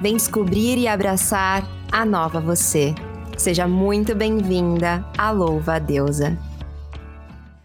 Vem 0.00 0.16
descobrir 0.16 0.78
e 0.78 0.86
abraçar 0.86 1.64
a 1.90 2.04
nova 2.04 2.40
você. 2.40 2.94
Seja 3.36 3.66
muito 3.66 4.14
bem-vinda 4.14 5.04
à 5.18 5.32
Louva 5.32 5.74
a 5.74 5.78
Deusa. 5.80 6.38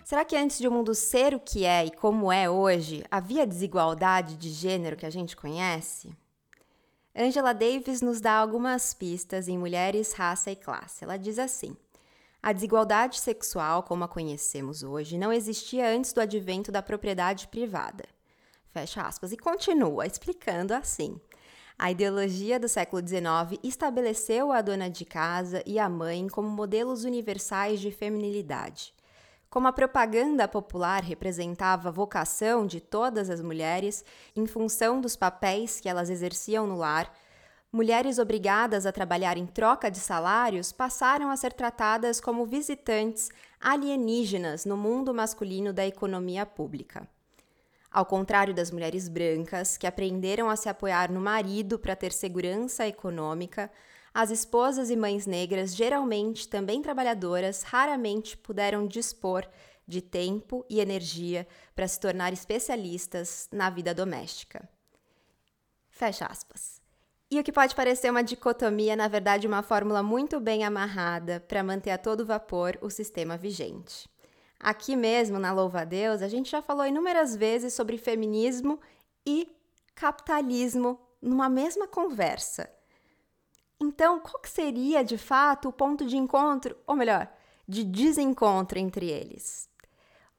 Será 0.04 0.26
que 0.26 0.36
antes 0.36 0.58
de 0.58 0.68
o 0.68 0.72
mundo 0.72 0.96
ser 0.96 1.36
o 1.36 1.40
que 1.40 1.64
é 1.64 1.86
e 1.86 1.92
como 1.92 2.32
é 2.32 2.50
hoje, 2.50 3.04
havia 3.12 3.46
desigualdade 3.46 4.36
de 4.36 4.50
gênero 4.50 4.98
que 4.98 5.06
a 5.06 5.12
gente 5.12 5.36
conhece? 5.36 6.12
Angela 7.16 7.54
Davis 7.54 8.02
nos 8.02 8.20
dá 8.20 8.34
algumas 8.34 8.96
pistas 8.96 9.48
em 9.48 9.56
Mulheres, 9.56 10.14
Raça 10.14 10.50
e 10.50 10.56
Classe. 10.56 11.04
Ela 11.04 11.18
diz 11.18 11.38
assim: 11.38 11.78
A 12.42 12.52
desigualdade 12.52 13.20
sexual, 13.20 13.84
como 13.84 14.06
a 14.06 14.08
conhecemos 14.08 14.82
hoje, 14.82 15.20
não 15.20 15.32
existia 15.32 15.88
antes 15.88 16.12
do 16.12 16.20
advento 16.20 16.72
da 16.72 16.82
propriedade 16.82 17.48
privada. 17.48 18.06
Fecha 18.72 19.04
aspas. 19.04 19.32
E 19.32 19.38
continua 19.38 20.08
explicando 20.08 20.74
assim. 20.74 21.22
A 21.84 21.92
ideologia 21.92 22.58
do 22.58 22.70
século 22.70 23.06
XIX 23.06 23.60
estabeleceu 23.62 24.54
a 24.54 24.62
dona 24.62 24.90
de 24.90 25.04
casa 25.04 25.62
e 25.66 25.78
a 25.78 25.90
mãe 25.90 26.30
como 26.30 26.48
modelos 26.48 27.04
universais 27.04 27.82
de 27.82 27.92
feminilidade. 27.92 28.94
Como 29.50 29.68
a 29.68 29.74
propaganda 29.74 30.48
popular 30.48 31.04
representava 31.04 31.90
a 31.90 31.92
vocação 31.92 32.66
de 32.66 32.80
todas 32.80 33.30
as 33.30 33.42
mulheres 33.42 34.06
em 34.34 34.48
função 34.48 35.02
dos 35.02 35.18
papéis 35.18 35.82
que 35.82 35.90
elas 35.90 36.10
exerciam 36.10 36.66
no 36.66 36.78
lar, 36.78 37.14
mulheres 37.70 38.18
obrigadas 38.18 38.86
a 38.86 38.92
trabalhar 38.94 39.36
em 39.36 39.46
troca 39.46 39.92
de 39.92 40.00
salários 40.00 40.72
passaram 40.72 41.30
a 41.30 41.36
ser 41.36 41.52
tratadas 41.52 42.22
como 42.22 42.46
visitantes 42.46 43.30
alienígenas 43.60 44.64
no 44.64 44.78
mundo 44.78 45.14
masculino 45.14 45.74
da 45.74 45.86
economia 45.86 46.46
pública. 46.46 47.06
Ao 47.94 48.08
contrário 48.08 48.56
das 48.56 48.72
mulheres 48.72 49.08
brancas, 49.08 49.78
que 49.78 49.86
aprenderam 49.86 50.50
a 50.50 50.56
se 50.56 50.68
apoiar 50.68 51.12
no 51.12 51.22
marido 51.22 51.78
para 51.78 51.96
ter 51.96 52.12
segurança 52.12 52.88
econômica, 52.88 53.72
as 54.12 54.32
esposas 54.32 54.90
e 54.90 54.96
mães 54.96 55.28
negras, 55.28 55.76
geralmente 55.76 56.48
também 56.48 56.82
trabalhadoras, 56.82 57.62
raramente 57.62 58.36
puderam 58.36 58.88
dispor 58.88 59.48
de 59.88 60.02
tempo 60.02 60.66
e 60.68 60.80
energia 60.80 61.48
para 61.76 61.88
se 61.88 62.00
tornar 62.00 62.34
especialistas 62.34 63.48
na 63.52 63.70
vida 63.70 63.94
doméstica. 63.94 64.68
Fecha 65.92 66.26
aspas. 66.26 66.82
E 67.30 67.40
o 67.40 67.44
que 67.44 67.52
pode 67.52 67.76
parecer 67.76 68.10
uma 68.10 68.24
dicotomia, 68.24 68.96
na 68.96 69.08
verdade, 69.08 69.46
uma 69.46 69.62
fórmula 69.62 70.02
muito 70.02 70.40
bem 70.40 70.64
amarrada 70.64 71.40
para 71.48 71.64
manter 71.64 71.92
a 71.92 71.98
todo 72.00 72.26
vapor 72.26 72.76
o 72.82 72.90
sistema 72.90 73.38
vigente. 73.38 74.10
Aqui 74.64 74.96
mesmo, 74.96 75.38
na 75.38 75.52
Louva 75.52 75.82
a 75.82 75.84
Deus, 75.84 76.22
a 76.22 76.30
gente 76.30 76.50
já 76.50 76.62
falou 76.62 76.88
inúmeras 76.88 77.36
vezes 77.36 77.74
sobre 77.74 77.98
feminismo 77.98 78.80
e 79.26 79.54
capitalismo 79.94 80.98
numa 81.22 81.50
mesma 81.50 81.86
conversa. 81.86 82.70
Então, 83.78 84.22
qual 84.22 84.42
seria 84.46 85.04
de 85.04 85.18
fato 85.18 85.68
o 85.68 85.74
ponto 85.74 86.06
de 86.06 86.16
encontro, 86.16 86.78
ou 86.88 86.96
melhor, 86.96 87.28
de 87.68 87.84
desencontro 87.84 88.80
entre 88.80 89.10
eles? 89.10 89.70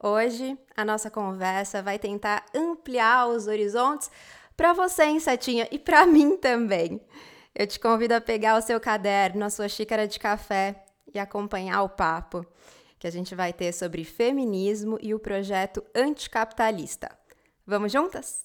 Hoje, 0.01 0.57
a 0.75 0.83
nossa 0.83 1.11
conversa 1.11 1.83
vai 1.83 1.99
tentar 1.99 2.47
ampliar 2.51 3.27
os 3.27 3.45
horizontes 3.45 4.09
para 4.57 4.73
você, 4.73 5.05
insetinha, 5.05 5.67
e 5.69 5.77
para 5.77 6.03
mim 6.07 6.35
também. 6.35 6.99
Eu 7.53 7.67
te 7.67 7.79
convido 7.79 8.15
a 8.15 8.21
pegar 8.21 8.57
o 8.57 8.61
seu 8.63 8.79
caderno, 8.79 9.45
a 9.45 9.51
sua 9.51 9.69
xícara 9.69 10.07
de 10.07 10.17
café 10.17 10.83
e 11.13 11.19
acompanhar 11.19 11.83
o 11.83 11.89
papo 11.89 12.43
que 13.05 13.09
a 13.09 13.11
gente 13.11 13.35
vai 13.35 13.53
ter 13.53 13.71
sobre 13.71 14.03
feminismo 14.03 14.97
e 14.99 15.13
o 15.13 15.19
projeto 15.19 15.83
anticapitalista. 15.93 17.15
Vamos 17.63 17.91
juntas? 17.91 18.43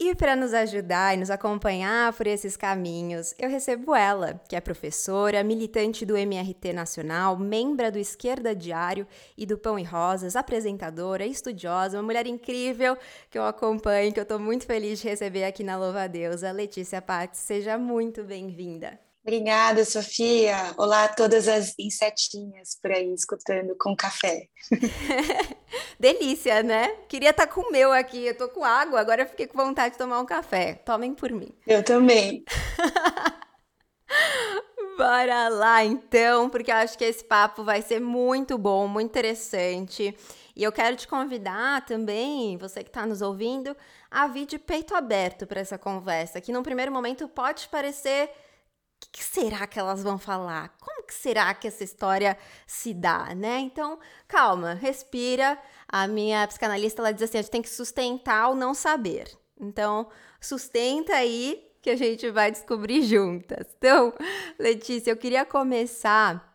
E 0.00 0.14
para 0.14 0.34
nos 0.34 0.54
ajudar 0.54 1.12
e 1.12 1.18
nos 1.18 1.28
acompanhar 1.28 2.10
por 2.14 2.26
esses 2.26 2.56
caminhos, 2.56 3.34
eu 3.38 3.50
recebo 3.50 3.94
ela, 3.94 4.40
que 4.48 4.56
é 4.56 4.62
professora, 4.62 5.44
militante 5.44 6.06
do 6.06 6.16
MRT 6.16 6.72
Nacional, 6.72 7.36
membra 7.36 7.92
do 7.92 7.98
Esquerda 7.98 8.56
Diário 8.56 9.06
e 9.36 9.44
do 9.44 9.58
Pão 9.58 9.78
e 9.78 9.84
Rosas, 9.84 10.34
apresentadora, 10.34 11.26
estudiosa, 11.26 11.98
uma 11.98 12.02
mulher 12.02 12.26
incrível 12.26 12.96
que 13.30 13.36
eu 13.36 13.44
acompanho, 13.44 14.10
que 14.10 14.18
eu 14.18 14.22
estou 14.22 14.38
muito 14.38 14.64
feliz 14.64 15.00
de 15.00 15.08
receber 15.08 15.44
aqui 15.44 15.62
na 15.62 15.76
Louva 15.76 16.04
a 16.04 16.06
Deusa, 16.06 16.50
Letícia 16.50 17.02
Pates. 17.02 17.40
Seja 17.40 17.76
muito 17.76 18.24
bem-vinda. 18.24 18.98
Obrigada, 19.24 19.84
Sofia. 19.84 20.74
Olá 20.76 21.04
a 21.04 21.08
todas 21.08 21.46
as 21.46 21.74
insetinhas 21.78 22.76
por 22.82 22.90
aí 22.90 23.14
escutando 23.14 23.76
com 23.78 23.94
café. 23.94 24.48
Delícia, 25.98 26.60
né? 26.64 26.88
Queria 27.08 27.30
estar 27.30 27.46
tá 27.46 27.52
com 27.52 27.60
o 27.60 27.70
meu 27.70 27.92
aqui. 27.92 28.26
Eu 28.26 28.36
tô 28.36 28.48
com 28.48 28.64
água, 28.64 28.98
agora 28.98 29.22
eu 29.22 29.28
fiquei 29.28 29.46
com 29.46 29.56
vontade 29.56 29.92
de 29.92 29.98
tomar 29.98 30.18
um 30.18 30.26
café. 30.26 30.74
Tomem 30.74 31.14
por 31.14 31.30
mim. 31.30 31.54
Eu 31.68 31.84
também. 31.84 32.44
Bora 34.98 35.48
lá 35.48 35.84
então, 35.84 36.50
porque 36.50 36.72
eu 36.72 36.76
acho 36.76 36.98
que 36.98 37.04
esse 37.04 37.24
papo 37.24 37.62
vai 37.62 37.80
ser 37.80 38.00
muito 38.00 38.58
bom, 38.58 38.88
muito 38.88 39.10
interessante. 39.10 40.16
E 40.54 40.64
eu 40.64 40.72
quero 40.72 40.96
te 40.96 41.06
convidar 41.06 41.86
também, 41.86 42.58
você 42.58 42.82
que 42.82 42.90
está 42.90 43.06
nos 43.06 43.22
ouvindo, 43.22 43.76
a 44.10 44.26
vir 44.26 44.46
de 44.46 44.58
peito 44.58 44.96
aberto 44.96 45.46
para 45.46 45.60
essa 45.60 45.78
conversa, 45.78 46.40
que 46.40 46.52
num 46.52 46.64
primeiro 46.64 46.90
momento 46.90 47.28
pode 47.28 47.68
parecer 47.68 48.28
que, 49.02 49.18
que 49.18 49.24
será 49.24 49.66
que 49.66 49.78
elas 49.78 50.02
vão 50.02 50.18
falar? 50.18 50.74
Como 50.80 51.06
que 51.06 51.14
será 51.14 51.52
que 51.54 51.66
essa 51.66 51.82
história 51.82 52.36
se 52.66 52.94
dá, 52.94 53.34
né? 53.34 53.58
Então, 53.58 53.98
calma, 54.28 54.74
respira. 54.74 55.58
A 55.88 56.06
minha 56.06 56.46
psicanalista 56.46 57.02
ela 57.02 57.12
diz 57.12 57.22
assim: 57.22 57.38
a 57.38 57.42
gente 57.42 57.50
tem 57.50 57.62
que 57.62 57.70
sustentar 57.70 58.50
o 58.50 58.54
não 58.54 58.74
saber. 58.74 59.30
Então, 59.60 60.08
sustenta 60.40 61.14
aí 61.14 61.68
que 61.80 61.90
a 61.90 61.96
gente 61.96 62.30
vai 62.30 62.50
descobrir 62.50 63.02
juntas. 63.02 63.66
Então, 63.76 64.12
Letícia, 64.58 65.10
eu 65.10 65.16
queria 65.16 65.44
começar 65.44 66.51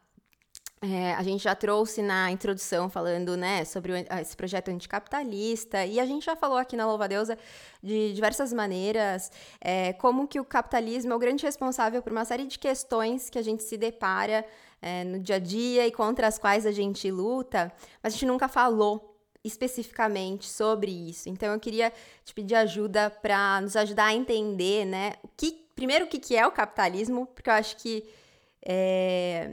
é, 0.79 1.13
a 1.15 1.23
gente 1.23 1.43
já 1.43 1.55
trouxe 1.55 2.03
na 2.03 2.31
introdução 2.31 2.87
falando 2.87 3.35
né, 3.35 3.65
sobre 3.65 3.91
o, 3.91 3.95
esse 4.21 4.37
projeto 4.37 4.69
anticapitalista 4.69 5.83
e 5.83 5.99
a 5.99 6.05
gente 6.05 6.25
já 6.25 6.35
falou 6.35 6.57
aqui 6.57 6.75
na 6.75 6.85
Louva 6.85 7.07
Deusa 7.07 7.37
de 7.81 8.13
diversas 8.13 8.53
maneiras 8.53 9.31
é, 9.59 9.93
como 9.93 10.27
que 10.27 10.39
o 10.39 10.45
capitalismo 10.45 11.13
é 11.13 11.15
o 11.15 11.19
grande 11.19 11.43
responsável 11.43 12.01
por 12.03 12.11
uma 12.11 12.25
série 12.25 12.45
de 12.45 12.59
questões 12.59 13.27
que 13.27 13.39
a 13.39 13.41
gente 13.41 13.63
se 13.63 13.75
depara 13.75 14.45
é, 14.79 15.03
no 15.03 15.19
dia 15.19 15.37
a 15.37 15.39
dia 15.39 15.87
e 15.87 15.91
contra 15.91 16.27
as 16.27 16.37
quais 16.37 16.63
a 16.65 16.71
gente 16.71 17.09
luta, 17.09 17.73
mas 18.03 18.13
a 18.13 18.15
gente 18.15 18.27
nunca 18.27 18.47
falou 18.47 19.15
especificamente 19.43 20.47
sobre 20.47 20.91
isso. 20.91 21.27
Então 21.27 21.53
eu 21.53 21.59
queria 21.59 21.91
te 22.23 22.35
pedir 22.35 22.53
ajuda 22.53 23.09
para 23.09 23.61
nos 23.61 23.75
ajudar 23.75 24.05
a 24.05 24.13
entender, 24.13 24.85
né, 24.85 25.13
o 25.23 25.29
que 25.35 25.65
primeiro 25.75 26.05
o 26.05 26.07
que, 26.07 26.19
que 26.19 26.35
é 26.35 26.45
o 26.45 26.51
capitalismo, 26.51 27.25
porque 27.27 27.49
eu 27.49 27.53
acho 27.53 27.77
que 27.77 28.07
é, 28.63 29.51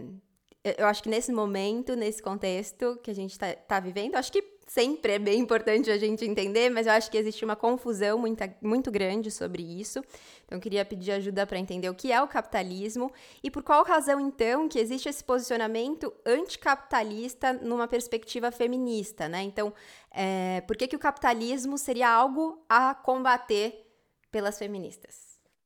eu 0.65 0.87
acho 0.87 1.03
que 1.03 1.09
nesse 1.11 1.31
momento, 1.31 1.95
nesse 1.95 2.23
contexto 2.23 2.99
que 3.03 3.11
a 3.11 3.15
gente 3.15 3.33
está 3.33 3.53
tá 3.53 3.79
vivendo, 3.79 4.15
acho 4.15 4.33
que 4.33 4.43
sempre 4.67 5.13
é 5.13 5.19
bem 5.19 5.41
importante 5.41 5.91
a 5.91 5.99
gente 5.99 6.25
entender, 6.25 6.71
mas 6.71 6.87
eu 6.87 6.93
acho 6.95 7.11
que 7.11 7.19
existe 7.19 7.45
uma 7.45 7.55
confusão 7.55 8.19
muito, 8.19 8.43
muito 8.63 8.91
grande 8.91 9.31
sobre 9.31 9.63
isso. 9.63 10.03
Então, 10.47 10.59
queria 10.59 10.85
pedir 10.85 11.13
ajuda 11.13 11.47
para 11.47 11.59
entender 11.59 11.89
o 11.91 11.95
que 11.95 12.11
é 12.11 12.23
o 12.23 12.27
capitalismo 12.29 13.13
e 13.43 13.51
por 13.51 13.63
qual 13.63 13.85
razão, 13.85 14.19
então, 14.19 14.69
que 14.69 14.79
existe 14.79 15.09
esse 15.09 15.23
posicionamento 15.23 16.13
anticapitalista 16.25 17.53
numa 17.53 17.87
perspectiva 17.87 18.51
feminista, 18.51 19.29
né? 19.29 19.43
Então, 19.43 19.73
é, 20.11 20.63
por 20.63 20.77
que, 20.77 20.89
que 20.89 20.97
o 20.97 20.99
capitalismo 20.99 21.77
seria 21.77 22.09
algo 22.09 22.65
a 22.69 22.95
combater 22.95 23.87
pelas 24.31 24.59
feministas? 24.59 25.24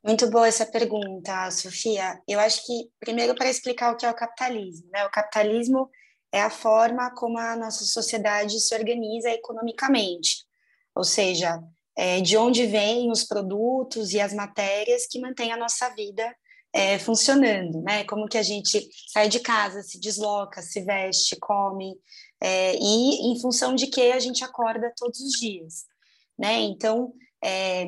Muito 0.08 0.30
boa 0.30 0.48
essa 0.48 0.64
pergunta, 0.64 1.50
Sofia. 1.50 2.18
Eu 2.26 2.40
acho 2.40 2.64
que, 2.64 2.90
primeiro, 2.98 3.34
para 3.34 3.50
explicar 3.50 3.92
o 3.92 3.96
que 3.98 4.06
é 4.06 4.10
o 4.10 4.14
capitalismo. 4.14 4.88
Né? 4.90 5.04
O 5.04 5.10
capitalismo 5.10 5.90
é 6.32 6.40
a 6.40 6.48
forma 6.48 7.14
como 7.14 7.36
a 7.36 7.54
nossa 7.54 7.84
sociedade 7.84 8.58
se 8.58 8.74
organiza 8.74 9.28
economicamente, 9.28 10.46
ou 10.94 11.04
seja, 11.04 11.62
é, 11.94 12.22
de 12.22 12.38
onde 12.38 12.64
vêm 12.64 13.10
os 13.10 13.22
produtos 13.22 14.14
e 14.14 14.18
as 14.18 14.32
matérias 14.32 15.06
que 15.06 15.20
mantêm 15.20 15.52
a 15.52 15.58
nossa 15.58 15.90
vida 15.90 16.34
é, 16.72 16.98
funcionando, 16.98 17.82
né? 17.82 18.04
Como 18.04 18.28
que 18.28 18.38
a 18.38 18.42
gente 18.42 18.88
sai 19.12 19.28
de 19.28 19.40
casa, 19.40 19.82
se 19.82 20.00
desloca, 20.00 20.62
se 20.62 20.80
veste, 20.80 21.36
come, 21.38 21.94
é, 22.40 22.74
e 22.76 23.30
em 23.30 23.38
função 23.42 23.74
de 23.74 23.86
que 23.88 24.10
a 24.10 24.18
gente 24.18 24.42
acorda 24.42 24.90
todos 24.96 25.20
os 25.20 25.32
dias, 25.32 25.84
né? 26.38 26.60
Então, 26.62 27.12
é, 27.44 27.86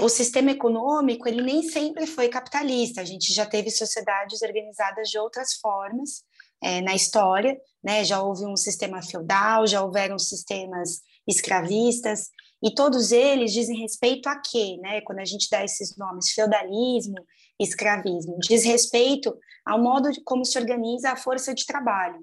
o 0.00 0.08
sistema 0.08 0.50
econômico 0.50 1.26
ele 1.26 1.42
nem 1.42 1.62
sempre 1.62 2.06
foi 2.06 2.28
capitalista. 2.28 3.00
A 3.00 3.04
gente 3.04 3.32
já 3.32 3.46
teve 3.46 3.70
sociedades 3.70 4.42
organizadas 4.42 5.08
de 5.08 5.18
outras 5.18 5.54
formas 5.54 6.22
é, 6.62 6.80
na 6.82 6.94
história, 6.94 7.58
né? 7.82 8.04
Já 8.04 8.22
houve 8.22 8.44
um 8.44 8.56
sistema 8.56 9.02
feudal, 9.02 9.66
já 9.66 9.82
houveram 9.82 10.18
sistemas 10.18 11.00
escravistas 11.26 12.28
e 12.62 12.74
todos 12.74 13.10
eles 13.10 13.52
dizem 13.52 13.80
respeito 13.80 14.28
a 14.28 14.36
quê, 14.36 14.76
né? 14.82 15.00
Quando 15.00 15.20
a 15.20 15.24
gente 15.24 15.48
dá 15.50 15.64
esses 15.64 15.96
nomes, 15.96 16.30
feudalismo, 16.32 17.16
escravismo, 17.58 18.38
diz 18.38 18.64
respeito 18.64 19.34
ao 19.64 19.80
modo 19.80 20.10
como 20.24 20.44
se 20.44 20.58
organiza 20.58 21.10
a 21.10 21.16
força 21.16 21.54
de 21.54 21.64
trabalho, 21.64 22.20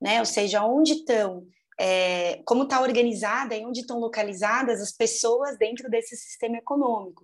né? 0.00 0.18
Ou 0.18 0.26
seja, 0.26 0.64
onde 0.64 0.94
estão 0.94 1.46
é, 1.78 2.40
como 2.44 2.64
está 2.64 2.80
organizada 2.80 3.54
e 3.54 3.64
onde 3.64 3.80
estão 3.80 3.98
localizadas 3.98 4.80
as 4.80 4.92
pessoas 4.92 5.58
dentro 5.58 5.90
desse 5.90 6.16
sistema 6.16 6.56
econômico. 6.56 7.22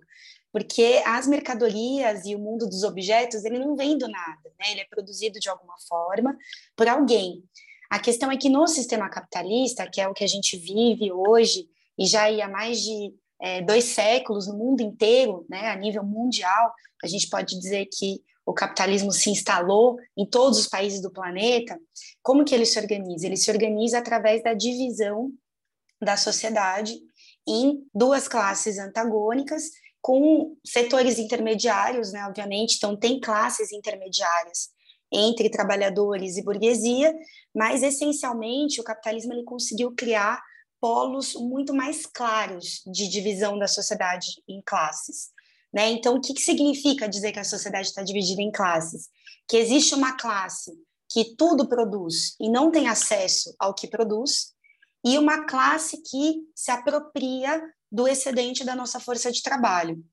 Porque 0.51 1.01
as 1.05 1.27
mercadorias 1.27 2.25
e 2.25 2.35
o 2.35 2.39
mundo 2.39 2.67
dos 2.67 2.83
objetos, 2.83 3.43
ele 3.43 3.57
não 3.57 3.75
vem 3.75 3.97
do 3.97 4.07
nada, 4.07 4.51
né? 4.59 4.71
ele 4.71 4.81
é 4.81 4.85
produzido 4.85 5.39
de 5.39 5.49
alguma 5.49 5.75
forma 5.87 6.37
por 6.75 6.87
alguém. 6.87 7.43
A 7.89 7.99
questão 7.99 8.31
é 8.31 8.37
que 8.37 8.49
no 8.49 8.67
sistema 8.67 9.09
capitalista, 9.09 9.89
que 9.89 9.99
é 9.99 10.07
o 10.07 10.13
que 10.13 10.23
a 10.23 10.27
gente 10.27 10.57
vive 10.57 11.11
hoje, 11.11 11.67
e 11.97 12.05
já 12.05 12.27
há 12.27 12.47
mais 12.47 12.81
de 12.81 13.13
é, 13.41 13.61
dois 13.61 13.85
séculos 13.85 14.47
no 14.47 14.55
mundo 14.55 14.81
inteiro, 14.81 15.45
né, 15.49 15.69
a 15.69 15.75
nível 15.75 16.03
mundial, 16.03 16.73
a 17.03 17.07
gente 17.07 17.29
pode 17.29 17.59
dizer 17.59 17.87
que 17.91 18.21
o 18.45 18.53
capitalismo 18.53 19.11
se 19.11 19.29
instalou 19.29 19.97
em 20.17 20.25
todos 20.25 20.59
os 20.59 20.67
países 20.67 21.01
do 21.01 21.11
planeta, 21.11 21.79
como 22.21 22.43
que 22.43 22.53
ele 22.53 22.65
se 22.65 22.79
organiza? 22.79 23.25
Ele 23.25 23.37
se 23.37 23.49
organiza 23.49 23.99
através 23.99 24.43
da 24.43 24.53
divisão 24.53 25.31
da 26.01 26.17
sociedade 26.17 26.99
em 27.47 27.85
duas 27.93 28.27
classes 28.27 28.77
antagônicas, 28.77 29.63
com 30.01 30.57
setores 30.65 31.17
intermediários, 31.17 32.11
né, 32.11 32.25
obviamente, 32.25 32.75
então 32.75 32.95
tem 32.95 33.21
classes 33.21 33.71
intermediárias 33.71 34.69
entre 35.09 35.49
trabalhadores 35.49 36.35
e 36.35 36.43
burguesia, 36.43 37.15
mas 37.55 37.83
essencialmente 37.83 38.81
o 38.81 38.83
capitalismo 38.83 39.31
ele 39.31 39.43
conseguiu 39.43 39.93
criar 39.95 40.41
polos 40.81 41.35
muito 41.35 41.73
mais 41.73 42.05
claros 42.05 42.81
de 42.91 43.07
divisão 43.07 43.57
da 43.57 43.67
sociedade 43.67 44.43
em 44.45 44.61
classes. 44.65 45.32
Né? 45.73 45.91
Então, 45.91 46.15
o 46.15 46.21
que, 46.21 46.33
que 46.33 46.41
significa 46.41 47.07
dizer 47.07 47.31
que 47.31 47.39
a 47.39 47.43
sociedade 47.43 47.87
está 47.87 48.03
dividida 48.03 48.41
em 48.41 48.51
classes? 48.51 49.09
Que 49.47 49.57
existe 49.57 49.95
uma 49.95 50.15
classe 50.15 50.71
que 51.09 51.35
tudo 51.35 51.67
produz 51.67 52.35
e 52.39 52.49
não 52.49 52.71
tem 52.71 52.87
acesso 52.87 53.55
ao 53.59 53.73
que 53.73 53.87
produz, 53.87 54.53
e 55.05 55.17
uma 55.17 55.45
classe 55.45 56.01
que 56.01 56.41
se 56.55 56.71
apropria 56.71 57.61
do 57.91 58.07
excedente 58.07 58.63
da 58.63 58.75
nossa 58.75 58.99
força 58.99 59.31
de 59.31 59.43
trabalho. 59.43 60.03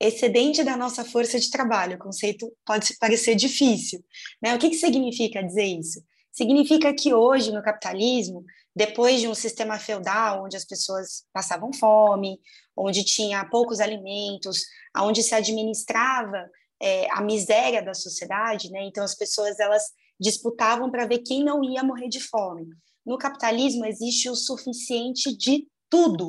Excedente 0.00 0.64
da 0.64 0.76
nossa 0.76 1.04
força 1.04 1.38
de 1.38 1.50
trabalho, 1.50 1.96
o 1.96 1.98
conceito 1.98 2.50
pode 2.64 2.96
parecer 2.98 3.34
difícil. 3.34 4.02
Né? 4.42 4.54
O 4.54 4.58
que, 4.58 4.70
que 4.70 4.76
significa 4.76 5.42
dizer 5.42 5.64
isso? 5.64 6.02
Significa 6.32 6.94
que 6.94 7.12
hoje, 7.12 7.52
no 7.52 7.62
capitalismo, 7.62 8.44
depois 8.74 9.20
de 9.20 9.28
um 9.28 9.34
sistema 9.34 9.78
feudal, 9.78 10.44
onde 10.44 10.56
as 10.56 10.64
pessoas 10.64 11.24
passavam 11.32 11.72
fome, 11.72 12.40
onde 12.78 13.04
tinha 13.04 13.44
poucos 13.44 13.80
alimentos, 13.80 14.62
onde 14.96 15.22
se 15.22 15.34
administrava 15.34 16.48
é, 16.80 17.10
a 17.10 17.20
miséria 17.20 17.82
da 17.82 17.94
sociedade, 17.94 18.70
né? 18.70 18.84
Então 18.84 19.02
as 19.04 19.14
pessoas 19.14 19.58
elas 19.58 19.82
disputavam 20.18 20.90
para 20.90 21.06
ver 21.06 21.18
quem 21.18 21.44
não 21.44 21.62
ia 21.64 21.82
morrer 21.82 22.08
de 22.08 22.20
fome. 22.20 22.68
No 23.04 23.18
capitalismo 23.18 23.84
existe 23.84 24.28
o 24.28 24.34
suficiente 24.34 25.36
de 25.36 25.66
tudo. 25.88 26.28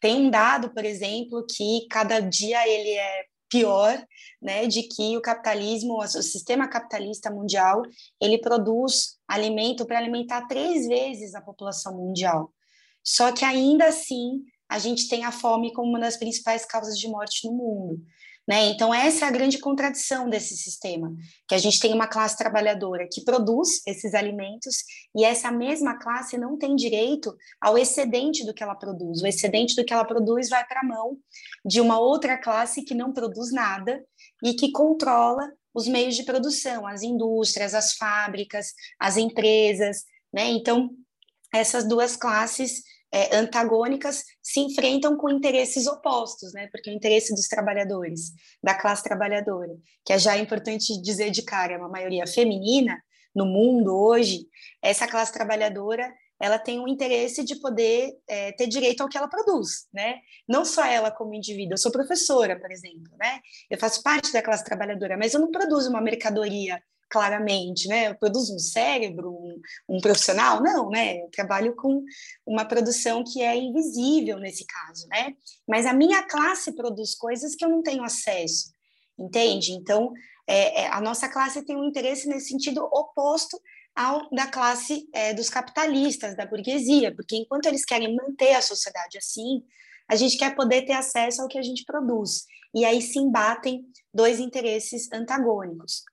Tem 0.00 0.16
um 0.16 0.30
dado, 0.30 0.70
por 0.72 0.84
exemplo, 0.84 1.44
que 1.46 1.86
cada 1.90 2.20
dia 2.20 2.66
ele 2.68 2.90
é 2.90 3.24
pior, 3.48 4.04
né, 4.42 4.66
de 4.66 4.82
que 4.82 5.16
o 5.16 5.20
capitalismo, 5.20 5.98
o 5.98 6.06
sistema 6.06 6.68
capitalista 6.68 7.30
mundial, 7.30 7.82
ele 8.20 8.38
produz 8.38 9.18
alimento 9.26 9.86
para 9.86 9.98
alimentar 9.98 10.46
três 10.46 10.86
vezes 10.86 11.34
a 11.34 11.40
população 11.40 11.96
mundial. 11.96 12.52
Só 13.04 13.30
que 13.30 13.44
ainda 13.44 13.86
assim 13.86 14.42
a 14.68 14.78
gente 14.78 15.08
tem 15.08 15.24
a 15.24 15.32
fome 15.32 15.72
como 15.72 15.88
uma 15.88 16.00
das 16.00 16.16
principais 16.16 16.64
causas 16.64 16.98
de 16.98 17.08
morte 17.08 17.46
no 17.46 17.52
mundo. 17.52 18.02
Né? 18.48 18.66
Então, 18.66 18.94
essa 18.94 19.24
é 19.24 19.28
a 19.28 19.32
grande 19.32 19.58
contradição 19.58 20.30
desse 20.30 20.56
sistema, 20.56 21.12
que 21.48 21.54
a 21.54 21.58
gente 21.58 21.80
tem 21.80 21.92
uma 21.92 22.06
classe 22.06 22.36
trabalhadora 22.36 23.08
que 23.10 23.24
produz 23.24 23.84
esses 23.84 24.14
alimentos 24.14 24.84
e 25.16 25.24
essa 25.24 25.50
mesma 25.50 25.98
classe 25.98 26.38
não 26.38 26.56
tem 26.56 26.76
direito 26.76 27.34
ao 27.60 27.76
excedente 27.76 28.46
do 28.46 28.54
que 28.54 28.62
ela 28.62 28.76
produz. 28.76 29.20
O 29.20 29.26
excedente 29.26 29.74
do 29.74 29.84
que 29.84 29.92
ela 29.92 30.04
produz 30.04 30.48
vai 30.48 30.64
para 30.64 30.80
a 30.80 30.84
mão 30.84 31.18
de 31.64 31.80
uma 31.80 31.98
outra 31.98 32.38
classe 32.38 32.82
que 32.82 32.94
não 32.94 33.12
produz 33.12 33.50
nada 33.50 34.04
e 34.44 34.54
que 34.54 34.70
controla 34.70 35.50
os 35.74 35.88
meios 35.88 36.14
de 36.14 36.22
produção, 36.22 36.86
as 36.86 37.02
indústrias, 37.02 37.74
as 37.74 37.94
fábricas, 37.94 38.72
as 38.98 39.16
empresas. 39.16 40.04
Né? 40.32 40.50
Então, 40.50 40.90
essas 41.52 41.86
duas 41.86 42.16
classes 42.16 42.82
é, 43.16 43.34
antagônicas 43.34 44.24
se 44.42 44.60
enfrentam 44.60 45.16
com 45.16 45.30
interesses 45.30 45.86
opostos, 45.86 46.52
né? 46.52 46.68
Porque 46.70 46.90
o 46.90 46.92
interesse 46.92 47.34
dos 47.34 47.48
trabalhadores, 47.48 48.32
da 48.62 48.74
classe 48.74 49.02
trabalhadora, 49.02 49.72
que 50.04 50.12
é 50.12 50.18
já 50.18 50.36
importante 50.36 51.00
dizer 51.00 51.30
de 51.30 51.40
cara, 51.40 51.72
é 51.72 51.78
uma 51.78 51.88
maioria 51.88 52.26
feminina 52.26 53.02
no 53.34 53.46
mundo 53.46 53.96
hoje, 53.96 54.46
essa 54.82 55.06
classe 55.06 55.32
trabalhadora 55.32 56.12
ela 56.38 56.58
tem 56.58 56.78
um 56.78 56.86
interesse 56.86 57.42
de 57.42 57.58
poder 57.58 58.12
é, 58.28 58.52
ter 58.52 58.66
direito 58.66 59.00
ao 59.00 59.08
que 59.08 59.16
ela 59.16 59.28
produz, 59.28 59.86
né? 59.90 60.18
Não 60.46 60.66
só 60.66 60.84
ela 60.84 61.10
como 61.10 61.32
indivíduo, 61.32 61.72
eu 61.72 61.78
sou 61.78 61.90
professora, 61.90 62.60
por 62.60 62.70
exemplo, 62.70 63.16
né? 63.18 63.40
Eu 63.70 63.78
faço 63.78 64.02
parte 64.02 64.30
da 64.30 64.42
classe 64.42 64.62
trabalhadora, 64.62 65.16
mas 65.16 65.32
eu 65.32 65.40
não 65.40 65.50
produzo 65.50 65.88
uma 65.88 66.02
mercadoria 66.02 66.78
claramente, 67.08 67.88
né? 67.88 68.08
Eu 68.08 68.14
produzo 68.14 68.54
um 68.54 68.58
cérebro, 68.58 69.30
um, 69.30 69.60
um, 69.88 70.00
profissional? 70.00 70.62
Não, 70.62 70.90
né? 70.90 71.22
Eu 71.22 71.28
trabalho 71.30 71.74
com 71.74 72.04
uma 72.46 72.64
produção 72.64 73.22
que 73.24 73.42
é 73.42 73.56
invisível 73.56 74.38
nesse 74.38 74.66
caso, 74.66 75.06
né? 75.08 75.34
Mas 75.66 75.86
a 75.86 75.92
minha 75.92 76.22
classe 76.22 76.72
produz 76.72 77.14
coisas 77.14 77.54
que 77.54 77.64
eu 77.64 77.68
não 77.68 77.82
tenho 77.82 78.02
acesso, 78.02 78.72
entende? 79.18 79.72
Então, 79.72 80.12
é, 80.46 80.82
é, 80.82 80.86
a 80.88 81.00
nossa 81.00 81.28
classe 81.28 81.64
tem 81.64 81.76
um 81.76 81.84
interesse 81.84 82.28
nesse 82.28 82.48
sentido 82.48 82.84
oposto 82.84 83.60
ao 83.94 84.28
da 84.30 84.46
classe 84.46 85.08
é, 85.12 85.32
dos 85.32 85.48
capitalistas, 85.48 86.36
da 86.36 86.46
burguesia, 86.46 87.14
porque 87.14 87.36
enquanto 87.36 87.66
eles 87.66 87.84
querem 87.84 88.14
manter 88.14 88.52
a 88.54 88.62
sociedade 88.62 89.16
assim, 89.16 89.62
a 90.08 90.14
gente 90.14 90.36
quer 90.36 90.54
poder 90.54 90.82
ter 90.82 90.92
acesso 90.92 91.42
ao 91.42 91.48
que 91.48 91.58
a 91.58 91.62
gente 91.62 91.84
produz. 91.84 92.44
E 92.74 92.84
aí 92.84 93.00
se 93.00 93.18
embatem 93.18 93.84
dois 94.12 94.38
interesses 94.38 95.10
antagônicos. 95.12 96.04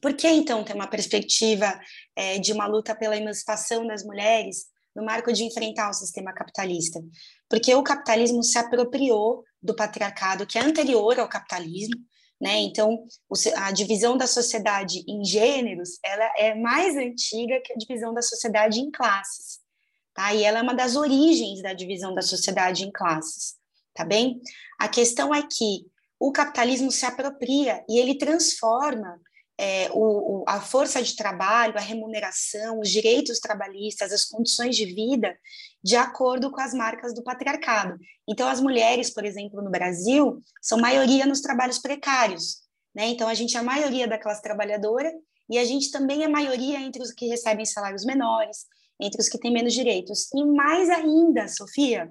Por 0.00 0.14
que, 0.14 0.28
então, 0.28 0.64
ter 0.64 0.74
uma 0.74 0.86
perspectiva 0.86 1.78
é, 2.16 2.38
de 2.38 2.52
uma 2.52 2.66
luta 2.66 2.94
pela 2.94 3.16
emancipação 3.16 3.86
das 3.86 4.04
mulheres 4.04 4.66
no 4.94 5.04
marco 5.04 5.32
de 5.32 5.44
enfrentar 5.44 5.90
o 5.90 5.94
sistema 5.94 6.32
capitalista? 6.32 7.00
Porque 7.48 7.74
o 7.74 7.82
capitalismo 7.82 8.42
se 8.42 8.58
apropriou 8.58 9.44
do 9.62 9.74
patriarcado 9.74 10.46
que 10.46 10.58
é 10.58 10.62
anterior 10.62 11.18
ao 11.18 11.28
capitalismo, 11.28 11.96
né? 12.40 12.58
Então, 12.58 13.06
a 13.56 13.72
divisão 13.72 14.16
da 14.16 14.26
sociedade 14.26 15.02
em 15.08 15.24
gêneros, 15.24 15.98
ela 16.04 16.32
é 16.36 16.54
mais 16.54 16.96
antiga 16.96 17.60
que 17.64 17.72
a 17.72 17.76
divisão 17.76 18.12
da 18.12 18.20
sociedade 18.20 18.80
em 18.80 18.90
classes, 18.90 19.60
tá? 20.12 20.34
E 20.34 20.44
ela 20.44 20.58
é 20.58 20.62
uma 20.62 20.74
das 20.74 20.96
origens 20.96 21.62
da 21.62 21.72
divisão 21.72 22.14
da 22.14 22.22
sociedade 22.22 22.84
em 22.84 22.92
classes, 22.92 23.54
tá 23.94 24.04
bem? 24.04 24.40
A 24.78 24.88
questão 24.88 25.34
é 25.34 25.42
que 25.42 25.86
o 26.18 26.32
capitalismo 26.32 26.90
se 26.90 27.06
apropria 27.06 27.84
e 27.88 27.98
ele 27.98 28.18
transforma 28.18 29.20
é, 29.58 29.88
o, 29.92 30.40
o, 30.40 30.44
a 30.46 30.60
força 30.60 31.02
de 31.02 31.14
trabalho, 31.14 31.76
a 31.76 31.80
remuneração, 31.80 32.80
os 32.80 32.90
direitos 32.90 33.38
trabalhistas, 33.38 34.12
as 34.12 34.24
condições 34.24 34.76
de 34.76 34.86
vida, 34.86 35.36
de 35.82 35.96
acordo 35.96 36.50
com 36.50 36.60
as 36.60 36.74
marcas 36.74 37.14
do 37.14 37.22
patriarcado. 37.22 37.98
Então, 38.28 38.48
as 38.48 38.60
mulheres, 38.60 39.10
por 39.10 39.24
exemplo, 39.24 39.62
no 39.62 39.70
Brasil, 39.70 40.42
são 40.60 40.78
maioria 40.78 41.26
nos 41.26 41.40
trabalhos 41.40 41.78
precários. 41.78 42.62
Né? 42.94 43.08
Então, 43.08 43.28
a 43.28 43.34
gente 43.34 43.56
é 43.56 43.60
a 43.60 43.62
maioria 43.62 44.08
da 44.08 44.18
classe 44.18 44.42
trabalhadora 44.42 45.12
e 45.48 45.58
a 45.58 45.64
gente 45.64 45.90
também 45.90 46.24
é 46.24 46.28
maioria 46.28 46.80
entre 46.80 47.02
os 47.02 47.12
que 47.12 47.26
recebem 47.26 47.66
salários 47.66 48.04
menores, 48.04 48.66
entre 49.00 49.20
os 49.20 49.28
que 49.28 49.38
têm 49.38 49.52
menos 49.52 49.72
direitos. 49.72 50.28
E 50.34 50.44
mais 50.44 50.88
ainda, 50.88 51.46
Sofia, 51.48 52.10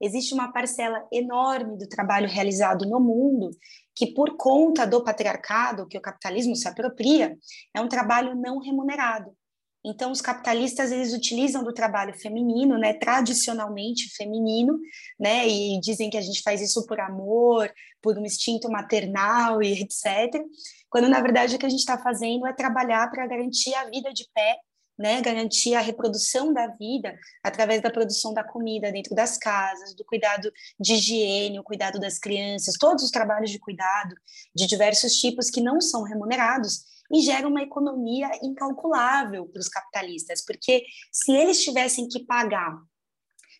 existe 0.00 0.34
uma 0.34 0.52
parcela 0.52 1.06
enorme 1.12 1.78
do 1.78 1.88
trabalho 1.88 2.28
realizado 2.28 2.88
no 2.88 2.98
mundo 2.98 3.50
que, 3.94 4.14
por 4.14 4.36
conta 4.36 4.86
do 4.86 5.04
patriarcado, 5.04 5.86
que 5.86 5.98
o 5.98 6.02
capitalismo 6.02 6.56
se 6.56 6.68
apropria, 6.68 7.36
é 7.74 7.80
um 7.80 7.88
trabalho 7.88 8.34
não 8.34 8.58
remunerado. 8.58 9.36
Então, 9.84 10.12
os 10.12 10.20
capitalistas 10.20 10.92
eles 10.92 11.12
utilizam 11.12 11.64
do 11.64 11.74
trabalho 11.74 12.14
feminino, 12.14 12.78
né, 12.78 12.92
tradicionalmente 12.92 14.14
feminino, 14.16 14.78
né, 15.18 15.48
e 15.48 15.80
dizem 15.80 16.08
que 16.08 16.16
a 16.16 16.20
gente 16.20 16.40
faz 16.42 16.60
isso 16.60 16.86
por 16.86 17.00
amor, 17.00 17.68
por 18.00 18.16
um 18.16 18.24
instinto 18.24 18.70
maternal 18.70 19.60
e 19.60 19.82
etc. 19.82 20.40
Quando 20.88 21.08
na 21.08 21.20
verdade 21.20 21.56
o 21.56 21.58
que 21.58 21.66
a 21.66 21.68
gente 21.68 21.80
está 21.80 21.98
fazendo 21.98 22.46
é 22.46 22.52
trabalhar 22.52 23.10
para 23.10 23.26
garantir 23.26 23.74
a 23.74 23.90
vida 23.90 24.12
de 24.12 24.24
pé 24.32 24.56
né, 25.02 25.20
garantir 25.20 25.74
a 25.74 25.80
reprodução 25.80 26.52
da 26.52 26.68
vida 26.68 27.18
através 27.42 27.82
da 27.82 27.90
produção 27.90 28.32
da 28.32 28.44
comida 28.44 28.92
dentro 28.92 29.14
das 29.14 29.36
casas, 29.36 29.94
do 29.94 30.04
cuidado 30.04 30.50
de 30.78 30.94
higiene, 30.94 31.58
o 31.58 31.64
cuidado 31.64 31.98
das 31.98 32.18
crianças, 32.18 32.76
todos 32.78 33.02
os 33.02 33.10
trabalhos 33.10 33.50
de 33.50 33.58
cuidado 33.58 34.14
de 34.54 34.66
diversos 34.66 35.14
tipos 35.14 35.50
que 35.50 35.60
não 35.60 35.80
são 35.80 36.04
remunerados 36.04 36.84
e 37.12 37.20
geram 37.20 37.50
uma 37.50 37.62
economia 37.62 38.30
incalculável 38.42 39.46
para 39.46 39.60
os 39.60 39.68
capitalistas, 39.68 40.44
porque 40.46 40.84
se 41.10 41.32
eles 41.32 41.62
tivessem 41.62 42.08
que 42.08 42.24
pagar, 42.24 42.72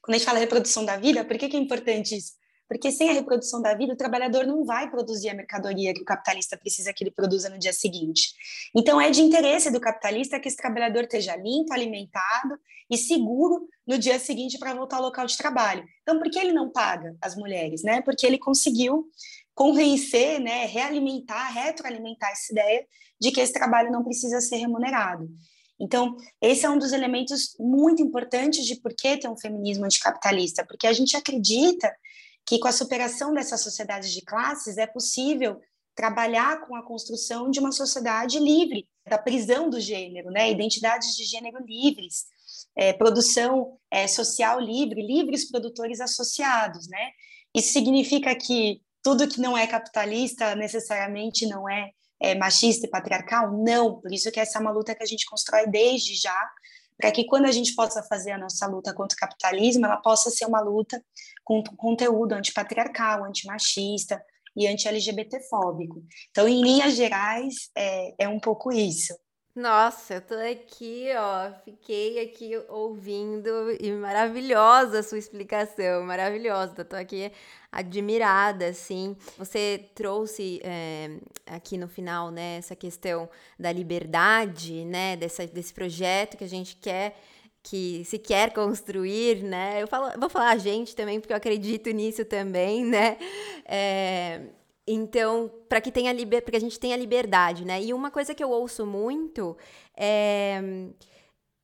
quando 0.01 0.15
a 0.15 0.19
gente 0.19 0.25
fala 0.25 0.39
reprodução 0.39 0.85
da 0.85 0.97
vida, 0.97 1.25
por 1.25 1.37
que, 1.37 1.49
que 1.49 1.57
é 1.57 1.61
importante 1.61 2.17
isso? 2.17 2.33
Porque 2.73 2.91
sem 2.91 3.11
a 3.11 3.13
reprodução 3.13 3.61
da 3.61 3.75
vida, 3.75 3.93
o 3.93 3.97
trabalhador 3.97 4.47
não 4.47 4.65
vai 4.65 4.91
produzir 4.91 5.29
a 5.29 5.35
mercadoria 5.35 5.93
que 5.93 6.01
o 6.01 6.07
capitalista 6.07 6.57
precisa 6.57 6.91
que 6.91 7.05
ele 7.05 7.11
produza 7.11 7.51
no 7.51 7.59
dia 7.59 7.73
seguinte. 7.73 8.33
Então, 8.75 8.99
é 8.99 9.11
de 9.11 9.21
interesse 9.21 9.71
do 9.71 9.79
capitalista 9.79 10.41
que 10.41 10.49
esse 10.49 10.57
trabalhador 10.57 11.03
esteja 11.03 11.37
limpo, 11.37 11.75
alimentado 11.75 12.59
e 12.89 12.97
seguro 12.97 13.69
no 13.87 13.99
dia 13.99 14.19
seguinte 14.19 14.59
para 14.59 14.73
voltar 14.73 14.97
ao 14.97 15.03
local 15.03 15.27
de 15.27 15.37
trabalho. 15.37 15.85
Então, 16.01 16.19
por 16.19 16.31
que 16.31 16.39
ele 16.39 16.53
não 16.53 16.71
paga 16.71 17.15
as 17.21 17.37
mulheres? 17.37 17.83
Né? 17.83 18.01
Porque 18.01 18.27
ele 18.27 18.39
conseguiu 18.39 19.05
convencer, 19.55 20.41
né, 20.41 20.65
realimentar, 20.65 21.53
retroalimentar 21.53 22.31
essa 22.31 22.53
ideia 22.53 22.87
de 23.21 23.31
que 23.31 23.41
esse 23.43 23.53
trabalho 23.53 23.93
não 23.93 24.03
precisa 24.03 24.41
ser 24.41 24.57
remunerado. 24.57 25.29
Então, 25.79 26.17
esse 26.41 26.65
é 26.65 26.71
um 26.71 26.79
dos 26.79 26.93
elementos 26.93 27.55
muito 27.61 28.03
importantes 28.03 28.65
de 28.65 28.77
por 28.77 28.95
que 28.95 29.19
ter 29.19 29.29
um 29.29 29.37
feminismo 29.37 29.85
anticapitalista, 29.85 30.65
porque 30.65 30.87
a 30.87 30.93
gente 30.95 31.15
acredita 31.19 31.95
que 32.47 32.59
com 32.59 32.69
a 32.69 32.73
superação 32.73 33.33
dessa 33.33 33.57
sociedade 33.57 34.13
de 34.13 34.23
classes 34.23 34.79
é 34.79 34.87
possível 34.87 35.61
trabalhar 35.95 36.67
com 36.67 36.75
a 36.75 36.85
construção 36.85 37.51
de 37.51 37.61
uma 37.61 37.73
sociedade 37.73 38.39
livre, 38.39 38.89
da 39.09 39.19
prisão 39.19 39.69
do 39.69 39.81
gênero, 39.81 40.31
né? 40.31 40.51
identidades 40.51 41.15
de 41.17 41.25
gênero 41.25 41.59
livres, 41.65 42.25
é, 42.77 42.93
produção 42.93 43.79
é, 43.91 44.07
social 44.07 44.59
livre, 44.61 45.07
livres 45.07 45.51
produtores 45.51 46.01
associados. 46.01 46.89
Né? 46.89 47.11
Isso 47.55 47.73
significa 47.73 48.35
que 48.35 48.81
tudo 49.03 49.29
que 49.29 49.41
não 49.41 49.57
é 49.57 49.67
capitalista 49.67 50.55
necessariamente 50.55 51.47
não 51.47 51.69
é 51.69 51.91
é, 52.23 52.37
machista 52.37 52.87
e 52.87 52.91
patriarcal? 52.91 53.53
Não, 53.53 54.01
por 54.01 54.13
isso 54.13 54.31
que 54.31 54.39
essa 54.39 54.59
é 54.59 54.61
uma 54.61 54.71
luta 54.71 54.95
que 54.95 55.03
a 55.03 55.07
gente 55.07 55.27
constrói 55.27 55.67
desde 55.67 56.15
já, 56.15 56.51
para 57.03 57.11
que 57.11 57.25
quando 57.25 57.47
a 57.47 57.51
gente 57.51 57.75
possa 57.75 58.01
fazer 58.05 58.31
a 58.31 58.39
nossa 58.39 58.65
luta 58.69 58.95
contra 58.95 59.17
o 59.17 59.19
capitalismo, 59.19 59.85
ela 59.85 59.97
possa 59.97 60.31
ser 60.31 60.47
uma 60.47 60.61
luta 60.61 61.05
com 61.43 61.61
conteúdo 61.77 62.33
antipatriarcal, 62.33 63.25
antimachista 63.25 64.25
e 64.57 64.69
anti-LGBT-fóbico. 64.69 66.01
Então, 66.31 66.47
em 66.47 66.63
linhas 66.63 66.95
gerais, 66.95 67.71
é, 67.77 68.25
é 68.25 68.29
um 68.29 68.39
pouco 68.39 68.73
isso. 68.73 69.13
Nossa, 69.55 70.15
eu 70.15 70.21
tô 70.23 70.35
aqui, 70.35 71.09
ó, 71.15 71.53
fiquei 71.63 72.21
aqui 72.21 72.53
ouvindo 72.71 73.51
e 73.79 73.93
maravilhosa 73.93 75.01
a 75.01 75.03
sua 75.03 75.19
explicação, 75.19 76.03
maravilhosa. 76.05 76.83
Tô 76.87 76.97
aqui 76.97 77.31
admirada, 77.71 78.69
assim. 78.69 79.15
Você 79.37 79.91
trouxe 79.95 80.59
é, 80.65 81.19
aqui 81.45 81.77
no 81.77 81.87
final, 81.87 82.31
né, 82.31 82.57
essa 82.57 82.75
questão 82.75 83.29
da 83.59 83.71
liberdade, 83.71 84.87
né, 84.87 85.17
dessa, 85.17 85.47
desse 85.47 85.75
projeto 85.75 86.39
que 86.39 86.45
a 86.45 86.49
gente 86.49 86.77
quer 86.77 87.15
que 87.63 88.05
se 88.07 88.19
quer 88.19 88.53
construir, 88.53 89.43
né? 89.45 89.81
Eu 89.83 89.87
falo, 89.87 90.19
vou 90.19 90.29
falar 90.29 90.51
a 90.51 90.57
gente 90.57 90.97
também, 90.97 91.21
porque 91.21 91.33
eu 91.33 91.37
acredito 91.37 91.91
nisso 91.91 92.25
também, 92.25 92.85
né? 92.85 93.17
É, 93.65 94.41
então, 94.87 95.51
para 95.69 95.81
que 95.81 95.93
tenha 95.93 96.13
liber... 96.13 96.43
que 96.43 96.57
a 96.57 96.61
gente 96.61 96.79
tenha 96.79 96.97
liberdade, 96.97 97.65
né? 97.65 97.83
E 97.83 97.95
uma 97.95 98.11
coisa 98.11 98.35
que 98.35 98.43
eu 98.43 98.51
ouço 98.51 98.85
muito 98.85 99.57
é 99.97 100.61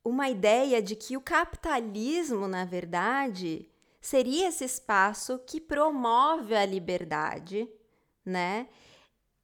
uma 0.03 0.29
ideia 0.29 0.81
de 0.81 0.95
que 0.95 1.17
o 1.17 1.21
capitalismo, 1.21 2.47
na 2.47 2.65
verdade, 2.65 3.69
seria 4.01 4.47
esse 4.47 4.63
espaço 4.63 5.39
que 5.39 5.59
promove 5.59 6.55
a 6.55 6.65
liberdade, 6.65 7.69
né? 8.25 8.67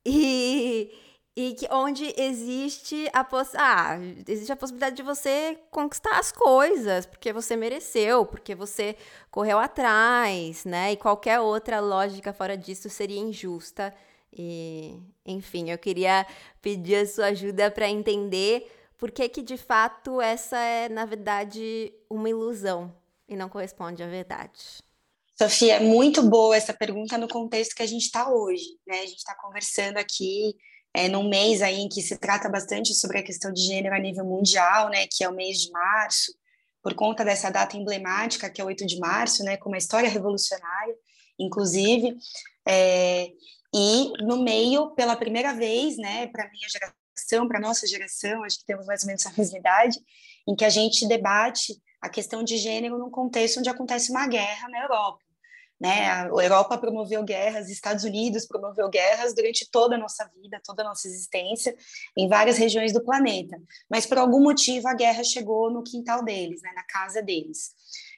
E, 0.06 0.92
e 1.36 1.54
que, 1.54 1.68
onde 1.70 2.14
existe 2.18 3.10
a, 3.12 3.24
poss 3.24 3.54
ah, 3.56 3.98
existe 4.26 4.52
a 4.52 4.56
possibilidade 4.56 4.96
de 4.96 5.04
você 5.04 5.60
conquistar 5.70 6.18
as 6.18 6.32
coisas, 6.32 7.06
porque 7.06 7.34
você 7.34 7.58
mereceu, 7.58 8.26
porque 8.26 8.56
você 8.56 8.96
correu 9.30 9.60
atrás, 9.60 10.64
né? 10.64 10.94
E 10.94 10.98
qualquer 10.98 11.42
outra 11.42 11.82
lógica 11.82 12.32
fora 12.32 12.56
disso 12.58 12.90
seria 12.90 13.20
injusta. 13.20 13.94
E, 14.32 14.98
enfim, 15.26 15.70
eu 15.70 15.78
queria 15.78 16.26
pedir 16.62 16.96
a 16.96 17.06
sua 17.06 17.26
ajuda 17.28 17.70
para 17.70 17.90
entender 17.90 18.72
por 18.98 19.12
que, 19.12 19.28
que 19.28 19.42
de 19.42 19.58
fato 19.58 20.22
essa 20.22 20.58
é, 20.58 20.88
na 20.88 21.06
verdade, 21.06 21.94
uma 22.10 22.30
ilusão 22.30 22.96
e 23.28 23.36
não 23.36 23.50
corresponde 23.50 24.02
à 24.02 24.08
verdade. 24.08 24.84
Sofia, 25.38 25.76
é 25.76 25.80
muito 25.82 26.24
boa 26.24 26.56
essa 26.56 26.74
pergunta 26.74 27.18
no 27.18 27.28
contexto 27.28 27.76
que 27.76 27.84
a 27.84 27.88
gente 27.88 28.04
está 28.04 28.30
hoje, 28.30 28.80
né? 28.88 29.00
A 29.00 29.06
gente 29.06 29.18
está 29.18 29.36
conversando 29.36 29.98
aqui 29.98 30.56
é, 30.96 31.10
num 31.10 31.28
mês 31.28 31.62
aí 31.62 31.82
em 31.82 31.90
que 31.90 32.02
se 32.02 32.18
trata 32.18 32.48
bastante 32.48 32.94
sobre 32.96 33.20
a 33.20 33.24
questão 33.24 33.52
de 33.52 33.62
gênero 33.62 33.94
a 33.94 34.00
nível 34.00 34.24
mundial, 34.24 34.90
né, 34.90 35.06
que 35.12 35.26
é 35.26 35.30
o 35.30 35.36
mês 35.36 35.60
de 35.60 35.70
março, 35.70 36.34
por 36.82 36.94
conta 36.94 37.26
dessa 37.26 37.50
data 37.50 37.76
emblemática, 37.76 38.50
que 38.50 38.62
é 38.62 38.64
o 38.64 38.68
8 38.68 38.86
de 38.86 38.98
março, 38.98 39.44
né, 39.44 39.58
com 39.58 39.68
uma 39.70 39.78
história 39.78 40.08
revolucionária, 40.10 40.96
inclusive, 41.38 42.16
é, 42.66 43.30
e 43.74 44.14
no 44.24 44.42
meio, 44.42 44.92
pela 44.92 45.18
primeira 45.18 45.54
vez, 45.54 45.98
né, 45.98 46.28
para 46.28 46.46
a 46.46 46.50
minha 46.50 46.68
geração, 46.70 47.46
para 47.46 47.58
a 47.58 47.62
nossa 47.62 47.86
geração, 47.86 48.44
acho 48.46 48.60
que 48.60 48.66
temos 48.66 48.86
mais 48.86 49.04
ou 49.04 49.08
menos 49.08 49.26
a 49.26 49.34
mesma 49.38 49.58
idade, 49.58 50.00
em 50.48 50.56
que 50.56 50.64
a 50.64 50.70
gente 50.70 51.06
debate 51.08 51.76
a 52.02 52.08
questão 52.08 52.42
de 52.42 52.56
gênero 52.58 52.98
num 52.98 53.10
contexto 53.10 53.60
onde 53.60 53.70
acontece 53.70 54.12
uma 54.12 54.28
guerra 54.28 54.70
na 54.70 54.84
Europa. 54.84 55.25
Né? 55.80 56.10
A 56.10 56.28
Europa 56.28 56.78
promoveu 56.78 57.22
guerras, 57.24 57.70
Estados 57.70 58.06
Unidos 58.06 58.46
promoveu 58.48 58.90
guerras 58.90 59.36
durante 59.36 59.70
toda 59.70 59.96
a 59.96 59.98
nossa 59.98 60.30
vida, 60.42 60.62
toda 60.64 60.84
a 60.84 60.86
nossa 60.86 61.08
existência, 61.08 61.76
em 62.18 62.30
várias 62.30 62.58
regiões 62.58 62.94
do 62.94 63.04
planeta. 63.04 63.62
Mas 63.90 64.06
por 64.06 64.18
algum 64.18 64.42
motivo 64.42 64.88
a 64.88 64.94
guerra 64.94 65.24
chegou 65.24 65.70
no 65.70 65.84
quintal 65.84 66.24
deles, 66.24 66.62
né? 66.62 66.72
na 66.74 66.84
casa 66.84 67.22
deles. 67.22 67.74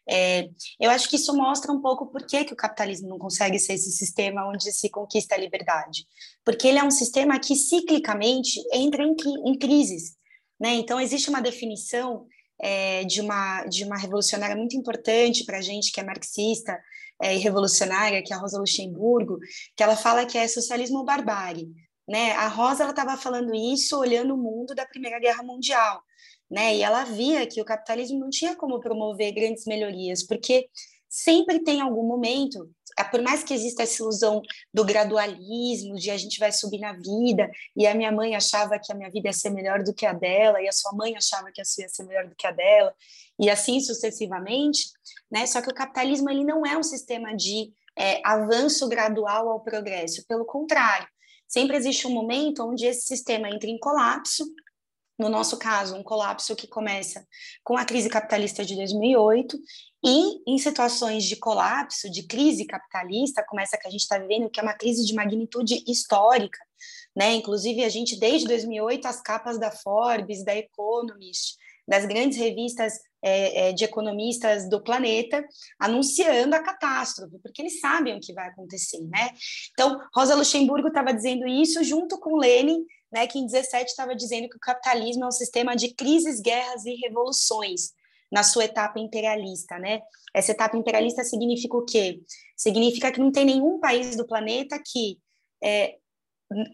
É, 0.10 0.50
eu 0.80 0.90
acho 0.90 1.10
que 1.10 1.18
isso 1.18 1.36
mostra 1.36 1.72
um 1.72 1.82
pouco 1.82 2.06
por 2.08 2.26
que, 2.26 2.46
que 2.46 2.54
o 2.54 2.58
capitalismo 2.58 3.10
não 3.10 3.18
consegue 3.18 3.60
ser 3.60 3.74
esse 3.74 3.92
sistema 3.92 4.48
onde 4.48 4.72
se 4.72 4.90
conquista 4.90 5.36
a 5.36 5.38
liberdade. 5.38 6.06
Porque 6.46 6.68
ele 6.68 6.80
é 6.80 6.84
um 6.84 6.92
sistema 6.92 7.40
que 7.40 7.56
ciclicamente 7.56 8.62
entra 8.72 9.04
em, 9.04 9.16
em 9.46 9.58
crises. 9.58 10.16
Né? 10.60 10.76
Então, 10.76 11.02
existe 11.02 11.30
uma 11.30 11.42
definição 11.42 12.26
é, 12.60 13.04
de, 13.04 13.20
uma, 13.20 13.66
de 13.66 13.84
uma 13.84 13.98
revolucionária 13.98 14.56
muito 14.56 14.78
importante 14.78 15.44
para 15.44 15.58
a 15.58 15.62
gente 15.62 15.92
que 15.92 16.00
é 16.00 16.04
marxista, 16.04 16.80
é, 17.22 17.36
e 17.36 17.40
revolucionária, 17.40 18.22
que 18.24 18.34
é 18.34 18.36
a 18.36 18.40
Rosa 18.40 18.60
Luxemburgo, 18.60 19.40
que 19.76 19.84
ela 19.84 19.96
fala 19.96 20.26
que 20.26 20.38
é 20.38 20.48
socialismo 20.48 21.04
barbárie. 21.04 21.70
Né? 22.08 22.32
A 22.34 22.48
Rosa 22.48 22.90
estava 22.90 23.18
falando 23.18 23.54
isso 23.54 24.00
olhando 24.00 24.34
o 24.34 24.38
mundo 24.38 24.74
da 24.74 24.86
Primeira 24.86 25.20
Guerra 25.20 25.44
Mundial, 25.44 26.02
né? 26.50 26.76
E 26.78 26.82
ela 26.82 27.04
via 27.04 27.46
que 27.46 27.62
o 27.62 27.66
capitalismo 27.66 28.20
não 28.20 28.30
tinha 28.30 28.56
como 28.56 28.80
promover 28.80 29.34
grandes 29.34 29.66
melhorias, 29.66 30.26
porque 30.26 30.70
sempre 31.10 31.60
tem 31.60 31.82
algum 31.82 32.04
momento, 32.04 32.70
é, 32.98 33.04
por 33.04 33.22
mais 33.22 33.44
que 33.44 33.54
exista 33.54 33.84
essa 33.84 34.02
ilusão 34.02 34.42
do 34.74 34.86
gradualismo, 34.86 35.96
de 35.96 36.12
a 36.12 36.18
gente 36.18 36.40
vai 36.40 36.52
subir 36.52 36.80
na 36.80 36.94
vida, 36.94 37.50
e 37.76 37.88
a 37.88 37.94
minha 37.94 38.12
mãe 38.12 38.36
achava 38.36 38.80
que 38.80 38.92
a 38.92 38.96
minha 38.96 39.10
vida 39.10 39.30
ia 39.30 39.34
ser 39.34 39.50
melhor 39.50 39.84
do 39.84 39.94
que 39.94 40.06
a 40.06 40.14
dela, 40.14 40.62
e 40.62 40.68
a 40.68 40.72
sua 40.72 40.94
mãe 40.94 41.16
achava 41.16 41.52
que 41.52 41.62
a 41.62 41.66
sua 41.66 41.84
ia 41.84 41.90
ser 41.90 42.04
melhor 42.04 42.28
do 42.28 42.36
que 42.36 42.48
a 42.48 42.52
dela, 42.52 42.94
e 43.40 43.50
assim 43.50 43.80
sucessivamente, 43.80 44.90
né? 45.32 45.46
Só 45.46 45.62
que 45.62 45.70
o 45.70 45.74
capitalismo 45.74 46.30
ele 46.30 46.44
não 46.44 46.66
é 46.66 46.78
um 46.78 46.84
sistema 46.84 47.36
de 47.36 47.72
é, 47.98 48.22
avanço 48.26 48.88
gradual 48.88 49.50
ao 49.50 49.62
progresso, 49.62 50.26
pelo 50.28 50.46
contrário, 50.46 51.08
sempre 51.48 51.76
existe 51.76 52.06
um 52.06 52.12
momento 52.12 52.64
onde 52.64 52.86
esse 52.86 53.08
sistema 53.08 53.50
entra 53.50 53.70
em 53.70 53.80
colapso. 53.80 54.46
No 55.18 55.30
nosso 55.30 55.58
caso, 55.58 55.96
um 55.96 56.04
colapso 56.04 56.56
que 56.56 56.68
começa 56.68 57.26
com 57.64 57.76
a 57.76 57.84
crise 57.84 58.08
capitalista 58.08 58.64
de 58.64 58.76
2008 58.76 59.58
e 60.06 60.44
em 60.46 60.60
situações 60.60 61.24
de 61.24 61.36
colapso, 61.38 62.08
de 62.08 62.22
crise 62.22 62.66
capitalista, 62.66 63.44
como 63.48 63.60
essa 63.60 63.80
que 63.80 63.88
a 63.88 63.90
gente 63.90 64.02
está 64.02 64.20
vivendo, 64.20 64.48
que 64.48 64.60
é 64.60 64.64
uma 64.64 64.76
crise 64.76 65.04
de 65.04 65.16
magnitude 65.16 65.84
histórica, 65.88 66.60
né? 67.16 67.34
Inclusive 67.34 67.84
a 67.84 67.90
gente 67.90 68.20
desde 68.20 68.48
2008 68.48 69.08
as 69.08 69.20
capas 69.20 69.58
da 69.58 69.72
Forbes, 69.72 70.46
da 70.46 70.56
Economist, 70.56 71.58
das 71.88 72.06
grandes 72.06 72.38
revistas 72.38 72.94
é, 73.22 73.70
é, 73.70 73.74
de 73.74 73.84
economistas 73.84 74.70
do 74.70 74.84
planeta 74.84 75.44
anunciando 75.80 76.56
a 76.56 76.60
catástrofe, 76.60 77.40
porque 77.40 77.62
eles 77.62 77.80
sabem 77.80 78.16
o 78.16 78.20
que 78.20 78.34
vai 78.34 78.48
acontecer, 78.50 79.02
né? 79.02 79.30
Então, 79.72 80.00
Rosa 80.14 80.36
Luxemburgo 80.36 80.90
estava 80.90 81.14
dizendo 81.14 81.48
isso 81.48 81.84
junto 81.84 82.20
com 82.20 82.38
Lenin, 82.38 82.86
né, 83.12 83.26
que 83.26 83.40
em 83.40 83.46
17 83.46 83.90
estava 83.90 84.14
dizendo 84.16 84.50
que 84.50 84.58
o 84.58 84.60
capitalismo 84.60 85.24
é 85.24 85.28
um 85.28 85.32
sistema 85.32 85.76
de 85.76 85.94
crises, 85.94 86.42
guerras 86.42 86.86
e 86.86 86.96
revoluções 86.96 87.94
na 88.30 88.44
sua 88.44 88.66
etapa 88.66 89.00
imperialista, 89.00 89.80
né? 89.80 90.02
Essa 90.34 90.52
etapa 90.52 90.78
imperialista 90.78 91.24
significa 91.24 91.78
o 91.78 91.86
quê? 91.86 92.22
Significa 92.56 93.12
que 93.12 93.20
não 93.20 93.32
tem 93.32 93.46
nenhum 93.46 93.80
país 93.80 94.16
do 94.18 94.28
planeta 94.28 94.78
que 94.86 95.18
é, 95.64 95.96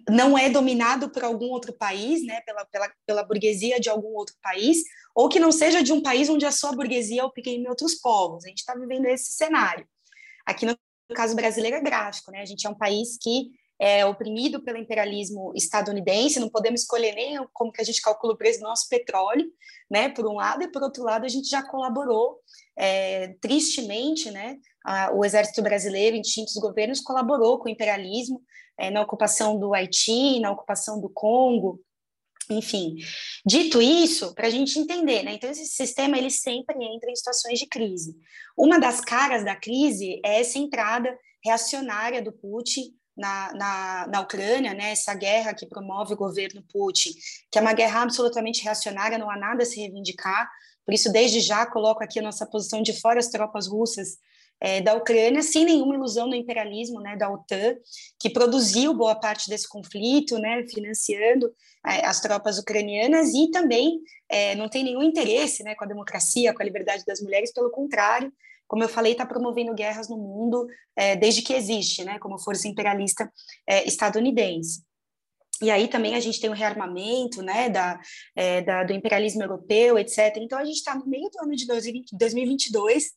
não 0.09 0.37
é 0.37 0.49
dominado 0.49 1.09
por 1.09 1.23
algum 1.23 1.49
outro 1.49 1.73
país, 1.73 2.25
né, 2.25 2.41
pela, 2.41 2.65
pela, 2.65 2.91
pela 3.05 3.23
burguesia 3.23 3.79
de 3.79 3.89
algum 3.89 4.15
outro 4.15 4.35
país, 4.41 4.83
ou 5.15 5.27
que 5.27 5.39
não 5.39 5.51
seja 5.51 5.81
de 5.81 5.91
um 5.91 6.01
país 6.01 6.29
onde 6.29 6.45
a 6.45 6.51
sua 6.51 6.71
burguesia 6.71 7.25
oprime 7.25 7.67
outros 7.67 7.95
povos. 7.95 8.45
A 8.45 8.49
gente 8.49 8.59
está 8.59 8.75
vivendo 8.75 9.05
esse 9.05 9.33
cenário. 9.33 9.87
Aqui 10.45 10.65
no 10.65 10.77
caso 11.15 11.35
brasileiro 11.35 11.77
é 11.77 11.81
gráfico, 11.81 12.31
né? 12.31 12.41
A 12.41 12.45
gente 12.45 12.65
é 12.65 12.69
um 12.69 12.77
país 12.77 13.17
que 13.19 13.51
é 13.79 14.05
oprimido 14.05 14.63
pelo 14.63 14.77
imperialismo 14.77 15.51
estadunidense, 15.55 16.39
não 16.39 16.49
podemos 16.49 16.81
escolher 16.81 17.13
nem 17.13 17.37
como 17.51 17.71
que 17.71 17.81
a 17.81 17.83
gente 17.83 18.01
calcula 18.01 18.33
o 18.33 18.37
preço 18.37 18.59
do 18.59 18.63
nosso 18.63 18.87
petróleo, 18.87 19.45
né, 19.89 20.09
por 20.09 20.25
um 20.25 20.35
lado, 20.35 20.63
e 20.63 20.71
por 20.71 20.81
outro 20.83 21.03
lado 21.03 21.25
a 21.25 21.27
gente 21.27 21.49
já 21.49 21.61
colaborou 21.61 22.39
é, 22.77 23.35
tristemente, 23.41 24.31
né, 24.31 24.57
o 25.13 25.23
exército 25.23 25.61
brasileiro, 25.61 26.15
em 26.15 26.21
distintos 26.21 26.55
governos, 26.55 26.99
colaborou 26.99 27.59
com 27.59 27.67
o 27.67 27.71
imperialismo 27.71 28.41
é, 28.77 28.89
na 28.89 29.01
ocupação 29.01 29.57
do 29.57 29.73
Haiti, 29.73 30.39
na 30.39 30.51
ocupação 30.51 30.99
do 30.99 31.09
Congo, 31.09 31.79
enfim. 32.49 32.97
Dito 33.45 33.81
isso, 33.81 34.33
para 34.35 34.47
a 34.47 34.49
gente 34.49 34.77
entender, 34.77 35.23
né? 35.23 35.33
Então, 35.33 35.49
esse 35.49 35.65
sistema 35.65 36.17
ele 36.17 36.29
sempre 36.29 36.75
entra 36.83 37.09
em 37.09 37.15
situações 37.15 37.59
de 37.59 37.67
crise. 37.67 38.15
Uma 38.57 38.79
das 38.79 38.99
caras 38.99 39.45
da 39.45 39.55
crise 39.55 40.19
é 40.25 40.41
essa 40.41 40.59
entrada 40.59 41.17
reacionária 41.43 42.21
do 42.21 42.31
Putin 42.31 42.93
na, 43.15 43.53
na, 43.53 44.07
na 44.07 44.21
Ucrânia, 44.21 44.73
né, 44.73 44.91
essa 44.91 45.13
guerra 45.13 45.53
que 45.53 45.67
promove 45.67 46.13
o 46.13 46.17
governo 46.17 46.63
Putin, 46.71 47.11
que 47.51 47.59
é 47.59 47.61
uma 47.61 47.73
guerra 47.73 48.01
absolutamente 48.01 48.63
reacionária, 48.63 49.19
não 49.19 49.29
há 49.29 49.37
nada 49.37 49.61
a 49.61 49.65
se 49.65 49.79
reivindicar, 49.79 50.49
por 50.85 50.93
isso, 50.93 51.11
desde 51.11 51.39
já, 51.39 51.65
coloco 51.65 52.03
aqui 52.03 52.19
a 52.19 52.23
nossa 52.23 52.45
posição 52.45 52.81
de 52.81 52.99
fora 52.99 53.19
as 53.19 53.29
tropas 53.29 53.67
russas 53.67 54.17
é, 54.63 54.79
da 54.79 54.95
Ucrânia, 54.95 55.43
sem 55.43 55.65
nenhuma 55.65 55.93
ilusão 55.93 56.29
do 56.29 56.35
imperialismo 56.37 57.01
né, 57.01 57.17
da 57.17 57.29
OTAN, 57.29 57.75
que 58.17 58.29
produziu 58.29 58.93
boa 58.93 59.13
parte 59.13 59.49
desse 59.49 59.67
conflito, 59.67 60.39
né, 60.39 60.65
financiando 60.67 61.53
é, 61.85 62.05
as 62.05 62.21
tropas 62.21 62.57
ucranianas 62.57 63.33
e 63.33 63.51
também 63.51 63.99
é, 64.29 64.55
não 64.55 64.69
tem 64.69 64.85
nenhum 64.85 65.03
interesse 65.03 65.63
né, 65.63 65.75
com 65.75 65.83
a 65.83 65.87
democracia, 65.87 66.53
com 66.53 66.61
a 66.61 66.65
liberdade 66.65 67.03
das 67.05 67.19
mulheres, 67.19 67.51
pelo 67.51 67.69
contrário, 67.69 68.31
como 68.65 68.81
eu 68.81 68.89
falei, 68.89 69.11
está 69.11 69.25
promovendo 69.25 69.73
guerras 69.73 70.07
no 70.07 70.17
mundo 70.17 70.65
é, 70.95 71.17
desde 71.17 71.41
que 71.41 71.53
existe, 71.53 72.05
né, 72.05 72.17
como 72.17 72.39
força 72.39 72.65
imperialista 72.65 73.29
é, 73.67 73.85
estadunidense. 73.85 74.81
E 75.61 75.69
aí 75.69 75.89
também 75.89 76.15
a 76.15 76.19
gente 76.21 76.39
tem 76.39 76.49
o 76.49 76.53
rearmamento 76.53 77.41
né, 77.41 77.69
da, 77.69 77.99
é, 78.33 78.61
da, 78.61 78.83
do 78.85 78.93
imperialismo 78.93 79.43
europeu, 79.43 79.99
etc. 79.99 80.37
Então 80.37 80.57
a 80.57 80.63
gente 80.63 80.77
está 80.77 80.95
no 80.95 81.05
meio 81.05 81.29
do 81.29 81.39
ano 81.39 81.55
de 81.55 81.67
2022. 82.13 83.11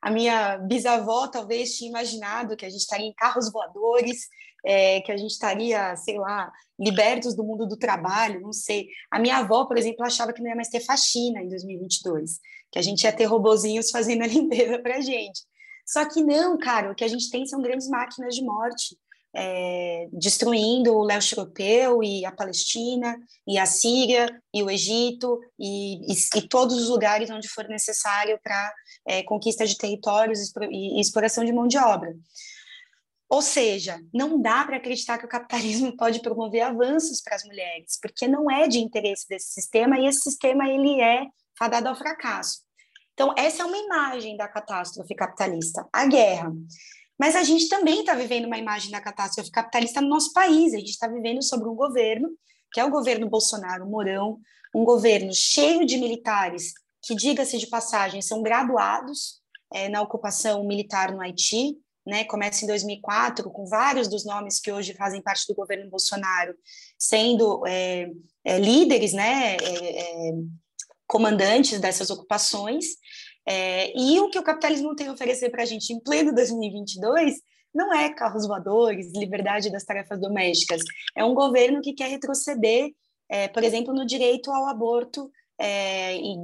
A 0.00 0.10
minha 0.10 0.58
bisavó 0.58 1.28
talvez 1.28 1.76
tinha 1.76 1.90
imaginado 1.90 2.56
que 2.56 2.64
a 2.64 2.70
gente 2.70 2.80
estaria 2.80 3.06
em 3.06 3.14
carros 3.14 3.50
voadores, 3.50 4.28
é, 4.64 5.00
que 5.00 5.12
a 5.12 5.16
gente 5.16 5.30
estaria, 5.30 5.96
sei 5.96 6.18
lá, 6.18 6.52
libertos 6.78 7.34
do 7.34 7.44
mundo 7.44 7.66
do 7.66 7.76
trabalho, 7.76 8.40
não 8.40 8.52
sei. 8.52 8.88
A 9.10 9.18
minha 9.18 9.38
avó, 9.38 9.64
por 9.64 9.76
exemplo, 9.76 10.04
achava 10.04 10.32
que 10.32 10.40
não 10.40 10.50
ia 10.50 10.56
mais 10.56 10.68
ter 10.68 10.80
faxina 10.80 11.42
em 11.42 11.48
2022, 11.48 12.38
que 12.70 12.78
a 12.78 12.82
gente 12.82 13.02
ia 13.02 13.12
ter 13.12 13.24
robozinhos 13.24 13.90
fazendo 13.90 14.22
a 14.22 14.26
limpeza 14.28 14.78
para 14.78 14.96
a 14.96 15.00
gente. 15.00 15.42
Só 15.86 16.04
que 16.04 16.22
não, 16.22 16.58
cara, 16.58 16.92
o 16.92 16.94
que 16.94 17.04
a 17.04 17.08
gente 17.08 17.30
tem 17.30 17.46
são 17.46 17.62
grandes 17.62 17.88
máquinas 17.88 18.34
de 18.34 18.44
morte 18.44 18.96
é, 19.40 20.08
destruindo 20.12 20.96
o 20.96 21.04
leste 21.04 21.36
europeu 21.36 22.02
e 22.02 22.24
a 22.24 22.32
Palestina 22.32 23.16
e 23.46 23.56
a 23.56 23.66
Síria 23.66 24.28
e 24.52 24.64
o 24.64 24.68
Egito 24.68 25.38
e, 25.56 26.12
e, 26.12 26.38
e 26.38 26.48
todos 26.48 26.76
os 26.76 26.88
lugares 26.88 27.30
onde 27.30 27.48
for 27.48 27.68
necessário 27.68 28.38
para 28.42 28.74
é, 29.06 29.22
conquista 29.22 29.64
de 29.64 29.78
territórios 29.78 30.52
e 30.70 31.00
exploração 31.00 31.44
de 31.44 31.52
mão 31.52 31.68
de 31.68 31.78
obra. 31.78 32.12
Ou 33.30 33.40
seja, 33.40 34.00
não 34.12 34.40
dá 34.40 34.64
para 34.64 34.78
acreditar 34.78 35.18
que 35.18 35.26
o 35.26 35.28
capitalismo 35.28 35.94
pode 35.96 36.20
promover 36.20 36.62
avanços 36.62 37.20
para 37.20 37.36
as 37.36 37.44
mulheres, 37.44 37.96
porque 38.02 38.26
não 38.26 38.50
é 38.50 38.66
de 38.66 38.78
interesse 38.80 39.28
desse 39.28 39.52
sistema 39.52 40.00
e 40.00 40.06
esse 40.06 40.22
sistema 40.22 40.68
ele 40.68 41.00
é 41.00 41.26
fadado 41.56 41.88
ao 41.88 41.96
fracasso. 41.96 42.66
Então, 43.12 43.34
essa 43.36 43.62
é 43.62 43.66
uma 43.66 43.76
imagem 43.76 44.36
da 44.36 44.48
catástrofe 44.48 45.14
capitalista, 45.14 45.86
a 45.92 46.06
guerra. 46.06 46.52
Mas 47.18 47.34
a 47.34 47.42
gente 47.42 47.68
também 47.68 48.00
está 48.00 48.14
vivendo 48.14 48.44
uma 48.44 48.58
imagem 48.58 48.90
da 48.90 49.00
catástrofe 49.00 49.50
capitalista 49.50 50.00
no 50.00 50.08
nosso 50.08 50.32
país. 50.32 50.72
A 50.72 50.78
gente 50.78 50.90
está 50.90 51.08
vivendo 51.08 51.42
sobre 51.42 51.68
um 51.68 51.74
governo, 51.74 52.30
que 52.72 52.78
é 52.78 52.84
o 52.84 52.90
governo 52.90 53.28
Bolsonaro 53.28 53.86
Mourão, 53.86 54.38
um 54.74 54.84
governo 54.84 55.32
cheio 55.34 55.84
de 55.84 55.96
militares, 55.96 56.74
que, 57.02 57.14
diga-se 57.14 57.58
de 57.58 57.66
passagem, 57.66 58.22
são 58.22 58.42
graduados 58.42 59.40
é, 59.72 59.88
na 59.88 60.00
ocupação 60.00 60.64
militar 60.64 61.12
no 61.12 61.20
Haiti. 61.20 61.76
Né, 62.06 62.24
começa 62.24 62.64
em 62.64 62.68
2004, 62.68 63.50
com 63.50 63.66
vários 63.66 64.08
dos 64.08 64.24
nomes 64.24 64.58
que 64.58 64.72
hoje 64.72 64.94
fazem 64.94 65.20
parte 65.20 65.46
do 65.46 65.54
governo 65.54 65.90
Bolsonaro 65.90 66.54
sendo 66.98 67.62
é, 67.66 68.10
é, 68.42 68.58
líderes, 68.58 69.12
né, 69.12 69.58
comandantes 71.06 71.78
dessas 71.78 72.08
ocupações. 72.08 72.86
É, 73.48 73.98
e 73.98 74.20
o 74.20 74.28
que 74.28 74.38
o 74.38 74.42
capitalismo 74.42 74.94
tem 74.94 75.06
a 75.08 75.12
oferecer 75.12 75.48
para 75.48 75.62
a 75.62 75.66
gente 75.66 75.90
em 75.92 76.00
pleno 76.00 76.34
2022 76.34 77.36
não 77.74 77.94
é 77.94 78.12
carros 78.12 78.46
voadores, 78.46 79.12
liberdade 79.14 79.70
das 79.70 79.84
tarefas 79.84 80.20
domésticas. 80.20 80.82
É 81.16 81.24
um 81.24 81.34
governo 81.34 81.80
que 81.80 81.94
quer 81.94 82.08
retroceder, 82.08 82.90
é, 83.28 83.48
por 83.48 83.62
exemplo, 83.62 83.94
no 83.94 84.04
direito 84.04 84.50
ao 84.50 84.66
aborto 84.66 85.30
é, 85.58 86.14
em, 86.16 86.42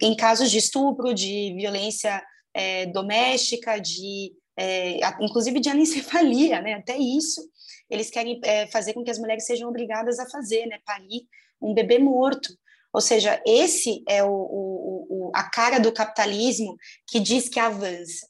em, 0.00 0.16
casos 0.16 0.50
de 0.50 0.58
estupro, 0.58 1.12
de 1.12 1.54
violência 1.56 2.22
é, 2.52 2.86
doméstica, 2.86 3.78
de 3.78 4.32
é, 4.56 5.00
inclusive 5.20 5.58
de 5.58 5.68
anencefalia, 5.68 6.60
né? 6.60 6.74
Até 6.74 6.96
isso 6.96 7.42
eles 7.90 8.10
querem 8.10 8.40
é, 8.44 8.66
fazer 8.68 8.94
com 8.94 9.04
que 9.04 9.10
as 9.10 9.18
mulheres 9.18 9.44
sejam 9.44 9.68
obrigadas 9.68 10.18
a 10.18 10.28
fazer, 10.28 10.66
né? 10.66 10.78
Parir 10.86 11.26
um 11.60 11.74
bebê 11.74 11.98
morto. 11.98 12.48
Ou 12.94 13.00
seja, 13.00 13.42
esse 13.44 14.04
é 14.08 14.22
o, 14.22 14.30
o, 14.30 15.06
o, 15.10 15.30
a 15.34 15.50
cara 15.50 15.80
do 15.80 15.92
capitalismo 15.92 16.76
que 17.08 17.18
diz 17.18 17.48
que 17.48 17.58
avança. 17.58 18.24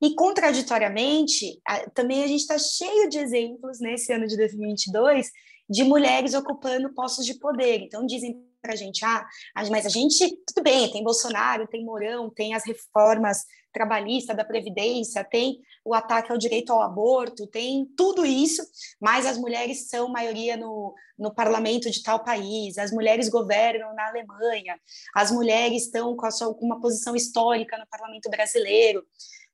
E, 0.00 0.14
contraditoriamente, 0.14 1.60
também 1.92 2.22
a 2.22 2.26
gente 2.28 2.42
está 2.42 2.56
cheio 2.56 3.08
de 3.08 3.18
exemplos 3.18 3.80
nesse 3.80 4.12
ano 4.12 4.26
de 4.28 4.36
2022 4.36 5.28
de 5.68 5.82
mulheres 5.82 6.34
ocupando 6.34 6.94
postos 6.94 7.26
de 7.26 7.34
poder. 7.34 7.80
Então, 7.80 8.06
dizem 8.06 8.40
para 8.62 8.74
a 8.74 8.76
gente, 8.76 9.04
ah, 9.04 9.26
mas 9.70 9.86
a 9.86 9.88
gente, 9.88 10.28
tudo 10.46 10.62
bem, 10.62 10.90
tem 10.92 11.02
Bolsonaro, 11.02 11.66
tem 11.66 11.84
Mourão, 11.84 12.30
tem 12.30 12.54
as 12.54 12.64
reformas 12.64 13.38
trabalhistas 13.76 14.34
da 14.34 14.42
Previdência, 14.42 15.22
tem 15.22 15.60
o 15.84 15.92
ataque 15.92 16.32
ao 16.32 16.38
direito 16.38 16.72
ao 16.72 16.80
aborto, 16.80 17.46
tem 17.46 17.84
tudo 17.94 18.24
isso, 18.24 18.62
mas 18.98 19.26
as 19.26 19.36
mulheres 19.36 19.86
são 19.90 20.08
maioria 20.08 20.56
no, 20.56 20.94
no 21.18 21.34
parlamento 21.34 21.90
de 21.90 22.02
tal 22.02 22.24
país, 22.24 22.78
as 22.78 22.90
mulheres 22.90 23.28
governam 23.28 23.94
na 23.94 24.08
Alemanha, 24.08 24.80
as 25.14 25.30
mulheres 25.30 25.82
estão 25.82 26.16
com, 26.16 26.30
sua, 26.30 26.54
com 26.54 26.64
uma 26.64 26.80
posição 26.80 27.14
histórica 27.14 27.76
no 27.76 27.86
parlamento 27.86 28.30
brasileiro. 28.30 29.04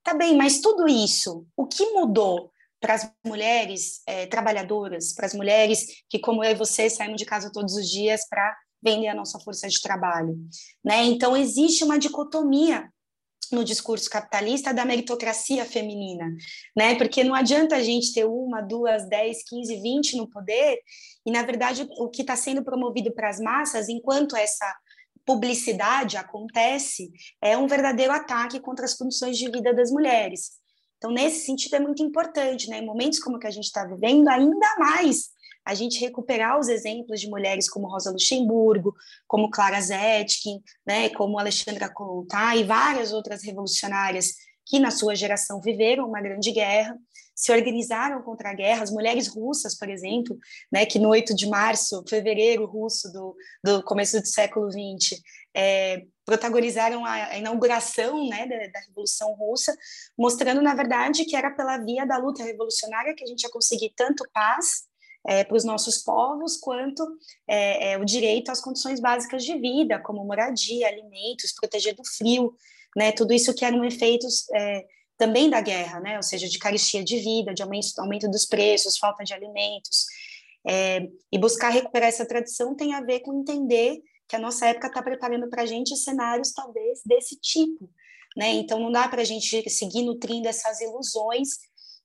Tá 0.05 0.15
bem, 0.15 0.37
mas 0.37 0.61
tudo 0.61 0.87
isso, 0.87 1.45
o 1.57 1.67
que 1.67 1.85
mudou 1.91 2.53
para 2.81 2.95
as 2.95 3.11
mulheres 3.27 4.03
é, 4.07 4.27
trabalhadoras, 4.27 5.13
para 5.13 5.27
as 5.27 5.35
mulheres 5.35 6.05
que, 6.09 6.21
como 6.21 6.45
eu 6.45 6.53
e 6.53 6.55
você, 6.55 6.89
saímos 6.89 7.17
de 7.17 7.25
casa 7.25 7.51
todos 7.53 7.75
os 7.75 7.91
dias 7.91 8.29
para 8.29 8.57
vender 8.81 9.09
a 9.09 9.15
nossa 9.15 9.39
força 9.41 9.69
de 9.69 9.81
trabalho. 9.81 10.37
Né? 10.85 11.05
Então, 11.05 11.37
existe 11.37 11.85
uma 11.85 11.99
dicotomia 11.99 12.92
no 13.51 13.65
discurso 13.65 14.09
capitalista 14.09 14.73
da 14.73 14.85
meritocracia 14.85 15.65
feminina, 15.65 16.27
né? 16.77 16.95
Porque 16.95 17.25
não 17.25 17.35
adianta 17.35 17.77
a 17.77 17.83
gente 17.83 18.13
ter 18.13 18.25
uma, 18.25 18.61
duas, 18.61 19.09
dez, 19.09 19.43
quinze, 19.45 19.81
vinte 19.81 20.17
no 20.17 20.29
poder, 20.29 20.79
e 21.27 21.31
na 21.31 21.43
verdade 21.43 21.87
o 21.99 22.09
que 22.09 22.23
está 22.23 22.37
sendo 22.37 22.65
promovido 22.65 23.13
para 23.13 23.29
as 23.29 23.41
massas, 23.41 23.89
enquanto 23.89 24.37
essa 24.37 24.75
publicidade 25.25 26.17
acontece, 26.17 27.11
é 27.41 27.57
um 27.57 27.67
verdadeiro 27.67 28.13
ataque 28.13 28.59
contra 28.61 28.85
as 28.85 28.95
condições 28.95 29.37
de 29.39 29.51
vida 29.51 29.73
das 29.73 29.91
mulheres. 29.91 30.53
Então, 30.97 31.11
nesse 31.11 31.45
sentido, 31.45 31.75
é 31.75 31.81
muito 31.81 32.03
importante, 32.03 32.71
né? 32.71 32.79
Em 32.79 32.87
momentos 32.87 33.19
como 33.19 33.37
o 33.37 33.39
que 33.39 33.47
a 33.47 33.51
gente 33.51 33.65
está 33.65 33.85
vivendo, 33.85 34.29
ainda 34.29 34.77
mais 34.79 35.32
a 35.65 35.75
gente 35.75 36.01
recuperar 36.01 36.59
os 36.59 36.69
exemplos 36.69 37.21
de 37.21 37.29
mulheres 37.29 37.69
como 37.69 37.89
Rosa 37.89 38.11
Luxemburgo, 38.11 38.95
como 39.27 39.51
Clara 39.51 39.81
Zetkin, 39.81 40.61
né, 40.87 41.09
como 41.11 41.39
Alexandra 41.39 41.89
Kollontai 41.89 42.61
e 42.61 42.65
várias 42.65 43.13
outras 43.13 43.43
revolucionárias 43.43 44.35
que 44.67 44.79
na 44.79 44.91
sua 44.91 45.15
geração 45.15 45.61
viveram 45.61 46.09
uma 46.09 46.21
grande 46.21 46.51
guerra, 46.51 46.97
se 47.35 47.51
organizaram 47.51 48.23
contra 48.23 48.51
a 48.51 48.55
guerra, 48.55 48.83
as 48.83 48.91
mulheres 48.91 49.27
russas, 49.27 49.77
por 49.77 49.89
exemplo, 49.89 50.37
né, 50.71 50.87
que 50.87 50.99
no 50.99 51.09
8 51.09 51.35
de 51.35 51.49
março, 51.49 52.05
fevereiro 52.09 52.67
russo 52.67 53.11
do, 53.13 53.35
do 53.65 53.83
começo 53.83 54.21
do 54.21 54.27
século 54.27 54.71
XX, 54.71 55.21
é, 55.55 56.05
protagonizaram 56.25 57.05
a, 57.05 57.13
a 57.13 57.39
inauguração 57.39 58.29
né, 58.29 58.47
da, 58.47 58.57
da, 58.73 58.87
Revolução 58.87 59.33
Russa, 59.35 59.75
mostrando, 60.17 60.63
na 60.63 60.75
verdade, 60.75 61.25
que 61.25 61.35
era 61.35 61.51
pela 61.51 61.79
via 61.79 62.07
da 62.07 62.17
luta 62.17 62.45
revolucionária 62.45 63.15
que 63.15 63.25
a 63.25 63.27
gente 63.27 63.43
ia 63.43 63.51
conseguir 63.51 63.93
tanto 63.97 64.29
paz 64.33 64.85
é, 65.27 65.45
para 65.45 65.57
os 65.57 65.65
nossos 65.65 65.99
povos, 65.99 66.57
quanto 66.57 67.07
é, 67.49 67.93
é, 67.93 67.99
o 67.99 68.05
direito 68.05 68.51
às 68.51 68.61
condições 68.61 69.01
básicas 69.01 69.45
de 69.45 69.57
vida, 69.59 70.01
como 70.01 70.25
moradia, 70.25 70.89
alimentos, 70.89 71.53
proteger 71.53 71.95
do 71.95 72.05
frio, 72.05 72.55
né, 72.97 73.13
tudo 73.13 73.33
isso 73.33 73.55
que 73.55 73.65
eram 73.65 73.85
efeitos 73.85 74.49
é, 74.53 74.85
também 75.17 75.49
da 75.49 75.61
guerra, 75.61 76.01
né, 76.01 76.17
ou 76.17 76.23
seja, 76.23 76.49
de 76.49 76.59
carestia 76.59 77.05
de 77.05 77.19
vida, 77.19 77.55
de 77.55 77.63
aumento, 77.63 77.99
aumento 77.99 78.29
dos 78.29 78.45
preços, 78.45 78.99
falta 78.99 79.23
de 79.23 79.33
alimentos, 79.33 80.07
é, 80.67 81.09
e 81.31 81.39
buscar 81.39 81.71
recuperar 81.71 82.09
essa 82.09 82.27
tradição 82.27 82.75
tem 82.75 82.95
a 82.95 83.01
ver 83.01 83.21
com 83.21 83.41
entender 83.41 84.01
que 84.29 84.37
a 84.37 84.39
nossa 84.39 84.67
época 84.67 84.87
está 84.87 85.03
preparando 85.03 85.49
para 85.49 85.63
a 85.63 85.67
gente 85.67 85.97
cenários 85.97 86.53
talvez 86.53 87.01
desse 87.05 87.37
tipo, 87.37 87.91
né? 88.37 88.53
Então 88.53 88.81
não 88.81 88.91
dá 88.91 89.09
para 89.09 89.21
a 89.23 89.25
gente 89.25 89.69
seguir 89.69 90.03
nutrindo 90.03 90.49
essas 90.49 90.81
ilusões 90.81 91.59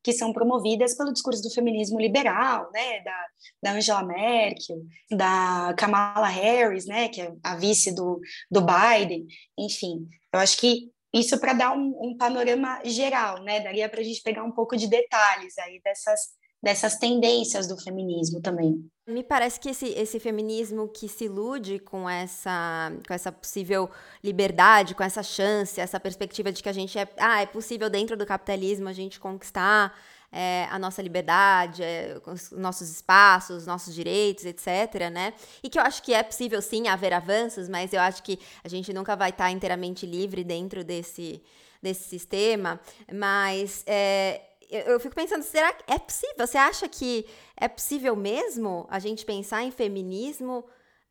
que 0.08 0.14
são 0.14 0.32
promovidas 0.32 0.96
pelo 0.96 1.12
discurso 1.12 1.44
do 1.44 1.54
feminismo 1.54 2.00
liberal, 2.00 2.72
né, 2.72 3.02
da, 3.02 3.26
da 3.62 3.72
Angela 3.74 4.06
Merkel, 4.06 4.78
da 5.12 5.76
Kamala 5.78 6.30
Harris, 6.30 6.86
né, 6.86 7.10
que 7.10 7.20
é 7.20 7.34
a 7.44 7.58
vice 7.58 7.94
do, 7.94 8.22
do 8.50 8.62
Biden, 8.62 9.28
enfim, 9.60 10.08
eu 10.32 10.40
acho 10.40 10.58
que 10.60 10.90
isso 11.14 11.38
para 11.42 11.52
dar 11.52 11.76
um, 11.76 11.94
um, 12.02 12.16
panorama 12.18 12.80
geral, 12.86 13.44
né? 13.44 13.60
Daria 13.60 13.90
para 13.90 14.00
a 14.00 14.04
gente 14.04 14.22
pegar 14.22 14.46
um 14.46 14.52
pouco 14.52 14.78
de 14.78 14.88
detalhes 14.88 15.58
aí 15.58 15.82
dessas, 15.84 16.22
dessas 16.62 16.98
tendências 16.98 17.68
do 17.68 17.78
feminismo 17.78 18.42
também. 18.42 18.84
Me 19.08 19.24
parece 19.24 19.60
que 19.60 19.70
esse, 19.70 19.88
esse 19.90 20.20
feminismo 20.20 20.90
que 20.90 21.08
se 21.08 21.26
ilude 21.26 21.80
com 21.80 22.10
essa, 22.10 22.92
com 23.08 23.14
essa 23.14 23.32
possível 23.32 23.90
liberdade, 24.24 24.96
com 24.96 25.04
essa 25.04 25.24
chance, 25.24 25.80
essa 25.80 26.00
perspectiva 26.00 26.52
de 26.52 26.62
que 26.62 26.68
a 26.68 26.74
gente 26.74 26.98
é, 27.00 27.08
ah, 27.18 27.42
é 27.42 27.46
possível 27.46 27.90
dentro 27.90 28.18
do 28.18 28.26
capitalismo 28.26 28.90
a 28.90 28.94
gente 28.94 29.20
conquistar 29.20 29.98
é, 30.32 30.68
a 30.70 30.78
nossa 30.78 31.02
liberdade, 31.02 31.84
é, 31.84 32.20
os 32.26 32.52
nossos 32.52 32.90
espaços, 32.90 33.66
nossos 33.66 33.94
direitos, 33.94 34.44
etc, 34.46 35.10
né? 35.12 35.34
E 35.64 35.70
que 35.70 35.80
eu 35.80 35.84
acho 35.84 36.04
que 36.04 36.14
é 36.14 36.22
possível 36.22 36.62
sim 36.62 36.88
haver 36.88 37.14
avanços, 37.14 37.70
mas 37.70 37.94
eu 37.94 38.02
acho 38.02 38.22
que 38.24 38.38
a 38.64 38.68
gente 38.68 38.92
nunca 38.92 39.16
vai 39.16 39.30
estar 39.30 39.50
inteiramente 39.52 40.06
livre 40.06 40.44
dentro 40.44 40.84
desse, 40.84 41.42
desse 41.82 42.10
sistema. 42.10 42.80
Mas 43.14 43.84
é, 43.88 44.42
eu 44.70 45.00
fico 45.00 45.16
pensando, 45.16 45.44
será 45.44 45.74
que 45.74 45.84
é 45.92 45.98
possível? 45.98 46.36
Você 46.46 46.58
acha 46.58 46.88
que 46.88 47.26
é 47.56 47.68
possível 47.68 48.16
mesmo 48.16 48.86
a 48.90 49.00
gente 49.00 49.26
pensar 49.26 49.64
em 49.64 49.72
feminismo 49.72 50.66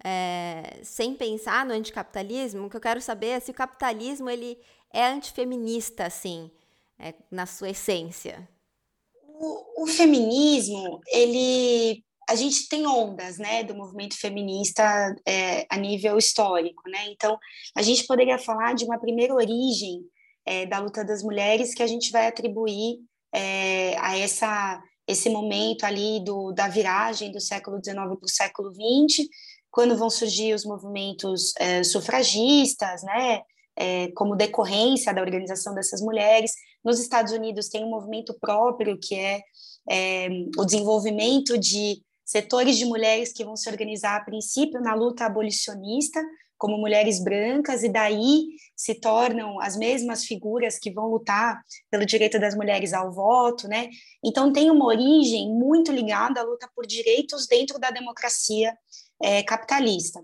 é, 0.04 0.80
sem 0.82 1.14
pensar 1.14 1.64
no 1.64 1.72
anticapitalismo? 1.72 2.66
O 2.66 2.70
que 2.70 2.76
eu 2.76 2.80
quero 2.80 3.00
saber 3.00 3.28
é 3.28 3.40
se 3.40 3.50
o 3.50 3.54
capitalismo 3.54 4.28
ele 4.28 4.58
é 4.92 5.06
antifeminista, 5.06 6.06
assim, 6.06 6.50
é, 6.98 7.14
na 7.30 7.46
sua 7.46 7.70
essência. 7.70 8.48
O, 9.38 9.84
o, 9.84 9.86
feminismo, 9.86 11.00
ele, 11.08 12.02
a 12.28 12.34
gente 12.34 12.68
tem 12.68 12.86
ondas, 12.86 13.38
né, 13.38 13.62
do 13.64 13.74
movimento 13.74 14.18
feminista 14.18 14.82
é, 15.26 15.66
a 15.68 15.76
nível 15.76 16.16
histórico, 16.16 16.88
né? 16.88 17.06
Então, 17.08 17.38
a 17.74 17.82
gente 17.82 18.06
poderia 18.06 18.38
falar 18.38 18.74
de 18.74 18.84
uma 18.84 18.98
primeira 18.98 19.34
origem 19.34 20.02
é, 20.46 20.64
da 20.64 20.78
luta 20.78 21.04
das 21.04 21.22
mulheres 21.22 21.74
que 21.74 21.82
a 21.82 21.86
gente 21.86 22.10
vai 22.10 22.26
atribuir 22.26 22.98
é, 23.32 23.96
a 23.98 24.18
essa 24.18 24.82
esse 25.06 25.30
momento 25.30 25.84
ali 25.84 26.20
do, 26.24 26.50
da 26.52 26.66
viragem 26.66 27.30
do 27.30 27.40
século 27.40 27.76
XIX 27.76 27.94
para 27.94 28.24
o 28.24 28.28
século 28.28 28.72
XX, 28.74 29.28
quando 29.70 29.96
vão 29.96 30.10
surgir 30.10 30.52
os 30.52 30.64
movimentos 30.64 31.52
é, 31.58 31.84
sufragistas, 31.84 33.02
né, 33.04 33.42
é, 33.76 34.08
como 34.16 34.34
decorrência 34.34 35.14
da 35.14 35.20
organização 35.20 35.74
dessas 35.74 36.00
mulheres. 36.00 36.52
Nos 36.84 36.98
Estados 36.98 37.32
Unidos 37.32 37.68
tem 37.68 37.84
um 37.84 37.90
movimento 37.90 38.34
próprio 38.40 38.98
que 38.98 39.14
é, 39.14 39.40
é 39.88 40.28
o 40.58 40.64
desenvolvimento 40.64 41.56
de 41.56 42.02
setores 42.24 42.76
de 42.76 42.84
mulheres 42.84 43.32
que 43.32 43.44
vão 43.44 43.54
se 43.54 43.68
organizar 43.70 44.16
a 44.16 44.24
princípio 44.24 44.80
na 44.80 44.94
luta 44.94 45.24
abolicionista, 45.24 46.20
como 46.58 46.78
mulheres 46.78 47.22
brancas, 47.22 47.82
e 47.82 47.88
daí 47.88 48.46
se 48.74 48.94
tornam 48.94 49.60
as 49.60 49.76
mesmas 49.76 50.24
figuras 50.24 50.78
que 50.78 50.90
vão 50.90 51.06
lutar 51.06 51.60
pelo 51.90 52.06
direito 52.06 52.38
das 52.38 52.54
mulheres 52.54 52.92
ao 52.92 53.12
voto, 53.12 53.68
né? 53.68 53.88
Então 54.24 54.52
tem 54.52 54.70
uma 54.70 54.86
origem 54.86 55.50
muito 55.50 55.92
ligada 55.92 56.40
à 56.40 56.44
luta 56.44 56.68
por 56.74 56.86
direitos 56.86 57.46
dentro 57.46 57.78
da 57.78 57.90
democracia 57.90 58.76
é, 59.22 59.42
capitalista. 59.42 60.22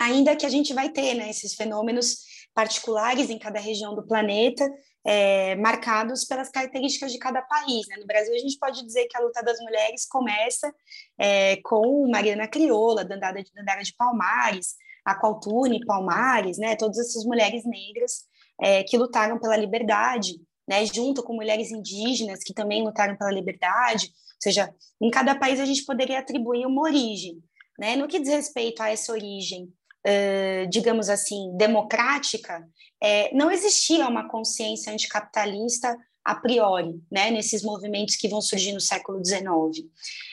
Ainda 0.00 0.34
que 0.34 0.46
a 0.46 0.50
gente 0.50 0.72
vai 0.72 0.88
ter 0.88 1.14
né, 1.14 1.28
esses 1.28 1.54
fenômenos 1.54 2.18
particulares 2.54 3.30
em 3.30 3.38
cada 3.38 3.60
região 3.60 3.94
do 3.94 4.06
planeta, 4.06 4.66
é, 5.04 5.54
marcados 5.56 6.24
pelas 6.24 6.50
características 6.50 7.12
de 7.12 7.18
cada 7.18 7.42
país. 7.42 7.86
Né? 7.88 7.96
No 7.98 8.06
Brasil, 8.06 8.34
a 8.34 8.38
gente 8.38 8.58
pode 8.58 8.84
dizer 8.84 9.06
que 9.06 9.16
a 9.16 9.20
luta 9.20 9.42
das 9.42 9.58
mulheres 9.60 10.06
começa 10.06 10.72
é, 11.18 11.56
com 11.62 12.08
Mariana 12.10 12.48
Crioula, 12.48 13.04
Dandara 13.04 13.42
de, 13.42 13.50
Dandara 13.52 13.82
de 13.82 13.94
Palmares, 13.94 14.76
Aqualtune, 15.10 15.84
Palmares, 15.84 16.58
né, 16.58 16.76
todas 16.76 16.98
essas 16.98 17.24
mulheres 17.24 17.64
negras 17.64 18.24
é, 18.60 18.82
que 18.82 18.96
lutaram 18.96 19.38
pela 19.38 19.56
liberdade, 19.56 20.40
né, 20.68 20.84
junto 20.86 21.22
com 21.22 21.34
mulheres 21.34 21.70
indígenas 21.70 22.44
que 22.44 22.54
também 22.54 22.82
lutaram 22.82 23.16
pela 23.16 23.32
liberdade, 23.32 24.06
ou 24.06 24.42
seja, 24.42 24.72
em 25.00 25.10
cada 25.10 25.34
país 25.34 25.60
a 25.60 25.64
gente 25.64 25.84
poderia 25.84 26.18
atribuir 26.18 26.66
uma 26.66 26.82
origem. 26.82 27.42
Né? 27.78 27.96
No 27.96 28.06
que 28.06 28.20
diz 28.20 28.28
respeito 28.28 28.82
a 28.82 28.90
essa 28.90 29.10
origem, 29.12 29.64
uh, 30.06 30.68
digamos 30.68 31.08
assim, 31.08 31.56
democrática, 31.56 32.66
é, 33.02 33.34
não 33.34 33.50
existia 33.50 34.06
uma 34.06 34.28
consciência 34.28 34.92
anticapitalista 34.92 35.96
a 36.22 36.34
priori, 36.34 37.00
né, 37.10 37.30
nesses 37.30 37.62
movimentos 37.62 38.16
que 38.16 38.28
vão 38.28 38.42
surgir 38.42 38.72
no 38.72 38.80
século 38.80 39.24
XIX. 39.24 39.88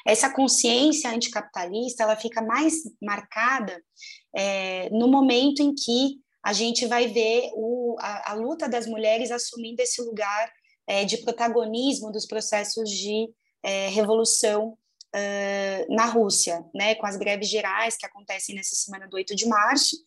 Essa 0.05 0.29
consciência 0.29 1.09
anticapitalista 1.09 2.03
ela 2.03 2.15
fica 2.15 2.41
mais 2.41 2.83
marcada 3.01 3.81
é, 4.37 4.87
no 4.91 5.07
momento 5.07 5.63
em 5.63 5.73
que 5.73 6.21
a 6.43 6.53
gente 6.53 6.85
vai 6.85 7.07
ver 7.07 7.49
o, 7.55 7.95
a, 7.99 8.31
a, 8.31 8.33
luta 8.35 8.69
das 8.69 8.85
mulheres 8.85 9.31
assumindo 9.31 9.81
esse 9.81 9.99
lugar 9.99 10.51
é, 10.85 11.03
de 11.03 11.17
protagonismo 11.17 12.11
dos 12.11 12.27
processos 12.27 12.87
de 12.87 13.27
é, 13.63 13.89
revolução 13.89 14.77
uh, 15.15 15.95
na 15.95 16.05
Rússia, 16.05 16.63
né, 16.73 16.93
com 16.95 17.07
as 17.07 17.17
greves 17.17 17.49
gerais 17.49 17.97
que 17.97 18.05
acontecem 18.05 18.55
nessa 18.55 18.75
semana 18.75 19.07
do 19.07 19.15
8 19.15 19.35
de 19.35 19.47
março, 19.47 19.97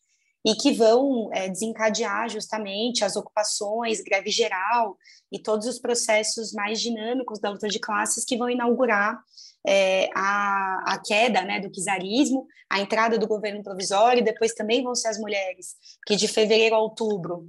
e 0.46 0.54
que 0.54 0.72
vão 0.72 1.28
é, 1.34 1.48
desencadear 1.48 2.30
justamente 2.30 3.04
as 3.04 3.16
ocupações, 3.16 4.00
greve 4.00 4.30
geral 4.30 4.96
e 5.30 5.38
todos 5.38 5.66
os 5.66 5.78
processos 5.78 6.52
mais 6.52 6.80
dinâmicos 6.80 7.40
da 7.40 7.50
luta 7.50 7.68
de 7.68 7.78
classes 7.78 8.24
que 8.24 8.38
vão 8.38 8.48
inaugurar 8.48 9.22
é, 9.66 10.08
a, 10.14 10.94
a 10.94 10.98
queda 10.98 11.42
né, 11.42 11.60
do 11.60 11.70
czarismo, 11.70 12.46
a 12.68 12.80
entrada 12.80 13.18
do 13.18 13.26
governo 13.26 13.62
provisório, 13.62 14.20
e 14.20 14.24
depois 14.24 14.54
também 14.54 14.82
vão 14.82 14.94
ser 14.94 15.08
as 15.08 15.18
mulheres 15.18 15.76
que 16.06 16.16
de 16.16 16.28
fevereiro 16.28 16.74
a 16.74 16.78
outubro 16.78 17.48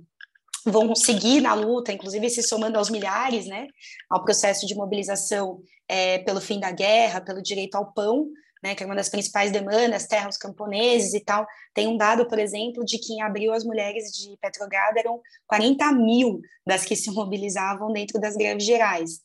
vão 0.66 0.94
seguir 0.96 1.42
na 1.42 1.54
luta, 1.54 1.92
inclusive 1.92 2.30
se 2.30 2.44
somando 2.44 2.78
aos 2.78 2.90
milhares, 2.90 3.48
né, 3.48 3.68
ao 4.10 4.24
processo 4.24 4.66
de 4.66 4.76
mobilização 4.76 5.62
é, 5.88 6.20
pelo 6.20 6.40
fim 6.40 6.60
da 6.60 6.72
guerra, 6.72 7.22
pelo 7.22 7.42
direito 7.42 7.76
ao 7.76 7.92
pão, 7.92 8.28
né, 8.62 8.76
que 8.76 8.84
é 8.84 8.86
uma 8.86 8.96
das 8.96 9.10
principais 9.10 9.52
demandas, 9.52 10.06
terra 10.06 10.28
aos 10.28 10.38
camponeses 10.38 11.14
e 11.14 11.20
tal. 11.20 11.48
Tem 11.74 11.88
um 11.88 11.98
dado, 11.98 12.28
por 12.28 12.38
exemplo, 12.38 12.86
de 12.86 13.00
que 13.00 13.14
em 13.14 13.22
abril 13.22 13.54
as 13.54 13.64
mulheres 13.64 14.12
de 14.12 14.38
Petrogrado 14.40 15.00
eram 15.00 15.20
40 15.48 15.92
mil 15.94 16.40
das 16.66 16.86
que 16.86 16.96
se 16.96 17.10
mobilizavam 17.12 17.92
dentro 17.92 18.20
das 18.20 18.36
greves 18.36 18.64
gerais. 18.64 19.22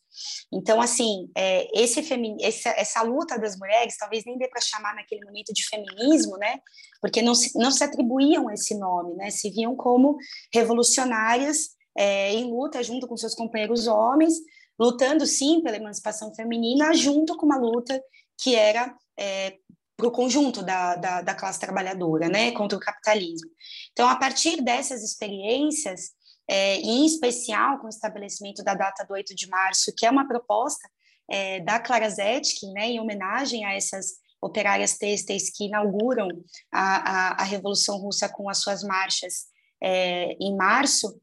Então, 0.51 0.81
assim, 0.81 1.29
é, 1.37 1.67
esse 1.79 1.99
essa, 2.41 2.69
essa 2.69 3.01
luta 3.03 3.37
das 3.37 3.57
mulheres, 3.57 3.97
talvez 3.97 4.25
nem 4.25 4.37
dê 4.37 4.47
para 4.47 4.61
chamar 4.61 4.95
naquele 4.95 5.23
momento 5.23 5.53
de 5.53 5.67
feminismo, 5.67 6.37
né, 6.37 6.59
porque 6.99 7.21
não 7.21 7.35
se, 7.35 7.55
não 7.57 7.69
se 7.69 7.83
atribuíam 7.83 8.49
esse 8.49 8.75
nome, 8.75 9.13
né, 9.15 9.29
se 9.29 9.51
viam 9.51 9.75
como 9.75 10.17
revolucionárias 10.51 11.77
é, 11.95 12.31
em 12.33 12.45
luta 12.45 12.81
junto 12.81 13.07
com 13.07 13.15
seus 13.15 13.35
companheiros 13.35 13.85
homens, 13.85 14.33
lutando 14.79 15.25
sim 15.25 15.61
pela 15.61 15.77
emancipação 15.77 16.33
feminina, 16.33 16.93
junto 16.93 17.35
com 17.37 17.45
uma 17.45 17.57
luta 17.57 18.01
que 18.39 18.55
era 18.55 18.95
é, 19.17 19.57
para 19.95 20.07
o 20.07 20.11
conjunto 20.11 20.61
da, 20.61 20.95
da, 20.95 21.21
da, 21.21 21.33
classe 21.33 21.59
trabalhadora, 21.59 22.29
né, 22.29 22.51
contra 22.51 22.77
o 22.77 22.81
capitalismo. 22.81 23.49
Então, 23.91 24.07
a 24.07 24.15
partir 24.15 24.61
dessas 24.61 25.03
experiências, 25.03 26.11
é, 26.47 26.75
em 26.75 27.05
especial 27.05 27.79
com 27.79 27.87
o 27.87 27.89
estabelecimento 27.89 28.63
da 28.63 28.73
data 28.73 29.03
do 29.03 29.13
8 29.13 29.35
de 29.35 29.47
março, 29.49 29.93
que 29.95 30.05
é 30.05 30.11
uma 30.11 30.27
proposta 30.27 30.87
é, 31.29 31.59
da 31.61 31.79
Clara 31.79 32.09
Zetkin, 32.09 32.71
né, 32.73 32.87
em 32.87 32.99
homenagem 32.99 33.65
a 33.65 33.73
essas 33.73 34.17
operárias 34.39 34.97
têxteis 34.97 35.49
que 35.49 35.65
inauguram 35.65 36.29
a, 36.71 37.31
a, 37.31 37.41
a 37.41 37.43
Revolução 37.43 37.97
Russa 37.97 38.29
com 38.29 38.49
as 38.49 38.59
suas 38.59 38.83
marchas 38.83 39.47
é, 39.81 40.33
em 40.39 40.55
março, 40.55 41.19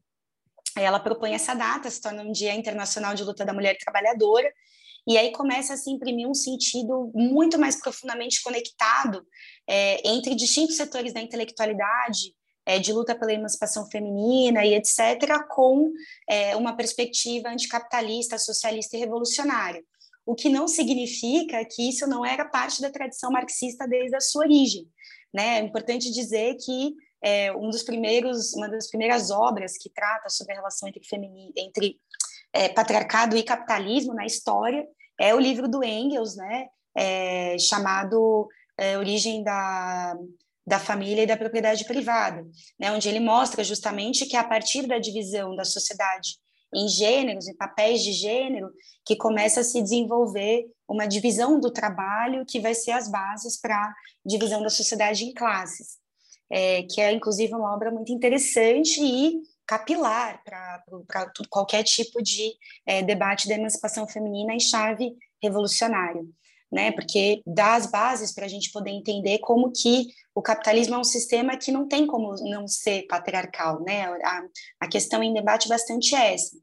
ela 0.77 0.99
propõe 0.99 1.33
essa 1.33 1.53
data, 1.53 1.89
se 1.89 2.01
torna 2.01 2.21
um 2.21 2.31
Dia 2.31 2.53
Internacional 2.53 3.15
de 3.15 3.23
Luta 3.23 3.45
da 3.45 3.53
Mulher 3.53 3.77
Trabalhadora, 3.77 4.51
e 5.07 5.17
aí 5.17 5.31
começa 5.31 5.73
a 5.73 5.77
se 5.77 5.89
imprimir 5.91 6.27
um 6.27 6.33
sentido 6.33 7.11
muito 7.13 7.59
mais 7.59 7.79
profundamente 7.79 8.41
conectado 8.41 9.25
é, 9.67 10.07
entre 10.07 10.33
distintos 10.33 10.75
setores 10.75 11.13
da 11.13 11.21
intelectualidade, 11.21 12.33
é, 12.65 12.79
de 12.79 12.91
luta 12.91 13.13
pela 13.13 13.31
emancipação 13.31 13.87
feminina 13.89 14.65
e 14.65 14.73
etc., 14.73 15.45
com 15.49 15.91
é, 16.27 16.55
uma 16.55 16.75
perspectiva 16.75 17.49
anticapitalista, 17.49 18.39
socialista 18.39 18.97
e 18.97 18.99
revolucionária. 18.99 19.83
O 20.25 20.33
que 20.33 20.49
não 20.49 20.67
significa 20.67 21.63
que 21.63 21.87
isso 21.87 22.07
não 22.07 22.25
era 22.25 22.43
parte 22.43 22.81
da 22.81 22.89
tradição 22.89 23.31
marxista 23.31 23.87
desde 23.87 24.15
a 24.15 24.19
sua 24.19 24.45
origem. 24.45 24.89
Né? 25.31 25.59
É 25.59 25.61
importante 25.61 26.11
dizer 26.11 26.55
que 26.55 26.95
é, 27.23 27.55
um 27.55 27.69
dos 27.69 27.83
primeiros, 27.83 28.53
uma 28.53 28.67
das 28.67 28.87
primeiras 28.89 29.29
obras 29.29 29.77
que 29.77 29.89
trata 29.89 30.29
sobre 30.29 30.53
a 30.53 30.55
relação 30.55 30.89
entre, 30.89 31.01
entre 31.55 31.99
é, 32.55 32.69
patriarcado 32.69 33.35
e 33.35 33.43
capitalismo 33.43 34.13
na 34.13 34.25
história 34.25 34.87
é 35.19 35.35
o 35.35 35.39
livro 35.39 35.67
do 35.67 35.83
Engels, 35.83 36.37
né, 36.37 36.67
é, 36.95 37.57
chamado 37.59 38.47
é, 38.77 38.97
Origem 38.97 39.43
da, 39.43 40.17
da 40.65 40.79
Família 40.79 41.23
e 41.23 41.27
da 41.27 41.35
Propriedade 41.35 41.83
Privada, 41.83 42.45
né, 42.79 42.93
onde 42.93 43.09
ele 43.09 43.19
mostra 43.19 43.61
justamente 43.61 44.25
que 44.25 44.37
a 44.37 44.43
partir 44.43 44.87
da 44.87 44.97
divisão 44.97 45.53
da 45.53 45.65
sociedade 45.65 46.37
em 46.73 46.87
gêneros, 46.87 47.47
em 47.47 47.55
papéis 47.55 48.01
de 48.01 48.13
gênero, 48.13 48.69
que 49.05 49.15
começa 49.15 49.59
a 49.59 49.63
se 49.63 49.81
desenvolver 49.81 50.65
uma 50.87 51.05
divisão 51.05 51.59
do 51.59 51.71
trabalho 51.71 52.45
que 52.45 52.59
vai 52.59 52.73
ser 52.73 52.91
as 52.91 53.09
bases 53.09 53.59
para 53.59 53.75
a 53.75 53.93
divisão 54.25 54.61
da 54.61 54.69
sociedade 54.69 55.25
em 55.25 55.33
classes, 55.33 55.97
é, 56.49 56.83
que 56.83 57.01
é 57.01 57.11
inclusive 57.11 57.53
uma 57.53 57.73
obra 57.73 57.91
muito 57.91 58.11
interessante 58.13 59.01
e 59.01 59.41
capilar 59.65 60.41
para 60.43 60.83
qualquer 61.49 61.83
tipo 61.83 62.21
de 62.21 62.53
é, 62.85 63.01
debate 63.01 63.47
da 63.47 63.55
emancipação 63.55 64.07
feminina 64.07 64.53
em 64.53 64.59
chave 64.59 65.15
revolucionária, 65.41 66.23
né? 66.71 66.91
Porque 66.91 67.41
dá 67.45 67.75
as 67.75 67.87
bases 67.87 68.31
para 68.33 68.45
a 68.45 68.49
gente 68.49 68.71
poder 68.71 68.91
entender 68.91 69.39
como 69.39 69.71
que 69.71 70.07
o 70.33 70.41
capitalismo 70.41 70.95
é 70.95 70.97
um 70.99 71.03
sistema 71.03 71.57
que 71.57 71.71
não 71.71 71.87
tem 71.87 72.05
como 72.05 72.35
não 72.49 72.67
ser 72.67 73.07
patriarcal, 73.07 73.81
né? 73.81 74.05
A, 74.05 74.43
a 74.81 74.87
questão 74.87 75.23
em 75.23 75.33
debate 75.33 75.67
bastante 75.67 76.15
é 76.15 76.33
essa. 76.33 76.57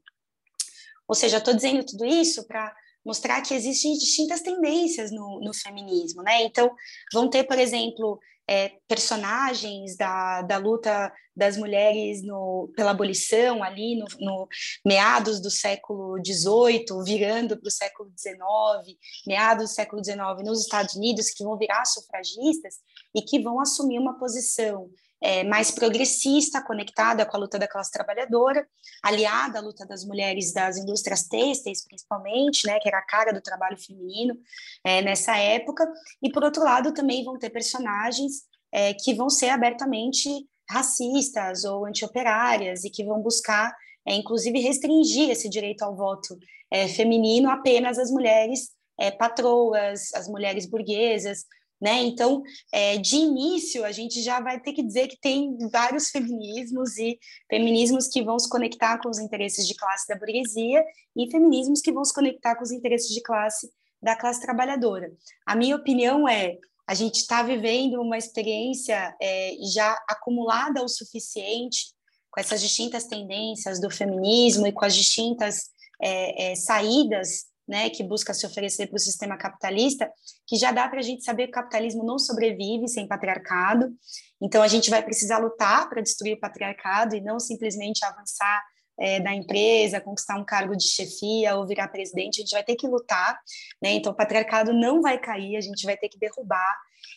Ou 1.07 1.15
seja, 1.15 1.37
estou 1.37 1.53
dizendo 1.53 1.85
tudo 1.85 2.05
isso 2.05 2.47
para 2.47 2.73
mostrar 3.05 3.41
que 3.41 3.53
existem 3.53 3.93
distintas 3.93 4.41
tendências 4.41 5.11
no, 5.11 5.41
no 5.41 5.53
feminismo, 5.53 6.23
né? 6.23 6.43
Então, 6.43 6.73
vão 7.11 7.29
ter, 7.29 7.43
por 7.43 7.59
exemplo, 7.59 8.19
é, 8.47 8.73
personagens 8.87 9.95
da, 9.95 10.41
da 10.41 10.57
luta 10.57 11.11
das 11.35 11.57
mulheres 11.57 12.21
no, 12.23 12.71
pela 12.75 12.91
abolição 12.91 13.63
ali 13.63 13.95
no, 13.95 14.05
no 14.19 14.47
meados 14.85 15.41
do 15.41 15.49
século 15.49 16.17
XVIII, 16.23 17.03
virando 17.03 17.57
para 17.57 17.67
o 17.67 17.71
século 17.71 18.11
XIX, 18.17 18.97
meados 19.25 19.69
do 19.69 19.73
século 19.73 20.03
XIX 20.03 20.19
nos 20.45 20.61
Estados 20.61 20.95
Unidos, 20.95 21.31
que 21.31 21.43
vão 21.43 21.57
virar 21.57 21.85
sufragistas 21.85 22.75
e 23.15 23.21
que 23.21 23.41
vão 23.41 23.59
assumir 23.59 23.99
uma 23.99 24.17
posição 24.17 24.89
é, 25.23 25.41
mais 25.41 25.71
progressista, 25.71 26.61
conectada 26.61 27.25
com 27.25 27.37
a 27.37 27.39
luta 27.39 27.57
da 27.57 27.65
classe 27.65 27.89
trabalhadora, 27.89 28.67
aliada 29.01 29.59
à 29.59 29.61
luta 29.61 29.85
das 29.85 30.03
mulheres 30.03 30.51
das 30.51 30.77
indústrias 30.77 31.23
têxteis, 31.23 31.85
principalmente, 31.85 32.67
né, 32.67 32.77
que 32.79 32.89
era 32.89 32.97
a 32.97 33.05
cara 33.05 33.31
do 33.31 33.39
trabalho 33.39 33.77
feminino 33.77 34.37
é, 34.83 35.01
nessa 35.01 35.37
época, 35.37 35.89
e 36.21 36.29
por 36.29 36.43
outro 36.43 36.61
lado 36.61 36.93
também 36.93 37.23
vão 37.23 37.39
ter 37.39 37.49
personagens 37.49 38.43
é, 38.69 38.93
que 38.93 39.13
vão 39.13 39.29
ser 39.29 39.47
abertamente 39.47 40.29
racistas 40.69 41.63
ou 41.63 41.85
antioperárias 41.85 42.83
e 42.83 42.89
que 42.89 43.05
vão 43.05 43.21
buscar, 43.21 43.73
é, 44.05 44.13
inclusive, 44.15 44.59
restringir 44.59 45.29
esse 45.29 45.47
direito 45.47 45.83
ao 45.83 45.95
voto 45.95 46.37
é, 46.69 46.89
feminino 46.89 47.49
apenas 47.49 47.97
às 47.97 48.11
mulheres 48.11 48.71
é, 48.99 49.09
patroas, 49.09 50.13
às 50.13 50.27
mulheres 50.27 50.65
burguesas, 50.65 51.45
né? 51.83 52.01
Então, 52.01 52.41
é, 52.71 52.97
de 52.97 53.17
início, 53.17 53.83
a 53.83 53.91
gente 53.91 54.21
já 54.21 54.39
vai 54.39 54.57
ter 54.57 54.71
que 54.71 54.81
dizer 54.81 55.09
que 55.09 55.19
tem 55.19 55.57
vários 55.69 56.09
feminismos 56.09 56.97
e 56.97 57.19
feminismos 57.49 58.07
que 58.07 58.23
vão 58.23 58.39
se 58.39 58.49
conectar 58.49 58.99
com 58.99 59.09
os 59.09 59.19
interesses 59.19 59.67
de 59.67 59.75
classe 59.75 60.07
da 60.07 60.15
burguesia 60.15 60.81
e 61.13 61.29
feminismos 61.29 61.81
que 61.81 61.91
vão 61.91 62.05
se 62.05 62.13
conectar 62.13 62.55
com 62.55 62.63
os 62.63 62.71
interesses 62.71 63.13
de 63.13 63.21
classe 63.21 63.69
da 64.01 64.15
classe 64.15 64.41
trabalhadora. 64.41 65.11
A 65.45 65.57
minha 65.57 65.75
opinião 65.75 66.27
é 66.27 66.57
a 66.87 66.93
gente 66.93 67.15
está 67.15 67.43
vivendo 67.43 68.01
uma 68.01 68.17
experiência 68.17 69.13
é, 69.21 69.55
já 69.73 69.91
acumulada 70.09 70.81
o 70.83 70.87
suficiente 70.87 71.93
com 72.31 72.39
essas 72.39 72.61
distintas 72.61 73.05
tendências 73.05 73.79
do 73.79 73.89
feminismo 73.89 74.67
e 74.67 74.71
com 74.71 74.85
as 74.85 74.95
distintas 74.95 75.69
é, 76.01 76.51
é, 76.51 76.55
saídas 76.55 77.45
né, 77.67 77.89
que 77.89 78.03
busca 78.03 78.33
se 78.33 78.45
oferecer 78.45 78.87
para 78.87 78.97
o 78.97 78.99
sistema 78.99 79.37
capitalista, 79.37 80.11
que 80.47 80.57
já 80.57 80.71
dá 80.71 80.87
para 80.87 80.99
a 80.99 81.03
gente 81.03 81.23
saber 81.23 81.45
que 81.45 81.51
o 81.51 81.53
capitalismo 81.53 82.03
não 82.03 82.19
sobrevive 82.19 82.87
sem 82.87 83.07
patriarcado. 83.07 83.89
Então, 84.41 84.61
a 84.61 84.67
gente 84.67 84.89
vai 84.89 85.01
precisar 85.03 85.37
lutar 85.37 85.89
para 85.89 86.01
destruir 86.01 86.33
o 86.33 86.39
patriarcado 86.39 87.15
e 87.15 87.21
não 87.21 87.39
simplesmente 87.39 88.03
avançar 88.03 88.61
é, 88.99 89.19
da 89.19 89.33
empresa, 89.33 90.01
conquistar 90.01 90.37
um 90.39 90.45
cargo 90.45 90.75
de 90.75 90.87
chefia 90.87 91.55
ou 91.55 91.65
virar 91.65 91.87
presidente. 91.87 92.39
A 92.39 92.43
gente 92.43 92.51
vai 92.51 92.63
ter 92.63 92.75
que 92.75 92.87
lutar. 92.87 93.39
Né? 93.81 93.93
Então, 93.93 94.11
o 94.11 94.15
patriarcado 94.15 94.73
não 94.73 95.01
vai 95.01 95.19
cair, 95.19 95.55
a 95.55 95.61
gente 95.61 95.85
vai 95.85 95.97
ter 95.97 96.09
que 96.09 96.19
derrubar. 96.19 96.75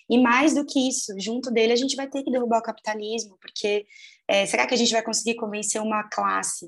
E 0.08 0.18
mais 0.18 0.54
do 0.54 0.64
que 0.64 0.88
isso, 0.88 1.12
junto 1.18 1.50
dele, 1.50 1.72
a 1.72 1.76
gente 1.76 1.96
vai 1.96 2.08
ter 2.08 2.22
que 2.22 2.30
derrubar 2.30 2.58
o 2.58 2.62
capitalismo, 2.62 3.36
porque 3.40 3.84
é, 4.28 4.46
será 4.46 4.66
que 4.66 4.74
a 4.74 4.76
gente 4.76 4.92
vai 4.92 5.02
conseguir 5.02 5.34
convencer 5.34 5.80
uma 5.80 6.04
classe 6.04 6.66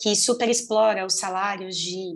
que 0.00 0.14
superexplora 0.14 1.06
os 1.06 1.18
salários 1.18 1.76
de 1.76 2.14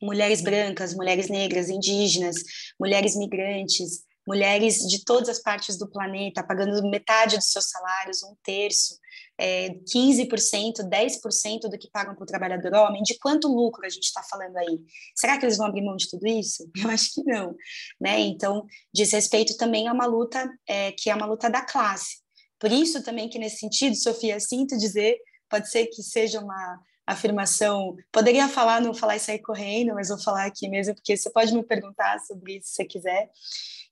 mulheres 0.00 0.40
brancas, 0.40 0.94
mulheres 0.94 1.28
negras, 1.28 1.68
indígenas, 1.68 2.36
mulheres 2.78 3.16
migrantes, 3.16 4.04
mulheres 4.28 4.86
de 4.86 5.04
todas 5.04 5.30
as 5.30 5.38
partes 5.40 5.78
do 5.78 5.88
planeta, 5.88 6.42
pagando 6.42 6.86
metade 6.90 7.36
dos 7.36 7.50
seus 7.50 7.70
salários, 7.70 8.22
um 8.22 8.36
terço, 8.42 8.98
é, 9.38 9.70
15%, 9.70 10.82
10% 10.82 11.60
do 11.70 11.78
que 11.78 11.90
pagam 11.90 12.14
para 12.14 12.24
o 12.24 12.26
trabalhador 12.26 12.74
homem, 12.74 13.02
de 13.02 13.16
quanto 13.18 13.48
lucro 13.48 13.86
a 13.86 13.88
gente 13.88 14.04
está 14.04 14.22
falando 14.22 14.56
aí? 14.58 14.80
Será 15.16 15.38
que 15.38 15.46
eles 15.46 15.56
vão 15.56 15.66
abrir 15.66 15.82
mão 15.82 15.96
de 15.96 16.10
tudo 16.10 16.26
isso? 16.26 16.68
Eu 16.76 16.90
acho 16.90 17.14
que 17.14 17.22
não. 17.22 17.54
Né? 17.98 18.20
Então, 18.20 18.66
diz 18.92 19.12
respeito 19.12 19.56
também 19.56 19.88
a 19.88 19.94
uma 19.94 20.04
luta 20.04 20.46
é, 20.68 20.92
que 20.92 21.08
é 21.08 21.14
uma 21.14 21.26
luta 21.26 21.48
da 21.48 21.62
classe. 21.62 22.18
Por 22.58 22.70
isso 22.70 23.02
também 23.02 23.30
que, 23.30 23.38
nesse 23.38 23.58
sentido, 23.58 23.96
Sofia, 23.96 24.38
sinto 24.40 24.76
dizer, 24.76 25.16
pode 25.48 25.70
ser 25.70 25.86
que 25.86 26.02
seja 26.02 26.40
uma 26.40 26.80
afirmação. 27.12 27.96
Poderia 28.12 28.48
falar, 28.48 28.80
não 28.80 28.92
falar 28.92 29.16
isso 29.16 29.30
aí 29.30 29.38
correndo, 29.38 29.94
mas 29.94 30.08
vou 30.08 30.20
falar 30.20 30.44
aqui 30.44 30.68
mesmo, 30.68 30.94
porque 30.94 31.16
você 31.16 31.30
pode 31.30 31.52
me 31.54 31.62
perguntar 31.62 32.18
sobre 32.20 32.58
isso 32.58 32.68
se 32.68 32.74
você 32.74 32.84
quiser. 32.84 33.30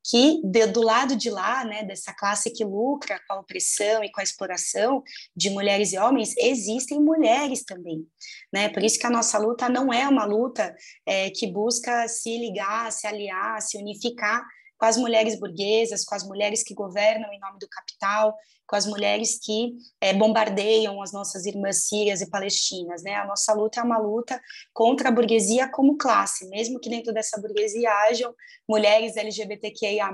Que 0.08 0.40
de, 0.44 0.66
do 0.66 0.82
lado 0.82 1.16
de 1.16 1.30
lá, 1.30 1.64
né, 1.64 1.82
dessa 1.82 2.14
classe 2.14 2.52
que 2.52 2.64
lucra 2.64 3.20
com 3.26 3.34
a 3.34 3.40
opressão 3.40 4.04
e 4.04 4.12
com 4.12 4.20
a 4.20 4.24
exploração 4.24 5.02
de 5.34 5.50
mulheres 5.50 5.92
e 5.92 5.98
homens, 5.98 6.34
existem 6.38 7.00
mulheres 7.00 7.64
também, 7.64 8.06
né? 8.52 8.68
Por 8.68 8.84
isso 8.84 9.00
que 9.00 9.06
a 9.06 9.10
nossa 9.10 9.36
luta 9.36 9.68
não 9.68 9.92
é 9.92 10.08
uma 10.08 10.24
luta 10.24 10.76
é, 11.04 11.30
que 11.30 11.46
busca 11.46 12.06
se 12.06 12.38
ligar, 12.38 12.92
se 12.92 13.06
aliar, 13.06 13.60
se 13.60 13.76
unificar 13.78 14.46
com 14.78 14.86
as 14.86 14.96
mulheres 14.96 15.38
burguesas, 15.38 16.04
com 16.04 16.14
as 16.14 16.24
mulheres 16.24 16.62
que 16.62 16.74
governam 16.74 17.32
em 17.32 17.40
nome 17.40 17.58
do 17.58 17.68
capital, 17.68 18.34
com 18.66 18.76
as 18.76 18.86
mulheres 18.86 19.38
que 19.38 19.76
é, 20.00 20.12
bombardeiam 20.12 21.00
as 21.00 21.12
nossas 21.12 21.46
irmãs 21.46 21.84
sírias 21.84 22.20
e 22.20 22.28
palestinas. 22.28 23.02
Né? 23.02 23.14
A 23.14 23.26
nossa 23.26 23.52
luta 23.52 23.80
é 23.80 23.82
uma 23.82 23.98
luta 23.98 24.40
contra 24.72 25.08
a 25.08 25.12
burguesia 25.12 25.68
como 25.68 25.96
classe, 25.96 26.48
mesmo 26.48 26.80
que 26.80 26.90
dentro 26.90 27.12
dessa 27.12 27.40
burguesia 27.40 27.90
hajam 27.90 28.34
mulheres 28.68 29.16
LGBTQIA+, 29.16 30.10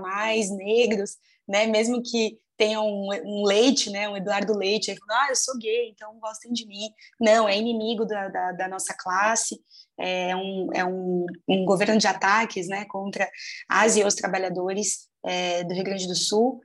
negros, 0.56 1.16
né? 1.48 1.66
mesmo 1.66 2.02
que 2.02 2.38
tenham 2.56 2.86
um, 2.86 3.08
um, 3.24 3.44
Leite, 3.44 3.90
né, 3.90 4.08
um 4.08 4.16
Eduardo 4.16 4.56
Leite, 4.56 4.90
aí 4.90 4.96
falando, 4.96 5.24
ah, 5.24 5.30
eu 5.30 5.36
sou 5.36 5.58
gay, 5.58 5.88
então 5.88 6.18
gostem 6.18 6.52
de 6.52 6.66
mim. 6.66 6.90
Não, 7.20 7.48
é 7.48 7.56
inimigo 7.56 8.04
da, 8.04 8.28
da, 8.28 8.52
da 8.52 8.68
nossa 8.68 8.94
classe, 8.96 9.60
é 9.98 10.34
um, 10.36 10.68
é 10.74 10.84
um, 10.84 11.26
um 11.48 11.64
governo 11.64 11.98
de 11.98 12.06
ataques 12.06 12.68
né, 12.68 12.84
contra 12.86 13.28
as 13.68 13.96
e 13.96 14.04
os 14.04 14.14
trabalhadores 14.14 15.08
é, 15.24 15.64
do 15.64 15.74
Rio 15.74 15.84
Grande 15.84 16.06
do 16.06 16.14
Sul. 16.14 16.60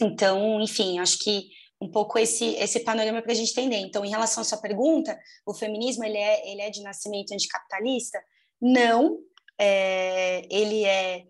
Então, 0.00 0.60
enfim, 0.60 0.98
acho 0.98 1.18
que 1.18 1.48
um 1.80 1.90
pouco 1.90 2.18
esse, 2.18 2.54
esse 2.56 2.80
panorama 2.80 3.20
para 3.22 3.32
a 3.32 3.34
gente 3.34 3.50
entender. 3.50 3.76
Então, 3.76 4.04
em 4.04 4.10
relação 4.10 4.40
à 4.40 4.44
sua 4.44 4.58
pergunta, 4.58 5.18
o 5.46 5.54
feminismo 5.54 6.04
ele 6.04 6.18
é, 6.18 6.50
ele 6.50 6.62
é 6.62 6.70
de 6.70 6.82
nascimento 6.82 7.32
anticapitalista? 7.32 8.22
Não, 8.60 9.18
é, 9.58 10.42
ele 10.50 10.84
é 10.84 11.26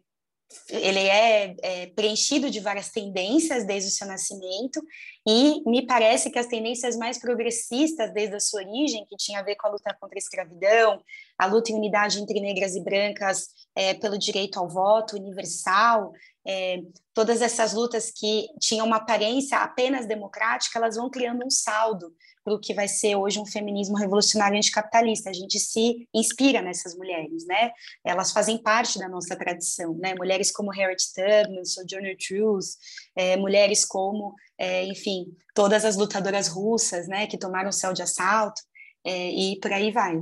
ele 0.69 1.01
é, 1.01 1.57
é, 1.62 1.87
preenchido 1.88 2.51
de 2.51 2.61
várias 2.61 2.90
tendências 2.90 3.67
desde 3.67 3.88
o 3.88 3.93
seu 3.93 4.07
nascimento, 4.07 4.83
e 5.27 5.62
me 5.69 5.87
parece 5.87 6.31
que 6.31 6.38
as 6.38 6.47
tendências 6.47 6.97
mais 6.97 7.19
progressistas 7.19 8.12
desde 8.12 8.37
a 8.37 8.40
sua 8.40 8.61
origem, 8.61 9.07
que 9.07 9.17
tinha 9.17 9.40
a 9.40 9.43
ver 9.43 9.57
com 9.57 9.69
a 9.69 9.71
luta 9.71 9.97
contra 10.01 10.17
a 10.17 10.19
escravidão, 10.19 11.03
a 11.38 11.47
luta 11.47 11.73
em 11.73 11.77
unidade 11.77 12.21
entre 12.21 12.40
negras 12.40 12.75
e 12.75 12.83
brancas 12.83 13.49
é, 13.75 13.95
pelo 13.95 14.19
direito 14.19 14.59
ao 14.59 14.69
voto 14.69 15.17
universal, 15.17 16.12
é, 16.47 16.79
todas 17.14 17.40
essas 17.40 17.73
lutas 17.73 18.11
que 18.11 18.47
tinham 18.61 18.87
uma 18.87 18.97
aparência 18.97 19.59
apenas 19.59 20.07
democrática, 20.07 20.79
elas 20.79 20.97
vão 20.97 21.09
criando 21.09 21.45
um 21.45 21.51
saldo 21.51 22.12
para 22.44 22.54
o 22.54 22.61
que 22.61 22.74
vai 22.74 22.87
ser 22.87 23.16
hoje 23.16 23.40
um 23.40 23.46
feminismo 23.46 23.96
revolucionário 23.96 24.59
anticapitalista. 24.59 25.30
A 25.30 25.33
gente 25.33 25.59
se 25.59 26.07
inspira 26.14 26.61
nessas 26.61 26.94
mulheres, 26.94 27.46
né? 27.46 27.72
Elas 28.04 28.30
fazem 28.30 28.59
parte 28.59 28.98
da 28.98 29.09
nossa 29.09 29.35
tradição, 29.35 29.94
né? 29.94 30.14
Mulheres 30.14 30.52
como 30.52 30.70
Harriet 30.70 31.02
Tubman, 31.14 31.64
Sojourner 31.64 32.16
Truth, 32.18 32.76
é, 33.16 33.37
mulheres 33.37 33.85
como, 33.87 34.35
é, 34.59 34.85
enfim, 34.85 35.35
todas 35.54 35.85
as 35.85 35.96
lutadoras 35.96 36.46
russas, 36.48 37.09
né? 37.09 37.26
Que 37.26 37.38
tomaram 37.38 37.70
o 37.70 37.72
céu 37.72 37.94
de 37.94 38.02
assalto 38.02 38.61
é, 39.02 39.30
e 39.30 39.59
por 39.59 39.72
aí 39.72 39.90
vai. 39.90 40.20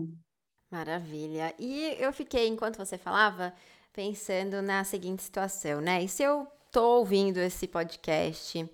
Maravilha. 0.71 1.53
E 1.59 1.97
eu 1.99 2.13
fiquei, 2.13 2.47
enquanto 2.47 2.79
você 2.79 2.97
falava, 2.97 3.53
pensando 3.93 4.63
na 4.63 4.85
seguinte 4.85 5.23
situação, 5.23 5.81
né? 5.81 6.03
E 6.03 6.09
se 6.09 6.23
eu 6.23 6.47
tô 6.71 6.99
ouvindo 6.99 7.39
esse 7.39 7.67
podcast 7.67 8.65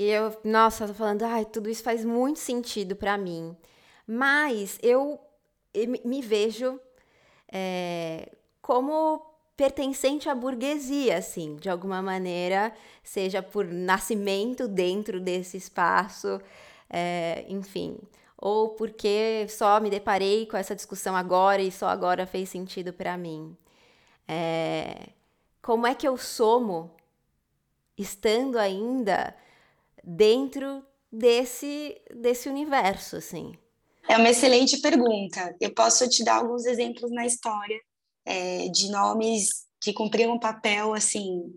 e 0.00 0.08
eu, 0.08 0.34
nossa, 0.42 0.88
tô 0.88 0.94
falando, 0.94 1.24
ai, 1.24 1.44
tudo 1.44 1.68
isso 1.68 1.82
faz 1.82 2.06
muito 2.06 2.38
sentido 2.38 2.96
para 2.96 3.18
mim. 3.18 3.54
Mas 4.06 4.78
eu, 4.82 5.20
me 6.02 6.22
vejo 6.22 6.80
é, 7.52 8.32
como 8.62 9.20
pertencente 9.54 10.26
à 10.26 10.34
burguesia, 10.34 11.18
assim, 11.18 11.56
de 11.56 11.68
alguma 11.68 12.00
maneira, 12.00 12.72
seja 13.04 13.42
por 13.42 13.66
nascimento 13.66 14.66
dentro 14.66 15.20
desse 15.20 15.58
espaço, 15.58 16.40
é, 16.88 17.44
enfim, 17.46 17.98
ou 18.38 18.70
porque 18.70 19.44
só 19.50 19.78
me 19.80 19.90
deparei 19.90 20.46
com 20.46 20.56
essa 20.56 20.74
discussão 20.74 21.14
agora 21.14 21.60
e 21.60 21.70
só 21.70 21.88
agora 21.88 22.24
fez 22.24 22.48
sentido 22.48 22.90
para 22.90 23.18
mim. 23.18 23.54
É, 24.26 25.10
como 25.60 25.86
é 25.86 25.94
que 25.94 26.08
eu 26.08 26.16
somo 26.16 26.90
estando 27.98 28.56
ainda 28.58 29.36
dentro 30.04 30.84
desse, 31.12 32.00
desse 32.14 32.48
universo, 32.48 33.16
assim? 33.16 33.52
É 34.08 34.16
uma 34.16 34.30
excelente 34.30 34.80
pergunta. 34.80 35.54
Eu 35.60 35.72
posso 35.74 36.08
te 36.08 36.24
dar 36.24 36.36
alguns 36.36 36.64
exemplos 36.66 37.10
na 37.10 37.26
história 37.26 37.78
é, 38.24 38.68
de 38.68 38.90
nomes 38.90 39.66
que 39.80 39.92
cumpriam 39.92 40.34
um 40.34 40.38
papel, 40.38 40.94
assim, 40.94 41.54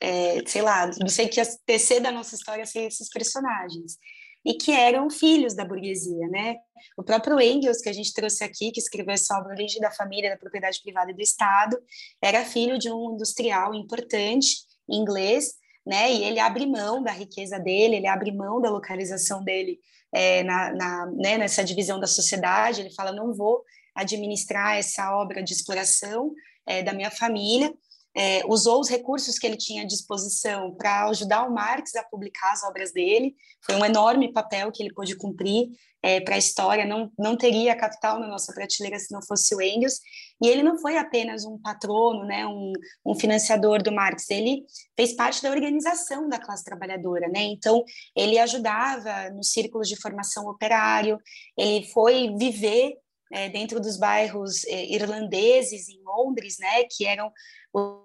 é, 0.00 0.42
sei 0.46 0.62
lá, 0.62 0.90
não 1.00 1.08
sei 1.08 1.28
que 1.28 1.40
a 1.40 1.46
TC 1.66 2.00
da 2.00 2.12
nossa 2.12 2.34
história 2.34 2.66
seriam 2.66 2.88
esses 2.88 3.08
personagens 3.08 3.96
e 4.44 4.54
que 4.54 4.72
eram 4.72 5.08
filhos 5.08 5.54
da 5.54 5.64
burguesia, 5.64 6.28
né? 6.28 6.56
O 6.98 7.02
próprio 7.02 7.40
Engels, 7.40 7.80
que 7.80 7.88
a 7.88 7.92
gente 7.92 8.12
trouxe 8.12 8.44
aqui, 8.44 8.70
que 8.70 8.78
escreveu 8.78 9.14
essa 9.14 9.38
obra 9.38 9.54
Origem 9.54 9.80
da 9.80 9.90
Família, 9.90 10.30
da 10.30 10.36
Propriedade 10.36 10.82
Privada 10.82 11.10
e 11.10 11.14
do 11.14 11.22
Estado, 11.22 11.78
era 12.20 12.44
filho 12.44 12.78
de 12.78 12.92
um 12.92 13.14
industrial 13.14 13.74
importante 13.74 14.48
inglês, 14.86 15.54
né? 15.86 16.12
E 16.12 16.24
ele 16.24 16.38
abre 16.38 16.66
mão 16.66 17.02
da 17.02 17.12
riqueza 17.12 17.58
dele, 17.58 17.96
ele 17.96 18.06
abre 18.06 18.32
mão 18.32 18.60
da 18.60 18.70
localização 18.70 19.42
dele 19.42 19.78
é, 20.12 20.42
na, 20.42 20.72
na 20.72 21.06
né, 21.06 21.38
nessa 21.38 21.62
divisão 21.64 22.00
da 22.00 22.06
sociedade. 22.06 22.80
Ele 22.80 22.94
fala: 22.94 23.12
não 23.12 23.34
vou 23.34 23.62
administrar 23.94 24.76
essa 24.76 25.14
obra 25.16 25.42
de 25.42 25.52
exploração 25.52 26.32
é, 26.66 26.82
da 26.82 26.92
minha 26.92 27.10
família 27.10 27.72
é, 28.16 28.42
usou 28.46 28.80
os 28.80 28.88
recursos 28.88 29.38
que 29.38 29.46
ele 29.46 29.56
tinha 29.56 29.82
à 29.82 29.86
disposição 29.86 30.72
para 30.74 31.06
ajudar 31.08 31.46
o 31.46 31.52
Marx 31.52 31.94
a 31.96 32.04
publicar 32.04 32.52
as 32.52 32.62
obras 32.62 32.92
dele. 32.92 33.34
Foi 33.60 33.74
um 33.74 33.84
enorme 33.84 34.32
papel 34.32 34.70
que 34.70 34.82
ele 34.82 34.94
pôde 34.94 35.16
cumprir 35.16 35.68
é, 36.00 36.20
para 36.20 36.36
a 36.36 36.38
história. 36.38 36.84
Não, 36.84 37.10
não 37.18 37.36
teria 37.36 37.74
capital 37.74 38.20
na 38.20 38.28
nossa 38.28 38.52
prateleira 38.52 38.98
se 38.98 39.12
não 39.12 39.20
fosse 39.22 39.54
o 39.54 39.60
Engels. 39.60 40.00
E 40.40 40.46
ele 40.46 40.62
não 40.62 40.78
foi 40.78 40.96
apenas 40.96 41.44
um 41.44 41.58
patrono, 41.58 42.24
né, 42.24 42.46
um, 42.46 42.72
um 43.04 43.14
financiador 43.14 43.82
do 43.82 43.90
Marx. 43.90 44.30
Ele 44.30 44.64
fez 44.94 45.14
parte 45.14 45.42
da 45.42 45.50
organização 45.50 46.28
da 46.28 46.38
classe 46.38 46.62
trabalhadora, 46.62 47.28
né? 47.28 47.42
Então 47.42 47.82
ele 48.14 48.38
ajudava 48.38 49.30
nos 49.30 49.50
círculos 49.50 49.88
de 49.88 49.96
formação 50.00 50.46
operário. 50.46 51.18
Ele 51.56 51.86
foi 51.86 52.34
viver 52.36 52.98
é, 53.32 53.48
dentro 53.48 53.80
dos 53.80 53.96
bairros 53.96 54.64
é, 54.66 54.84
irlandeses 54.86 55.88
em 55.88 56.02
Londres, 56.04 56.56
né, 56.58 56.84
que 56.90 57.06
eram 57.06 57.32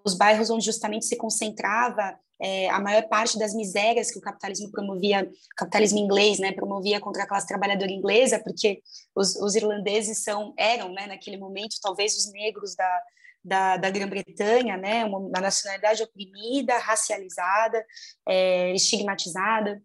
os 0.04 0.16
bairros 0.16 0.50
onde 0.50 0.66
justamente 0.66 1.06
se 1.06 1.16
concentrava 1.16 2.18
é, 2.42 2.70
a 2.70 2.80
maior 2.80 3.04
parte 3.10 3.38
das 3.38 3.54
misérias 3.54 4.10
que 4.10 4.18
o 4.18 4.22
capitalismo 4.22 4.72
promovia, 4.72 5.30
capitalismo 5.58 6.00
inglês, 6.00 6.40
né, 6.40 6.54
promovia 6.54 7.00
contra 7.00 7.24
a 7.24 7.28
classe 7.28 7.48
trabalhadora 7.48 7.92
inglesa, 7.92 8.40
porque 8.40 8.82
os, 9.14 9.36
os 9.36 9.56
irlandeses 9.56 10.24
são, 10.24 10.54
eram, 10.58 10.94
né, 10.94 11.06
naquele 11.06 11.38
momento, 11.38 11.76
talvez 11.82 12.16
os 12.16 12.32
negros 12.32 12.76
da, 12.76 13.02
da, 13.44 13.78
da 13.78 13.90
Grã-Bretanha, 13.90 14.78
né, 14.78 15.04
uma, 15.04 15.18
uma, 15.18 15.42
nacionalidade 15.42 16.02
oprimida, 16.02 16.78
racializada, 16.78 17.86
é, 18.28 18.74
estigmatizada. 18.74 19.82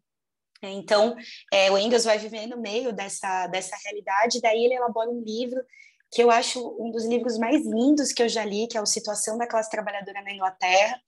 Então, 0.70 1.16
é, 1.53 1.70
o 1.70 1.79
Engels 1.79 2.05
vai 2.05 2.18
viver 2.18 2.46
no 2.46 2.61
meio 2.61 2.92
dessa, 2.92 3.46
dessa 3.48 3.77
realidade, 3.85 4.40
daí 4.40 4.64
ele 4.64 4.74
elabora 4.74 5.11
um 5.11 5.22
livro 5.22 5.61
que 6.11 6.22
eu 6.22 6.31
acho 6.31 6.61
um 6.79 6.92
dos 6.92 7.05
livros 7.05 7.37
mais 7.37 7.66
lindos 7.66 8.12
que 8.12 8.22
eu 8.22 8.29
já 8.29 8.44
li, 8.44 8.68
que 8.68 8.79
é 8.79 8.81
o 8.81 8.87
Situação 8.87 9.37
da 9.37 9.48
Classe 9.48 9.68
Trabalhadora 9.68 10.22
na 10.22 10.33
Inglaterra, 10.33 11.00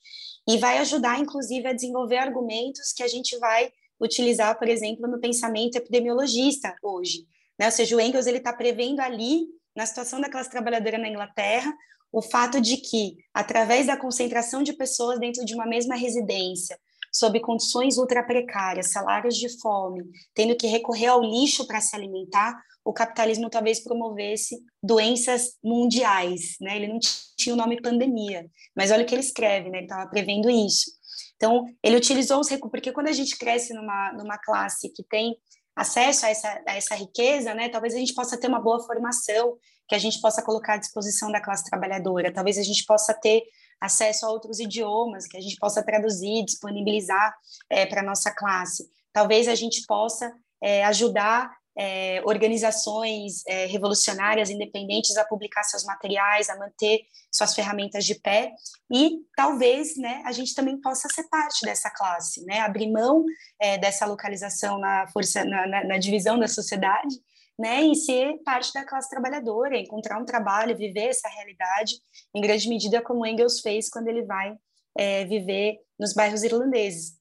e 0.48 0.58
vai 0.58 0.78
ajudar, 0.78 1.20
inclusive, 1.20 1.66
a 1.66 1.72
desenvolver 1.72 2.16
argumentos 2.16 2.92
que 2.92 3.04
a 3.04 3.08
gente 3.08 3.38
vai 3.38 3.70
utilizar, 4.00 4.58
por 4.58 4.68
exemplo, 4.68 5.08
no 5.08 5.20
pensamento 5.20 5.76
epidemiologista 5.76 6.74
hoje. 6.82 7.26
Né? 7.58 7.66
Ou 7.66 7.72
seja, 7.72 7.96
o 7.96 8.00
Engels 8.00 8.26
está 8.26 8.52
prevendo 8.52 9.00
ali, 9.00 9.46
na 9.76 9.86
situação 9.86 10.20
da 10.20 10.30
classe 10.30 10.50
trabalhadora 10.50 10.98
na 10.98 11.08
Inglaterra, 11.08 11.72
o 12.12 12.22
fato 12.22 12.60
de 12.60 12.76
que, 12.78 13.16
através 13.32 13.86
da 13.86 13.96
concentração 13.96 14.62
de 14.62 14.72
pessoas 14.72 15.20
dentro 15.20 15.44
de 15.44 15.54
uma 15.54 15.66
mesma 15.66 15.94
residência, 15.94 16.78
sob 17.18 17.40
condições 17.40 17.96
ultra 17.96 18.22
precárias, 18.22 18.92
salários 18.92 19.36
de 19.36 19.48
fome, 19.60 20.04
tendo 20.34 20.54
que 20.54 20.66
recorrer 20.66 21.06
ao 21.06 21.22
lixo 21.22 21.66
para 21.66 21.80
se 21.80 21.96
alimentar, 21.96 22.54
o 22.84 22.92
capitalismo 22.92 23.48
talvez 23.48 23.82
promovesse 23.82 24.58
doenças 24.82 25.52
mundiais, 25.64 26.56
né? 26.60 26.76
Ele 26.76 26.88
não 26.88 26.98
tinha 27.36 27.54
o 27.54 27.58
nome 27.58 27.80
pandemia, 27.80 28.46
mas 28.76 28.90
olha 28.90 29.02
o 29.02 29.06
que 29.06 29.14
ele 29.14 29.22
escreve, 29.22 29.70
né? 29.70 29.78
Ele 29.78 29.86
estava 29.86 30.08
prevendo 30.10 30.50
isso. 30.50 30.90
Então, 31.36 31.64
ele 31.82 31.96
utilizou 31.96 32.38
os 32.38 32.48
recursos, 32.48 32.70
porque 32.70 32.92
quando 32.92 33.08
a 33.08 33.12
gente 33.12 33.36
cresce 33.38 33.72
numa, 33.72 34.12
numa 34.12 34.38
classe 34.38 34.92
que 34.92 35.02
tem 35.02 35.34
acesso 35.74 36.26
a 36.26 36.28
essa, 36.28 36.62
a 36.66 36.76
essa 36.76 36.94
riqueza, 36.94 37.54
né? 37.54 37.70
Talvez 37.70 37.94
a 37.94 37.98
gente 37.98 38.14
possa 38.14 38.38
ter 38.38 38.46
uma 38.46 38.60
boa 38.60 38.80
formação, 38.84 39.56
que 39.88 39.94
a 39.94 39.98
gente 39.98 40.20
possa 40.20 40.42
colocar 40.42 40.74
à 40.74 40.78
disposição 40.78 41.30
da 41.32 41.40
classe 41.40 41.64
trabalhadora, 41.64 42.32
talvez 42.32 42.58
a 42.58 42.62
gente 42.62 42.84
possa 42.84 43.14
ter 43.14 43.42
acesso 43.80 44.26
a 44.26 44.30
outros 44.30 44.60
idiomas, 44.60 45.26
que 45.26 45.36
a 45.36 45.40
gente 45.40 45.56
possa 45.56 45.82
traduzir, 45.82 46.44
disponibilizar 46.44 47.34
é, 47.70 47.86
para 47.86 48.00
a 48.00 48.04
nossa 48.04 48.30
classe. 48.30 48.88
Talvez 49.12 49.48
a 49.48 49.54
gente 49.54 49.84
possa 49.86 50.32
é, 50.62 50.84
ajudar 50.84 51.50
é, 51.78 52.22
organizações 52.24 53.42
é, 53.46 53.66
revolucionárias 53.66 54.48
independentes 54.48 55.16
a 55.16 55.24
publicar 55.24 55.62
seus 55.62 55.84
materiais, 55.84 56.48
a 56.48 56.56
manter 56.56 57.02
suas 57.30 57.54
ferramentas 57.54 58.04
de 58.06 58.14
pé 58.14 58.52
e 58.90 59.18
talvez, 59.36 59.96
né, 59.96 60.22
a 60.24 60.32
gente 60.32 60.54
também 60.54 60.80
possa 60.80 61.06
ser 61.08 61.24
parte 61.28 61.66
dessa 61.66 61.90
classe, 61.90 62.42
né, 62.46 62.60
abrir 62.60 62.90
mão 62.90 63.24
é, 63.60 63.76
dessa 63.76 64.06
localização 64.06 64.78
na 64.78 65.06
força, 65.08 65.44
na, 65.44 65.66
na, 65.66 65.84
na, 65.84 65.98
divisão 65.98 66.38
da 66.38 66.48
sociedade, 66.48 67.14
né, 67.58 67.82
e 67.82 67.94
ser 67.94 68.38
parte 68.44 68.72
da 68.72 68.84
classe 68.84 69.08
trabalhadora, 69.08 69.78
encontrar 69.78 70.20
um 70.20 70.24
trabalho, 70.24 70.76
viver 70.76 71.08
essa 71.08 71.28
realidade, 71.28 71.94
em 72.34 72.40
grande 72.40 72.68
medida 72.68 73.02
como 73.02 73.26
Engels 73.26 73.60
fez 73.60 73.88
quando 73.88 74.08
ele 74.08 74.24
vai 74.24 74.54
é, 74.96 75.24
viver 75.24 75.78
nos 75.98 76.12
bairros 76.12 76.42
irlandeses. 76.42 77.16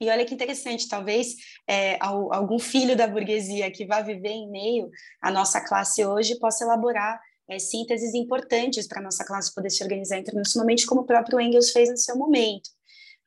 E 0.00 0.08
olha 0.08 0.24
que 0.24 0.34
interessante, 0.34 0.88
talvez 0.88 1.34
é, 1.68 1.98
algum 2.00 2.58
filho 2.58 2.96
da 2.96 3.06
burguesia 3.06 3.70
que 3.70 3.84
vá 3.84 4.00
viver 4.00 4.30
em 4.30 4.50
meio 4.50 4.88
à 5.20 5.30
nossa 5.30 5.60
classe 5.60 6.04
hoje 6.04 6.38
possa 6.38 6.64
elaborar 6.64 7.20
é, 7.50 7.58
sínteses 7.58 8.14
importantes 8.14 8.86
para 8.86 9.00
a 9.00 9.02
nossa 9.02 9.24
classe 9.24 9.54
poder 9.54 9.70
se 9.70 9.82
organizar 9.82 10.18
internacionalmente, 10.18 10.86
como 10.86 11.02
o 11.02 11.06
próprio 11.06 11.40
Engels 11.40 11.70
fez 11.70 11.90
no 11.90 11.98
seu 11.98 12.16
momento. 12.16 12.70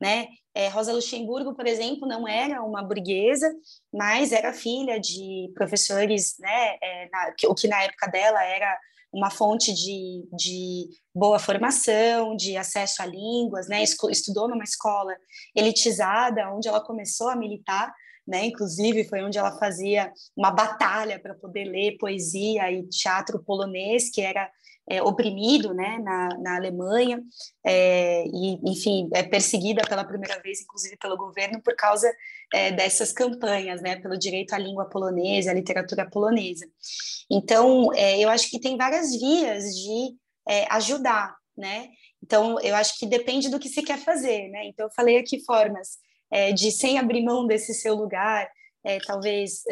Né? 0.01 0.27
É, 0.55 0.67
Rosa 0.67 0.93
Luxemburgo, 0.93 1.55
por 1.55 1.65
exemplo, 1.65 2.07
não 2.07 2.27
era 2.27 2.61
uma 2.61 2.83
burguesa, 2.83 3.51
mas 3.91 4.31
era 4.31 4.53
filha 4.53 4.99
de 4.99 5.51
professores, 5.55 6.35
né, 6.39 6.77
é, 6.81 7.09
na, 7.09 7.33
o 7.47 7.55
que 7.55 7.67
na 7.67 7.81
época 7.83 8.07
dela 8.07 8.43
era 8.43 8.77
uma 9.13 9.29
fonte 9.29 9.71
de, 9.71 10.27
de 10.33 10.89
boa 11.13 11.37
formação, 11.37 12.35
de 12.35 12.57
acesso 12.57 13.03
a 13.03 13.05
línguas, 13.05 13.67
né? 13.67 13.83
Estudou 13.83 14.49
numa 14.49 14.63
escola 14.63 15.15
elitizada, 15.55 16.51
onde 16.51 16.67
ela 16.67 16.81
começou 16.81 17.29
a 17.29 17.35
militar, 17.35 17.93
né? 18.27 18.45
Inclusive 18.45 19.07
foi 19.07 19.21
onde 19.23 19.37
ela 19.37 19.55
fazia 19.59 20.11
uma 20.35 20.49
batalha 20.49 21.19
para 21.19 21.35
poder 21.35 21.65
ler 21.65 21.97
poesia 21.99 22.71
e 22.71 22.87
teatro 22.87 23.43
polonês, 23.43 24.09
que 24.09 24.21
era 24.21 24.49
é, 24.89 25.01
oprimido 25.01 25.73
né, 25.73 25.97
na, 25.99 26.29
na 26.39 26.55
Alemanha, 26.55 27.21
é, 27.65 28.25
e, 28.27 28.59
enfim, 28.69 29.09
é 29.13 29.23
perseguida 29.23 29.81
pela 29.87 30.03
primeira 30.03 30.39
vez, 30.41 30.61
inclusive 30.61 30.97
pelo 30.97 31.17
governo, 31.17 31.61
por 31.61 31.75
causa 31.75 32.11
é, 32.53 32.71
dessas 32.71 33.11
campanhas, 33.11 33.81
né, 33.81 33.95
pelo 33.95 34.17
direito 34.17 34.53
à 34.53 34.57
língua 34.57 34.89
polonesa, 34.89 35.51
à 35.51 35.53
literatura 35.53 36.09
polonesa. 36.09 36.65
Então, 37.29 37.93
é, 37.93 38.19
eu 38.19 38.29
acho 38.29 38.49
que 38.49 38.59
tem 38.59 38.77
várias 38.77 39.11
vias 39.11 39.63
de 39.75 40.15
é, 40.47 40.65
ajudar, 40.73 41.35
né? 41.57 41.89
Então, 42.21 42.59
eu 42.61 42.75
acho 42.75 42.97
que 42.99 43.05
depende 43.05 43.49
do 43.49 43.59
que 43.59 43.69
se 43.69 43.81
quer 43.81 43.97
fazer, 43.97 44.49
né? 44.49 44.65
Então, 44.65 44.87
eu 44.87 44.93
falei 44.93 45.17
aqui 45.17 45.43
formas 45.45 45.97
é, 46.31 46.51
de, 46.51 46.71
sem 46.71 46.97
abrir 46.97 47.23
mão 47.23 47.45
desse 47.45 47.73
seu 47.73 47.95
lugar, 47.95 48.49
talvez 49.07 49.63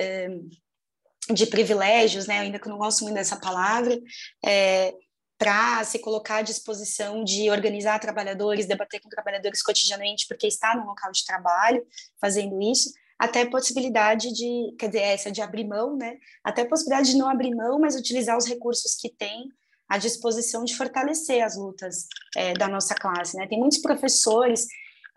de 1.30 1.46
privilégios, 1.46 2.28
né? 2.28 2.40
Ainda 2.40 2.60
que 2.60 2.68
eu 2.68 2.72
não 2.72 2.78
gosto 2.78 3.04
muito 3.04 3.16
dessa 3.16 3.36
palavra, 3.36 3.98
é, 4.46 4.94
para 5.38 5.84
se 5.84 5.98
colocar 6.00 6.38
à 6.38 6.42
disposição 6.42 7.24
de 7.24 7.50
organizar 7.50 8.00
trabalhadores, 8.00 8.68
debater 8.68 9.02
com 9.02 9.10
trabalhadores 9.10 9.64
cotidianamente, 9.64 10.28
porque 10.28 10.48
está 10.48 10.76
no 10.76 10.86
local 10.86 11.12
de 11.12 11.26
trabalho 11.26 11.84
fazendo 12.20 12.62
isso, 12.62 12.92
até 13.18 13.46
possibilidade 13.46 14.32
de, 14.34 14.76
quer 14.78 14.88
dizer, 14.88 15.02
essa 15.02 15.32
de 15.32 15.42
abrir 15.42 15.68
mão, 15.68 15.96
né? 15.96 16.18
Até 16.44 16.66
possibilidade 16.66 17.12
de 17.12 17.18
não 17.18 17.30
abrir 17.30 17.56
mão, 17.56 17.80
mas 17.80 17.96
utilizar 17.96 18.38
os 18.38 18.46
recursos 18.46 18.96
que 18.96 19.10
tem 19.10 19.48
à 19.90 19.98
disposição 19.98 20.64
de 20.64 20.76
fortalecer 20.76 21.44
as 21.44 21.58
lutas 21.58 22.08
é, 22.36 22.54
da 22.54 22.68
nossa 22.68 22.96
classe, 22.96 23.36
né? 23.36 23.48
Tem 23.48 23.60
muitos 23.60 23.80
professores 23.80 24.66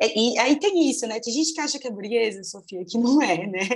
e 0.01 0.39
aí 0.39 0.59
tem 0.59 0.91
isso, 0.91 1.07
né? 1.07 1.21
Tem 1.21 1.33
gente 1.33 1.53
que 1.55 1.61
acha 1.61 1.79
que 1.79 1.87
é 1.87 1.91
burguesa, 1.91 2.43
Sofia, 2.43 2.85
que 2.85 2.99
não 2.99 3.23
é, 3.23 3.47
né? 3.47 3.69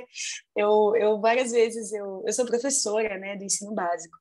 Eu, 0.56 0.94
eu 0.96 1.20
várias 1.20 1.52
vezes, 1.52 1.92
eu, 1.92 2.24
eu 2.26 2.32
sou 2.32 2.44
professora, 2.44 3.16
né, 3.18 3.36
do 3.36 3.44
ensino 3.44 3.72
básico, 3.72 4.16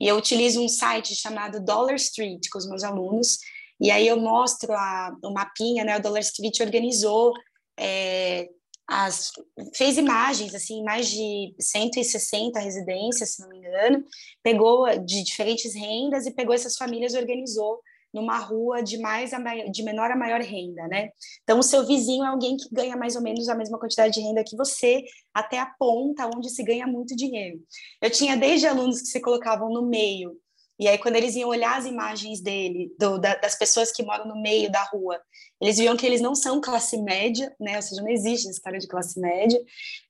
e 0.00 0.08
eu 0.08 0.16
utilizo 0.16 0.60
um 0.60 0.68
site 0.68 1.14
chamado 1.14 1.64
Dollar 1.64 1.94
Street 1.94 2.48
com 2.50 2.58
os 2.58 2.68
meus 2.68 2.82
alunos, 2.82 3.38
e 3.80 3.90
aí 3.90 4.06
eu 4.08 4.18
mostro 4.18 4.72
a, 4.72 5.16
o 5.22 5.32
mapinha, 5.32 5.84
né? 5.84 5.96
O 5.96 6.02
Dollar 6.02 6.20
Street 6.20 6.58
organizou 6.60 7.32
é, 7.78 8.48
as, 8.88 9.32
fez 9.74 9.98
imagens, 9.98 10.54
assim, 10.54 10.82
mais 10.82 11.10
de 11.10 11.54
160 11.60 12.58
residências, 12.58 13.30
se 13.30 13.42
não 13.42 13.48
me 13.48 13.58
engano, 13.58 14.04
pegou 14.42 14.86
de 15.04 15.22
diferentes 15.22 15.74
rendas 15.74 16.26
e 16.26 16.30
pegou 16.30 16.54
essas 16.54 16.76
famílias 16.76 17.14
e 17.14 17.18
organizou 17.18 17.80
numa 18.16 18.38
rua 18.38 18.82
de 18.82 18.98
mais 18.98 19.32
a 19.32 19.38
maior, 19.38 19.70
de 19.70 19.82
menor 19.82 20.10
a 20.10 20.16
maior 20.16 20.40
renda, 20.40 20.88
né? 20.88 21.10
Então 21.42 21.58
o 21.58 21.62
seu 21.62 21.86
vizinho 21.86 22.24
é 22.24 22.28
alguém 22.28 22.56
que 22.56 22.68
ganha 22.72 22.96
mais 22.96 23.14
ou 23.14 23.22
menos 23.22 23.48
a 23.48 23.54
mesma 23.54 23.78
quantidade 23.78 24.14
de 24.14 24.20
renda 24.20 24.42
que 24.42 24.56
você, 24.56 25.04
até 25.32 25.60
a 25.60 25.66
ponta 25.78 26.26
onde 26.34 26.50
se 26.50 26.64
ganha 26.64 26.86
muito 26.86 27.14
dinheiro. 27.14 27.60
Eu 28.00 28.10
tinha 28.10 28.36
desde 28.36 28.66
alunos 28.66 29.00
que 29.02 29.08
se 29.08 29.20
colocavam 29.20 29.68
no 29.68 29.82
meio 29.86 30.36
e 30.78 30.86
aí, 30.88 30.98
quando 30.98 31.16
eles 31.16 31.34
iam 31.34 31.48
olhar 31.48 31.78
as 31.78 31.86
imagens 31.86 32.42
dele, 32.42 32.94
do, 32.98 33.18
da, 33.18 33.34
das 33.36 33.56
pessoas 33.56 33.90
que 33.90 34.02
moram 34.02 34.26
no 34.26 34.40
meio 34.40 34.70
da 34.70 34.84
rua, 34.84 35.18
eles 35.60 35.78
viam 35.78 35.96
que 35.96 36.04
eles 36.04 36.20
não 36.20 36.34
são 36.34 36.60
classe 36.60 36.98
média, 36.98 37.54
né? 37.58 37.76
Ou 37.76 37.82
seja, 37.82 38.02
não 38.02 38.10
existe 38.10 38.46
essa 38.46 38.56
história 38.56 38.78
de 38.78 38.86
classe 38.86 39.18
média. 39.18 39.58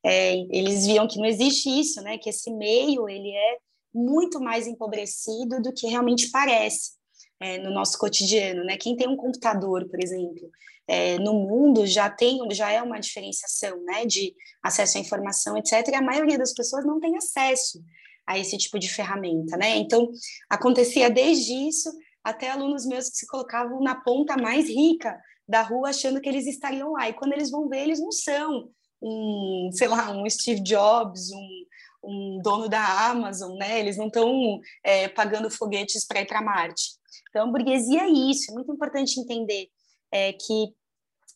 É, 0.03 0.35
eles 0.51 0.85
viam 0.85 1.07
que 1.07 1.17
não 1.17 1.25
existe 1.25 1.69
isso, 1.69 2.01
né? 2.01 2.17
Que 2.17 2.29
esse 2.29 2.51
meio 2.51 3.07
ele 3.07 3.31
é 3.31 3.57
muito 3.93 4.41
mais 4.41 4.67
empobrecido 4.67 5.61
do 5.61 5.73
que 5.73 5.87
realmente 5.87 6.29
parece 6.31 6.97
é, 7.39 7.57
no 7.59 7.71
nosso 7.71 7.97
cotidiano, 7.97 8.63
né? 8.63 8.77
Quem 8.77 8.95
tem 8.95 9.07
um 9.07 9.15
computador, 9.15 9.87
por 9.89 10.01
exemplo, 10.01 10.49
é, 10.87 11.19
no 11.19 11.33
mundo 11.33 11.85
já 11.85 12.09
tem, 12.09 12.39
já 12.51 12.71
é 12.71 12.81
uma 12.81 12.99
diferenciação, 12.99 13.83
né? 13.83 14.05
De 14.05 14.33
acesso 14.63 14.97
à 14.97 15.01
informação, 15.01 15.57
etc. 15.57 15.87
E 15.89 15.95
a 15.95 16.01
maioria 16.01 16.37
das 16.37 16.53
pessoas 16.53 16.85
não 16.85 16.99
tem 16.99 17.15
acesso 17.17 17.81
a 18.25 18.37
esse 18.37 18.57
tipo 18.57 18.77
de 18.77 18.89
ferramenta, 18.89 19.55
né? 19.57 19.77
Então, 19.77 20.09
acontecia 20.49 21.09
desde 21.09 21.53
isso 21.53 21.89
até 22.23 22.49
alunos 22.49 22.85
meus 22.85 23.09
que 23.09 23.17
se 23.17 23.27
colocavam 23.27 23.81
na 23.81 23.95
ponta 23.95 24.35
mais 24.35 24.67
rica 24.67 25.17
da 25.47 25.61
rua, 25.61 25.89
achando 25.89 26.19
que 26.19 26.27
eles 26.27 26.45
estariam 26.45 26.91
lá. 26.91 27.07
E 27.07 27.13
quando 27.13 27.33
eles 27.33 27.49
vão 27.49 27.69
ver, 27.69 27.83
eles 27.83 28.01
não 28.01 28.11
são 28.11 28.69
um, 29.01 29.69
sei 29.71 29.87
lá, 29.87 30.11
um 30.11 30.29
Steve 30.29 30.61
Jobs, 30.61 31.31
um, 31.31 31.65
um 32.07 32.39
dono 32.41 32.69
da 32.69 33.09
Amazon, 33.09 33.57
né? 33.57 33.79
Eles 33.79 33.97
não 33.97 34.07
estão 34.07 34.59
é, 34.83 35.07
pagando 35.09 35.49
foguetes 35.49 36.05
para 36.05 36.21
ir 36.21 36.25
para 36.25 36.41
Marte. 36.41 36.93
Então, 37.29 37.51
burguesia 37.51 38.03
é 38.03 38.09
isso. 38.09 38.51
É 38.51 38.53
muito 38.53 38.71
importante 38.71 39.19
entender 39.19 39.67
é, 40.11 40.33
que 40.33 40.73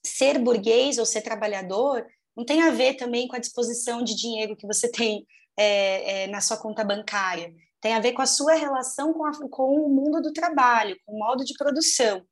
ser 0.03 0.39
burguês 0.39 0.97
ou 0.97 1.05
ser 1.05 1.21
trabalhador 1.21 2.05
não 2.35 2.45
tem 2.45 2.61
a 2.63 2.71
ver 2.71 2.95
também 2.95 3.27
com 3.27 3.35
a 3.35 3.39
disposição 3.39 4.01
de 4.01 4.15
dinheiro 4.15 4.55
que 4.55 4.65
você 4.65 4.89
tem 4.89 5.25
é, 5.57 6.23
é, 6.23 6.27
na 6.27 6.41
sua 6.41 6.57
conta 6.57 6.83
bancária. 6.83 7.53
Tem 7.81 7.93
a 7.93 7.99
ver 7.99 8.13
com 8.13 8.21
a 8.21 8.27
sua 8.27 8.53
relação 8.53 9.13
com, 9.13 9.25
a, 9.25 9.31
com 9.49 9.85
o 9.85 9.89
mundo 9.89 10.21
do 10.21 10.31
trabalho, 10.31 10.95
com 11.05 11.13
o 11.13 11.19
modo 11.19 11.43
de 11.43 11.53
produção. 11.55 12.25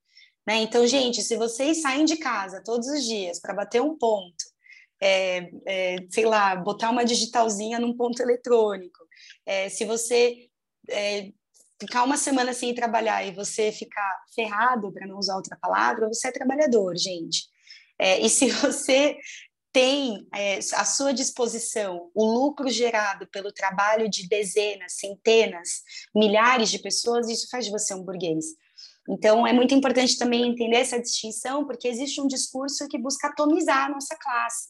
Né? 0.46 0.62
Então, 0.62 0.86
gente, 0.86 1.22
se 1.22 1.36
vocês 1.36 1.82
saem 1.82 2.04
de 2.04 2.16
casa 2.16 2.62
todos 2.64 2.88
os 2.88 3.04
dias 3.04 3.38
para 3.38 3.54
bater 3.54 3.82
um 3.82 3.96
ponto, 3.96 4.44
é, 5.00 5.50
é, 5.66 5.96
sei 6.10 6.26
lá, 6.26 6.54
botar 6.56 6.90
uma 6.90 7.04
digitalzinha 7.04 7.78
num 7.78 7.96
ponto 7.96 8.20
eletrônico, 8.20 8.98
é, 9.46 9.68
se 9.68 9.84
você 9.84 10.48
é, 10.88 11.32
ficar 11.80 12.04
uma 12.04 12.16
semana 12.16 12.52
sem 12.52 12.74
trabalhar 12.74 13.24
e 13.24 13.32
você 13.32 13.72
ficar 13.72 14.24
ferrado, 14.34 14.92
para 14.92 15.06
não 15.06 15.18
usar 15.18 15.36
outra 15.36 15.56
palavra, 15.60 16.08
você 16.08 16.28
é 16.28 16.32
trabalhador, 16.32 16.96
gente. 16.96 17.48
É, 17.98 18.20
e 18.20 18.28
se 18.28 18.48
você 18.60 19.16
tem 19.72 20.26
é, 20.34 20.58
à 20.74 20.84
sua 20.84 21.14
disposição 21.14 22.10
o 22.14 22.24
lucro 22.24 22.68
gerado 22.68 23.26
pelo 23.28 23.52
trabalho 23.52 24.10
de 24.10 24.28
dezenas, 24.28 24.94
centenas, 24.94 25.82
milhares 26.14 26.70
de 26.70 26.78
pessoas, 26.78 27.28
isso 27.28 27.48
faz 27.48 27.66
de 27.66 27.70
você 27.70 27.94
um 27.94 28.02
burguês. 28.02 28.44
Então, 29.08 29.46
é 29.46 29.52
muito 29.52 29.74
importante 29.74 30.18
também 30.18 30.48
entender 30.48 30.76
essa 30.76 31.00
distinção, 31.00 31.64
porque 31.64 31.88
existe 31.88 32.20
um 32.20 32.26
discurso 32.26 32.86
que 32.88 32.98
busca 32.98 33.28
atomizar 33.28 33.86
a 33.86 33.88
nossa 33.88 34.16
classe, 34.16 34.68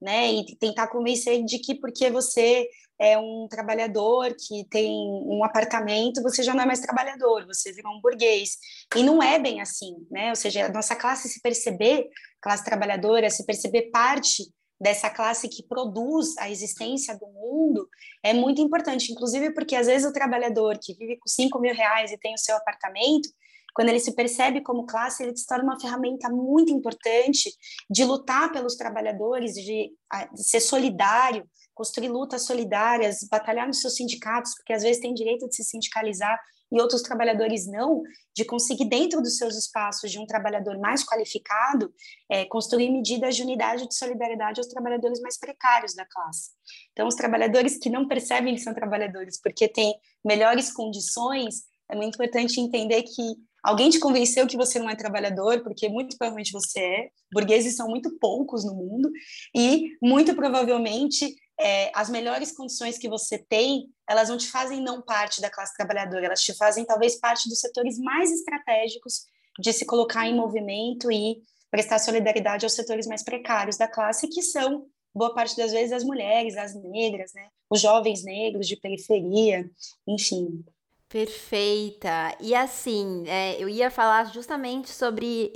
né? 0.00 0.32
E 0.32 0.56
tentar 0.56 0.88
convencer 0.88 1.44
de 1.44 1.58
que 1.58 1.74
porque 1.74 2.10
você 2.10 2.68
é 2.98 3.16
um 3.18 3.48
trabalhador 3.48 4.34
que 4.36 4.64
tem 4.68 4.90
um 5.24 5.42
apartamento, 5.42 6.22
você 6.22 6.42
já 6.42 6.54
não 6.54 6.62
é 6.62 6.66
mais 6.66 6.80
trabalhador, 6.80 7.46
você 7.46 7.72
virou 7.72 7.92
um 7.92 8.00
burguês. 8.00 8.58
E 8.94 9.02
não 9.02 9.22
é 9.22 9.38
bem 9.38 9.60
assim, 9.60 10.06
né? 10.10 10.28
Ou 10.28 10.36
seja, 10.36 10.66
a 10.66 10.72
nossa 10.72 10.94
classe 10.94 11.28
se 11.28 11.40
perceber, 11.40 12.08
classe 12.42 12.64
trabalhadora, 12.64 13.30
se 13.30 13.46
perceber 13.46 13.90
parte 13.90 14.44
dessa 14.80 15.10
classe 15.10 15.48
que 15.48 15.62
produz 15.62 16.36
a 16.38 16.50
existência 16.50 17.16
do 17.18 17.26
mundo 17.26 17.88
é 18.22 18.32
muito 18.32 18.62
importante, 18.62 19.12
inclusive 19.12 19.52
porque 19.52 19.76
às 19.76 19.86
vezes 19.86 20.08
o 20.08 20.12
trabalhador 20.12 20.78
que 20.80 20.94
vive 20.94 21.16
com 21.18 21.28
5 21.28 21.58
mil 21.58 21.74
reais 21.74 22.10
e 22.10 22.18
tem 22.18 22.34
o 22.34 22.38
seu 22.38 22.56
apartamento, 22.56 23.28
quando 23.74 23.88
ele 23.88 24.00
se 24.00 24.14
percebe 24.14 24.62
como 24.62 24.86
classe, 24.86 25.22
ele 25.22 25.36
se 25.36 25.46
torna 25.46 25.64
uma 25.64 25.80
ferramenta 25.80 26.28
muito 26.28 26.72
importante 26.72 27.50
de 27.90 28.04
lutar 28.04 28.52
pelos 28.52 28.76
trabalhadores, 28.76 29.54
de, 29.54 29.92
de 30.34 30.44
ser 30.44 30.60
solidário, 30.60 31.48
construir 31.74 32.08
lutas 32.08 32.44
solidárias, 32.44 33.26
batalhar 33.30 33.66
nos 33.66 33.80
seus 33.80 33.96
sindicatos, 33.96 34.54
porque 34.54 34.72
às 34.72 34.82
vezes 34.82 35.00
tem 35.00 35.14
direito 35.14 35.48
de 35.48 35.56
se 35.56 35.64
sindicalizar 35.64 36.38
e 36.72 36.80
outros 36.80 37.02
trabalhadores 37.02 37.66
não, 37.66 38.02
de 38.34 38.44
conseguir 38.44 38.84
dentro 38.84 39.20
dos 39.20 39.36
seus 39.36 39.56
espaços 39.56 40.10
de 40.10 40.18
um 40.18 40.26
trabalhador 40.26 40.78
mais 40.78 41.04
qualificado, 41.04 41.92
é, 42.30 42.44
construir 42.44 42.90
medidas 42.90 43.34
de 43.34 43.42
unidade 43.42 43.88
de 43.88 43.94
solidariedade 43.94 44.60
aos 44.60 44.68
trabalhadores 44.68 45.20
mais 45.20 45.38
precários 45.38 45.94
da 45.94 46.06
classe. 46.06 46.50
Então, 46.92 47.08
os 47.08 47.16
trabalhadores 47.16 47.76
que 47.78 47.90
não 47.90 48.06
percebem 48.06 48.54
que 48.54 48.60
são 48.60 48.72
trabalhadores 48.72 49.40
porque 49.40 49.66
têm 49.66 49.94
melhores 50.24 50.72
condições, 50.72 51.64
é 51.90 51.96
muito 51.96 52.14
importante 52.14 52.60
entender 52.60 53.02
que 53.02 53.34
Alguém 53.62 53.90
te 53.90 53.98
convenceu 53.98 54.46
que 54.46 54.56
você 54.56 54.78
não 54.78 54.88
é 54.88 54.96
trabalhador, 54.96 55.62
porque 55.62 55.88
muito 55.88 56.16
provavelmente 56.16 56.52
você 56.52 56.80
é. 56.80 57.10
Burgueses 57.32 57.76
são 57.76 57.88
muito 57.88 58.18
poucos 58.18 58.64
no 58.64 58.74
mundo 58.74 59.10
e 59.54 59.96
muito 60.02 60.34
provavelmente 60.34 61.36
é, 61.60 61.90
as 61.94 62.08
melhores 62.08 62.52
condições 62.52 62.96
que 62.98 63.08
você 63.08 63.38
tem, 63.38 63.88
elas 64.08 64.28
não 64.28 64.38
te 64.38 64.50
fazem 64.50 64.82
não 64.82 65.02
parte 65.02 65.40
da 65.40 65.50
classe 65.50 65.76
trabalhadora, 65.76 66.26
elas 66.26 66.42
te 66.42 66.54
fazem 66.54 66.84
talvez 66.84 67.16
parte 67.16 67.48
dos 67.48 67.60
setores 67.60 67.98
mais 67.98 68.32
estratégicos 68.32 69.26
de 69.58 69.72
se 69.72 69.84
colocar 69.84 70.26
em 70.26 70.34
movimento 70.34 71.12
e 71.12 71.42
prestar 71.70 71.98
solidariedade 71.98 72.64
aos 72.64 72.72
setores 72.72 73.06
mais 73.06 73.22
precários 73.22 73.76
da 73.76 73.86
classe, 73.86 74.26
que 74.28 74.42
são 74.42 74.86
boa 75.14 75.34
parte 75.34 75.56
das 75.56 75.70
vezes 75.70 75.92
as 75.92 76.04
mulheres, 76.04 76.56
as 76.56 76.74
negras, 76.74 77.32
né? 77.34 77.48
os 77.70 77.80
jovens 77.80 78.24
negros 78.24 78.66
de 78.66 78.76
periferia, 78.76 79.70
enfim. 80.06 80.64
Perfeita. 81.10 82.36
E 82.38 82.54
assim, 82.54 83.24
é, 83.26 83.60
eu 83.60 83.68
ia 83.68 83.90
falar 83.90 84.26
justamente 84.26 84.90
sobre. 84.90 85.52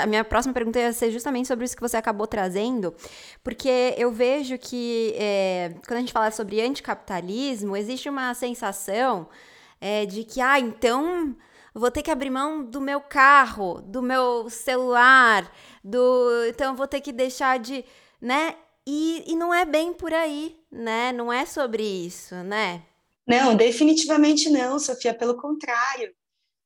a 0.00 0.06
minha 0.06 0.22
próxima 0.22 0.54
pergunta 0.54 0.78
ia 0.78 0.92
ser 0.92 1.10
justamente 1.10 1.48
sobre 1.48 1.64
isso 1.64 1.74
que 1.74 1.82
você 1.82 1.96
acabou 1.96 2.24
trazendo, 2.24 2.94
porque 3.42 3.94
eu 3.98 4.12
vejo 4.12 4.56
que 4.58 5.12
é, 5.18 5.74
quando 5.88 5.96
a 5.96 6.00
gente 6.00 6.12
fala 6.12 6.30
sobre 6.30 6.60
anticapitalismo, 6.60 7.76
existe 7.76 8.08
uma 8.08 8.32
sensação 8.34 9.28
é, 9.80 10.06
de 10.06 10.22
que, 10.22 10.40
ah, 10.40 10.60
então 10.60 11.36
vou 11.74 11.90
ter 11.90 12.02
que 12.02 12.10
abrir 12.10 12.30
mão 12.30 12.64
do 12.64 12.80
meu 12.80 13.00
carro, 13.00 13.82
do 13.82 14.00
meu 14.00 14.48
celular, 14.48 15.50
do. 15.82 16.46
Então 16.48 16.76
vou 16.76 16.86
ter 16.86 17.00
que 17.00 17.12
deixar 17.12 17.58
de. 17.58 17.84
né? 18.20 18.54
E, 18.86 19.24
e 19.26 19.36
não 19.36 19.52
é 19.52 19.64
bem 19.64 19.92
por 19.92 20.14
aí, 20.14 20.56
né? 20.70 21.12
Não 21.12 21.32
é 21.32 21.44
sobre 21.44 21.82
isso, 21.82 22.36
né? 22.36 22.82
Não, 23.26 23.56
definitivamente 23.56 24.50
não, 24.50 24.78
Sofia, 24.78 25.14
pelo 25.14 25.40
contrário. 25.40 26.14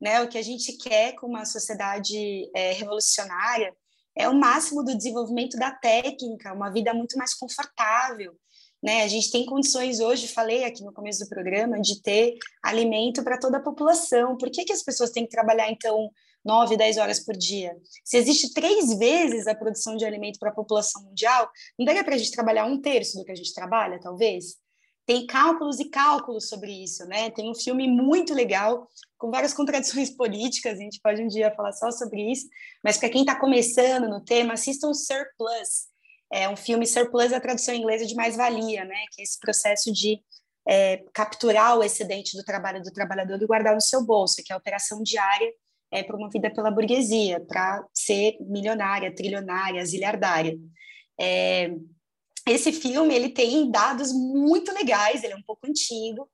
Né? 0.00 0.20
O 0.22 0.28
que 0.28 0.38
a 0.38 0.42
gente 0.42 0.72
quer 0.76 1.14
com 1.14 1.26
uma 1.26 1.44
sociedade 1.44 2.50
é, 2.54 2.72
revolucionária 2.72 3.74
é 4.16 4.28
o 4.28 4.34
máximo 4.34 4.82
do 4.82 4.96
desenvolvimento 4.96 5.58
da 5.58 5.70
técnica, 5.70 6.52
uma 6.52 6.70
vida 6.70 6.94
muito 6.94 7.18
mais 7.18 7.34
confortável. 7.34 8.34
Né? 8.82 9.02
A 9.02 9.08
gente 9.08 9.30
tem 9.30 9.44
condições 9.44 10.00
hoje, 10.00 10.28
falei 10.28 10.64
aqui 10.64 10.82
no 10.82 10.92
começo 10.92 11.24
do 11.24 11.28
programa, 11.28 11.80
de 11.80 12.00
ter 12.02 12.34
alimento 12.62 13.22
para 13.22 13.38
toda 13.38 13.58
a 13.58 13.62
população. 13.62 14.36
Por 14.36 14.50
que, 14.50 14.64
que 14.64 14.72
as 14.72 14.82
pessoas 14.82 15.10
têm 15.10 15.24
que 15.24 15.30
trabalhar, 15.30 15.70
então, 15.70 16.10
nove, 16.44 16.76
dez 16.76 16.96
horas 16.96 17.20
por 17.20 17.36
dia? 17.36 17.76
Se 18.04 18.16
existe 18.16 18.54
três 18.54 18.96
vezes 18.98 19.46
a 19.46 19.54
produção 19.54 19.96
de 19.96 20.04
alimento 20.04 20.38
para 20.38 20.50
a 20.50 20.54
população 20.54 21.02
mundial, 21.02 21.50
não 21.78 21.84
daria 21.84 22.04
para 22.04 22.14
a 22.14 22.18
gente 22.18 22.30
trabalhar 22.30 22.64
um 22.64 22.80
terço 22.80 23.18
do 23.18 23.24
que 23.24 23.32
a 23.32 23.36
gente 23.36 23.52
trabalha, 23.52 23.98
talvez? 24.00 24.56
Tem 25.06 25.24
cálculos 25.24 25.78
e 25.78 25.88
cálculos 25.88 26.48
sobre 26.48 26.72
isso, 26.72 27.06
né? 27.06 27.30
Tem 27.30 27.48
um 27.48 27.54
filme 27.54 27.88
muito 27.88 28.34
legal, 28.34 28.88
com 29.16 29.30
várias 29.30 29.54
contradições 29.54 30.10
políticas, 30.16 30.78
a 30.78 30.82
gente 30.82 31.00
pode 31.00 31.22
um 31.22 31.28
dia 31.28 31.54
falar 31.54 31.72
só 31.72 31.90
sobre 31.92 32.32
isso, 32.32 32.46
mas 32.82 32.98
para 32.98 33.08
quem 33.08 33.20
está 33.20 33.38
começando 33.38 34.08
no 34.08 34.20
tema, 34.20 34.54
assistam 34.54 34.92
Surplus. 34.92 35.86
É 36.30 36.48
um 36.48 36.56
filme 36.56 36.84
Surplus, 36.84 37.32
a 37.32 37.40
tradução 37.40 37.72
inglesa 37.72 38.04
de 38.04 38.16
mais-valia, 38.16 38.84
né? 38.84 39.04
Que 39.12 39.22
é 39.22 39.24
esse 39.24 39.38
processo 39.38 39.92
de 39.92 40.20
é, 40.68 41.04
capturar 41.14 41.78
o 41.78 41.84
excedente 41.84 42.36
do 42.36 42.42
trabalho 42.42 42.82
do 42.82 42.92
trabalhador 42.92 43.40
e 43.40 43.46
guardar 43.46 43.74
no 43.74 43.80
seu 43.80 44.04
bolso, 44.04 44.42
que 44.44 44.52
é 44.52 44.54
a 44.54 44.58
operação 44.58 45.00
diária 45.04 45.52
é, 45.92 46.02
promovida 46.02 46.52
pela 46.52 46.70
burguesia 46.70 47.38
para 47.40 47.86
ser 47.94 48.36
milionária, 48.40 49.14
trilionária, 49.14 49.86
ziliardária. 49.86 50.58
É, 51.18 51.70
esse 52.46 52.72
filme 52.72 53.12
ele 53.12 53.30
tem 53.30 53.68
dados 53.70 54.12
muito 54.12 54.72
legais, 54.72 55.24
ele 55.24 55.32
é 55.32 55.36
um 55.36 55.42
pouco 55.42 55.66
antigo, 55.66 56.28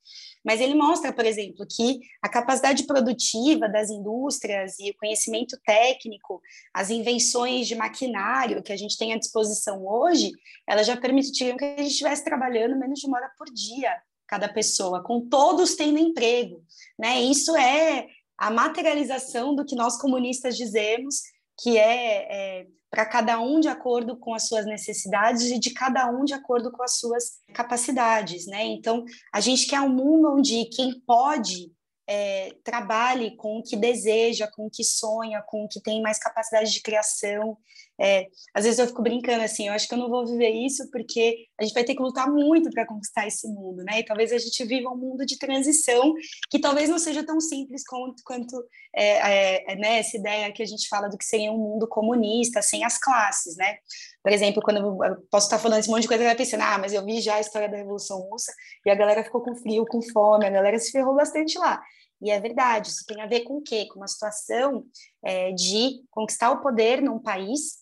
mas 0.44 0.60
ele 0.60 0.74
mostra, 0.74 1.12
por 1.12 1.24
exemplo, 1.24 1.66
que 1.66 2.00
a 2.20 2.28
capacidade 2.28 2.84
produtiva 2.84 3.68
das 3.68 3.88
indústrias 3.88 4.78
e 4.78 4.90
o 4.90 4.96
conhecimento 4.96 5.58
técnico, 5.64 6.42
as 6.74 6.90
invenções 6.90 7.66
de 7.66 7.74
maquinário 7.74 8.62
que 8.62 8.72
a 8.72 8.76
gente 8.76 8.98
tem 8.98 9.14
à 9.14 9.18
disposição 9.18 9.86
hoje, 9.86 10.32
elas 10.66 10.86
já 10.86 10.96
permitiram 10.96 11.56
que 11.56 11.64
a 11.64 11.76
gente 11.78 11.92
estivesse 11.92 12.24
trabalhando 12.24 12.78
menos 12.78 13.00
de 13.00 13.06
uma 13.06 13.18
hora 13.18 13.32
por 13.38 13.46
dia, 13.50 13.96
cada 14.26 14.52
pessoa, 14.52 15.02
com 15.02 15.28
todos 15.28 15.74
tendo 15.74 15.98
emprego, 15.98 16.62
né? 16.98 17.22
Isso 17.22 17.56
é 17.56 18.06
a 18.36 18.50
materialização 18.50 19.54
do 19.54 19.64
que 19.64 19.76
nós 19.76 19.96
comunistas 19.98 20.56
dizemos, 20.56 21.22
que 21.62 21.78
é, 21.78 22.60
é 22.60 22.66
para 22.92 23.06
cada 23.06 23.40
um 23.40 23.58
de 23.58 23.68
acordo 23.68 24.18
com 24.18 24.34
as 24.34 24.46
suas 24.46 24.66
necessidades 24.66 25.50
e 25.50 25.58
de 25.58 25.70
cada 25.70 26.10
um 26.10 26.26
de 26.26 26.34
acordo 26.34 26.70
com 26.70 26.82
as 26.82 26.98
suas 26.98 27.40
capacidades, 27.54 28.46
né? 28.46 28.66
Então, 28.66 29.02
a 29.32 29.40
gente 29.40 29.66
quer 29.66 29.80
um 29.80 29.88
mundo 29.88 30.30
onde 30.30 30.66
quem 30.66 31.00
pode 31.00 31.72
é, 32.06 32.50
trabalhe 32.62 33.34
com 33.36 33.58
o 33.58 33.62
que 33.62 33.76
deseja, 33.76 34.46
com 34.46 34.66
o 34.66 34.70
que 34.70 34.84
sonha, 34.84 35.42
com 35.46 35.64
o 35.64 35.68
que 35.68 35.80
tem 35.80 36.02
mais 36.02 36.18
capacidade 36.18 36.70
de 36.70 36.82
criação. 36.82 37.56
É, 38.02 38.26
às 38.52 38.64
vezes 38.64 38.80
eu 38.80 38.88
fico 38.88 39.00
brincando 39.00 39.44
assim, 39.44 39.68
eu 39.68 39.72
acho 39.72 39.86
que 39.86 39.94
eu 39.94 39.98
não 39.98 40.10
vou 40.10 40.26
viver 40.26 40.50
isso 40.50 40.90
porque 40.90 41.46
a 41.56 41.62
gente 41.62 41.72
vai 41.72 41.84
ter 41.84 41.94
que 41.94 42.02
lutar 42.02 42.28
muito 42.28 42.68
para 42.70 42.84
conquistar 42.84 43.28
esse 43.28 43.46
mundo, 43.46 43.84
né? 43.84 44.00
E 44.00 44.04
talvez 44.04 44.32
a 44.32 44.38
gente 44.38 44.64
viva 44.64 44.90
um 44.90 44.96
mundo 44.96 45.24
de 45.24 45.38
transição 45.38 46.12
que 46.50 46.58
talvez 46.58 46.90
não 46.90 46.98
seja 46.98 47.24
tão 47.24 47.40
simples 47.40 47.86
quanto, 47.86 48.20
quanto 48.24 48.64
é, 48.92 49.04
é, 49.06 49.72
é 49.72 49.76
né, 49.76 49.98
essa 50.00 50.16
ideia 50.16 50.52
que 50.52 50.64
a 50.64 50.66
gente 50.66 50.88
fala 50.88 51.08
do 51.08 51.16
que 51.16 51.24
seria 51.24 51.52
um 51.52 51.58
mundo 51.58 51.86
comunista, 51.86 52.60
sem 52.60 52.82
as 52.82 52.98
classes, 52.98 53.56
né? 53.56 53.76
Por 54.20 54.32
exemplo, 54.32 54.60
quando 54.62 54.78
eu, 54.78 55.16
posso 55.30 55.46
estar 55.46 55.60
falando 55.60 55.78
esse 55.78 55.88
monte 55.88 56.02
de 56.02 56.08
coisa, 56.08 56.24
vai 56.24 56.34
pensando, 56.34 56.62
ah, 56.62 56.78
mas 56.78 56.92
eu 56.92 57.04
vi 57.04 57.20
já 57.20 57.36
a 57.36 57.40
história 57.40 57.68
da 57.68 57.76
Revolução 57.76 58.18
Russa 58.18 58.52
e 58.84 58.90
a 58.90 58.96
galera 58.96 59.22
ficou 59.22 59.42
com 59.42 59.54
frio, 59.54 59.86
com 59.86 60.02
fome, 60.02 60.44
a 60.44 60.50
galera 60.50 60.76
se 60.80 60.90
ferrou 60.90 61.14
bastante 61.14 61.56
lá. 61.56 61.80
E 62.20 62.30
é 62.30 62.40
verdade, 62.40 62.88
isso 62.88 63.04
tem 63.06 63.20
a 63.20 63.26
ver 63.26 63.40
com 63.40 63.58
o 63.58 63.62
quê? 63.62 63.86
Com 63.86 64.00
uma 64.00 64.08
situação 64.08 64.84
é, 65.24 65.52
de 65.52 66.02
conquistar 66.10 66.50
o 66.50 66.60
poder 66.60 67.00
num 67.00 67.20
país 67.20 67.81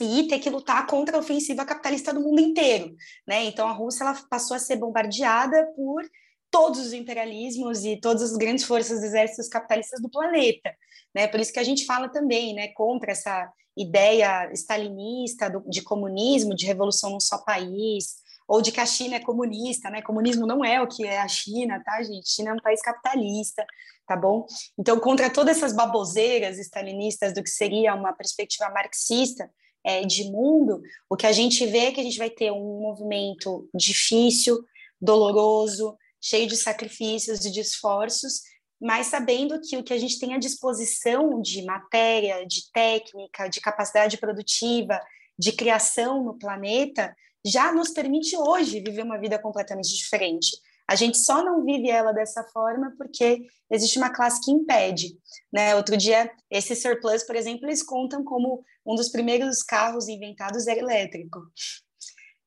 e 0.00 0.26
ter 0.26 0.38
que 0.38 0.50
lutar 0.50 0.86
contra 0.86 1.16
a 1.16 1.20
ofensiva 1.20 1.64
capitalista 1.64 2.12
do 2.12 2.20
mundo 2.20 2.40
inteiro, 2.40 2.94
né? 3.26 3.44
Então 3.44 3.68
a 3.68 3.72
Rússia 3.72 4.04
ela 4.04 4.14
passou 4.30 4.56
a 4.56 4.60
ser 4.60 4.76
bombardeada 4.76 5.66
por 5.76 6.02
todos 6.50 6.80
os 6.80 6.92
imperialismos 6.92 7.84
e 7.84 7.98
todas 7.98 8.22
as 8.22 8.36
grandes 8.36 8.64
forças 8.64 8.98
dos 8.98 9.08
exércitos 9.08 9.48
capitalistas 9.48 10.00
do 10.00 10.10
planeta, 10.10 10.74
né? 11.14 11.26
Por 11.26 11.40
isso 11.40 11.52
que 11.52 11.58
a 11.58 11.64
gente 11.64 11.84
fala 11.84 12.08
também, 12.08 12.54
né, 12.54 12.68
contra 12.68 13.12
essa 13.12 13.50
ideia 13.76 14.50
stalinista 14.52 15.48
do, 15.48 15.64
de 15.68 15.82
comunismo, 15.82 16.54
de 16.54 16.66
revolução 16.66 17.10
num 17.10 17.20
só 17.20 17.38
país, 17.38 18.22
ou 18.46 18.60
de 18.60 18.70
que 18.70 18.80
a 18.80 18.86
China 18.86 19.16
é 19.16 19.20
comunista, 19.20 19.88
né? 19.88 20.02
Comunismo 20.02 20.46
não 20.46 20.64
é 20.64 20.80
o 20.82 20.86
que 20.86 21.06
é 21.06 21.20
a 21.20 21.28
China, 21.28 21.82
tá, 21.82 22.02
gente? 22.02 22.28
China 22.28 22.50
é 22.50 22.54
um 22.54 22.60
país 22.60 22.82
capitalista, 22.82 23.64
tá 24.06 24.14
bom? 24.14 24.46
Então, 24.78 24.98
contra 24.98 25.30
todas 25.30 25.56
essas 25.56 25.72
baboseiras 25.72 26.58
stalinistas 26.58 27.32
do 27.32 27.42
que 27.42 27.48
seria 27.48 27.94
uma 27.94 28.12
perspectiva 28.12 28.68
marxista 28.68 29.50
é, 29.84 30.02
de 30.02 30.24
mundo, 30.24 30.82
o 31.08 31.16
que 31.16 31.26
a 31.26 31.32
gente 31.32 31.66
vê 31.66 31.86
é 31.86 31.92
que 31.92 32.00
a 32.00 32.04
gente 32.04 32.18
vai 32.18 32.30
ter 32.30 32.50
um 32.52 32.80
movimento 32.80 33.68
difícil, 33.74 34.64
doloroso, 35.00 35.96
cheio 36.20 36.46
de 36.46 36.56
sacrifícios 36.56 37.44
e 37.44 37.50
de 37.50 37.60
esforços, 37.60 38.42
mas 38.80 39.06
sabendo 39.06 39.60
que 39.60 39.76
o 39.76 39.82
que 39.82 39.92
a 39.92 39.98
gente 39.98 40.18
tem 40.18 40.34
à 40.34 40.38
disposição 40.38 41.40
de 41.40 41.62
matéria, 41.64 42.46
de 42.46 42.70
técnica, 42.72 43.48
de 43.48 43.60
capacidade 43.60 44.18
produtiva, 44.18 45.00
de 45.38 45.52
criação 45.52 46.24
no 46.24 46.38
planeta, 46.38 47.14
já 47.44 47.72
nos 47.72 47.90
permite 47.90 48.36
hoje 48.36 48.80
viver 48.80 49.02
uma 49.02 49.18
vida 49.18 49.38
completamente 49.38 49.96
diferente. 49.96 50.56
A 50.88 50.94
gente 50.94 51.18
só 51.18 51.44
não 51.44 51.64
vive 51.64 51.88
ela 51.88 52.12
dessa 52.12 52.44
forma 52.44 52.92
porque 52.98 53.46
existe 53.70 53.98
uma 53.98 54.10
classe 54.10 54.40
que 54.44 54.50
impede. 54.50 55.16
Né? 55.52 55.74
Outro 55.74 55.96
dia, 55.96 56.30
esse 56.50 56.74
surplus, 56.76 57.22
por 57.22 57.36
exemplo, 57.36 57.66
eles 57.66 57.82
contam 57.82 58.22
como 58.24 58.64
um 58.84 58.94
dos 58.94 59.08
primeiros 59.08 59.62
carros 59.62 60.08
inventados 60.08 60.66
era 60.66 60.80
elétrico. 60.80 61.40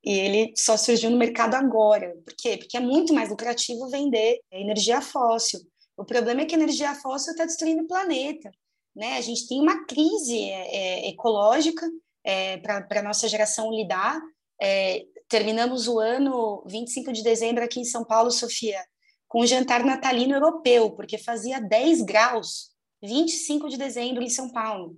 E 0.04 0.12
ele 0.12 0.54
só 0.56 0.78
surgiu 0.78 1.10
no 1.10 1.18
mercado 1.18 1.56
agora. 1.56 2.16
Por 2.24 2.36
quê? 2.38 2.58
Porque 2.58 2.78
é 2.78 2.80
muito 2.80 3.14
mais 3.14 3.30
lucrativo 3.30 3.90
vender 3.90 4.40
energia 4.52 5.02
fóssil. 5.02 5.60
O 5.98 6.06
problema 6.06 6.42
é 6.42 6.46
que 6.46 6.54
a 6.54 6.58
energia 6.58 6.94
fóssil 6.96 7.32
está 7.32 7.46
destruindo 7.46 7.84
o 7.84 7.88
planeta. 7.88 8.52
Né? 8.96 9.18
A 9.18 9.22
gente 9.22 9.48
tem 9.48 9.60
uma 9.60 9.86
crise 9.86 10.50
é, 10.50 11.08
é 11.08 11.10
ecológica 11.10 11.90
é, 12.24 12.58
para 12.58 12.86
a 13.00 13.04
nossa 13.04 13.28
geração 13.28 13.72
lidar, 13.72 14.20
é, 14.62 15.06
terminamos 15.28 15.88
o 15.88 16.00
ano 16.00 16.64
25 16.68 17.14
de 17.14 17.24
dezembro 17.24 17.64
aqui 17.64 17.80
em 17.80 17.86
São 17.86 18.04
Paulo, 18.04 18.32
Sofia, 18.32 18.84
com 19.28 19.42
um 19.42 19.46
jantar 19.46 19.84
natalino 19.84 20.34
europeu, 20.34 20.92
porque 20.92 21.18
fazia 21.18 21.60
10 21.60 22.02
graus, 22.02 22.72
25 23.04 23.70
de 23.70 23.78
dezembro 23.78 24.24
em 24.24 24.30
São 24.30 24.52
Paulo. 24.52 24.98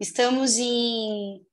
Estamos 0.00 0.56
em 0.56 1.44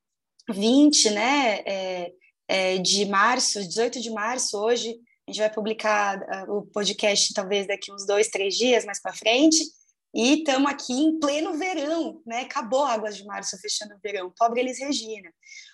20, 0.49 1.09
né, 1.09 1.59
é, 1.65 2.13
é, 2.47 2.77
de 2.77 3.05
março, 3.05 3.59
18 3.59 3.99
de 3.99 4.09
março, 4.09 4.57
hoje, 4.57 4.95
a 5.27 5.31
gente 5.31 5.41
vai 5.41 5.53
publicar 5.53 6.47
uh, 6.47 6.53
o 6.53 6.65
podcast 6.67 7.33
talvez 7.33 7.67
daqui 7.67 7.91
uns 7.91 8.05
dois, 8.05 8.29
três 8.29 8.55
dias 8.55 8.85
mais 8.85 9.01
para 9.01 9.11
frente, 9.11 9.61
e 10.15 10.35
estamos 10.35 10.71
aqui 10.71 10.93
em 10.93 11.19
pleno 11.19 11.57
verão, 11.57 12.21
né? 12.25 12.43
Acabou 12.43 12.85
Águas 12.85 13.17
de 13.17 13.25
Março 13.25 13.59
fechando 13.59 13.93
o 13.95 13.99
verão, 14.01 14.33
pobre 14.37 14.61
Elis 14.61 14.79
Regina. 14.79 15.29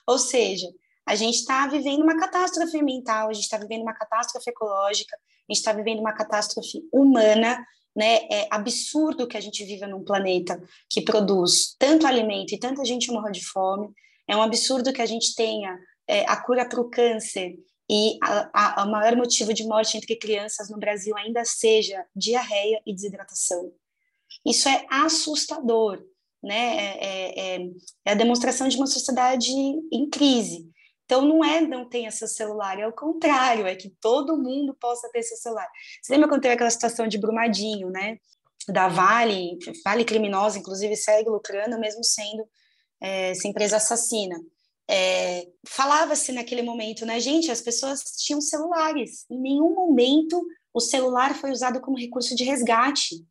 Ou 0.08 0.18
seja, 0.18 0.68
a 1.06 1.14
gente 1.14 1.36
está 1.36 1.68
vivendo 1.68 2.02
uma 2.02 2.18
catástrofe 2.18 2.80
ambiental, 2.80 3.30
a 3.30 3.34
gente 3.34 3.44
está 3.44 3.60
vivendo 3.60 3.84
uma 3.84 3.94
catástrofe 3.94 4.50
ecológica, 4.50 5.16
a 5.16 5.54
gente 5.54 5.60
está 5.60 5.74
vivendo 5.74 6.00
uma 6.00 6.14
catástrofe 6.14 6.82
humana, 6.92 7.64
né? 7.96 8.28
É 8.32 8.48
absurdo 8.50 9.28
que 9.28 9.38
a 9.38 9.42
gente 9.42 9.64
viva 9.64 9.88
num 9.88 10.04
planeta 10.04 10.62
que 10.90 11.02
produz 11.02 11.76
tanto 11.78 12.08
alimento 12.08 12.54
e 12.54 12.60
tanta 12.60 12.84
gente 12.84 13.12
morra 13.12 13.32
de 13.32 13.46
fome. 13.46 13.90
É 14.28 14.36
um 14.36 14.42
absurdo 14.42 14.94
que 14.94 15.02
a 15.02 15.06
gente 15.06 15.36
tenha 15.36 15.78
é, 16.08 16.22
a 16.26 16.38
cura 16.38 16.68
para 16.68 16.82
o 16.82 16.90
câncer 16.90 17.56
e 17.90 18.18
o 18.78 18.86
maior 18.86 19.16
motivo 19.16 19.54
de 19.54 19.66
morte 19.66 19.98
entre 19.98 20.16
crianças 20.16 20.70
no 20.70 20.80
Brasil 20.80 21.16
ainda 21.18 21.44
seja 21.44 22.06
diarreia 22.16 22.82
e 22.86 22.94
desidratação. 22.94 23.72
Isso 24.46 24.68
é 24.68 24.86
assustador, 24.90 26.02
né? 26.42 26.78
É, 26.78 27.06
é, 27.06 27.56
é, 27.56 27.70
é 28.06 28.12
a 28.12 28.16
demonstração 28.16 28.68
de 28.68 28.78
uma 28.78 28.88
sociedade 28.88 29.52
em 29.52 30.10
crise. 30.10 30.70
Então, 31.14 31.28
não 31.28 31.46
é 31.46 31.62
não 31.62 31.88
tenha 31.88 32.10
seu 32.10 32.28
celular, 32.28 32.80
é 32.80 32.88
o 32.88 32.92
contrário, 32.92 33.68
é 33.68 33.76
que 33.76 33.88
todo 33.88 34.36
mundo 34.36 34.74
possa 34.74 35.08
ter 35.12 35.22
seu 35.22 35.38
celular. 35.38 35.70
Você 36.02 36.12
lembra 36.12 36.28
quando 36.28 36.42
teve 36.42 36.56
aquela 36.56 36.72
situação 36.72 37.08
de 37.08 37.20
Brumadinho, 37.20 37.92
né? 37.92 38.18
Da 38.68 38.88
Vale, 38.88 39.60
Vale 39.86 40.06
criminosa, 40.06 40.58
inclusive 40.58 40.96
segue 40.96 41.30
lucrando, 41.30 41.80
mesmo 41.80 42.04
sendo 42.04 42.50
é, 43.00 43.30
essa 43.30 43.48
empresa 43.48 43.78
assassina. 43.78 44.36
É, 44.90 45.48
Falava-se 45.68 46.32
naquele 46.32 46.64
momento, 46.64 47.06
né, 47.06 47.20
gente, 47.20 47.52
as 47.52 47.62
pessoas 47.62 48.02
tinham 48.18 48.42
celulares, 48.42 49.24
em 49.30 49.40
nenhum 49.40 49.76
momento 49.76 50.44
o 50.74 50.80
celular 50.80 51.36
foi 51.36 51.52
usado 51.52 51.80
como 51.80 51.96
recurso 51.96 52.36
de 52.36 52.44
resgate. 52.44 53.24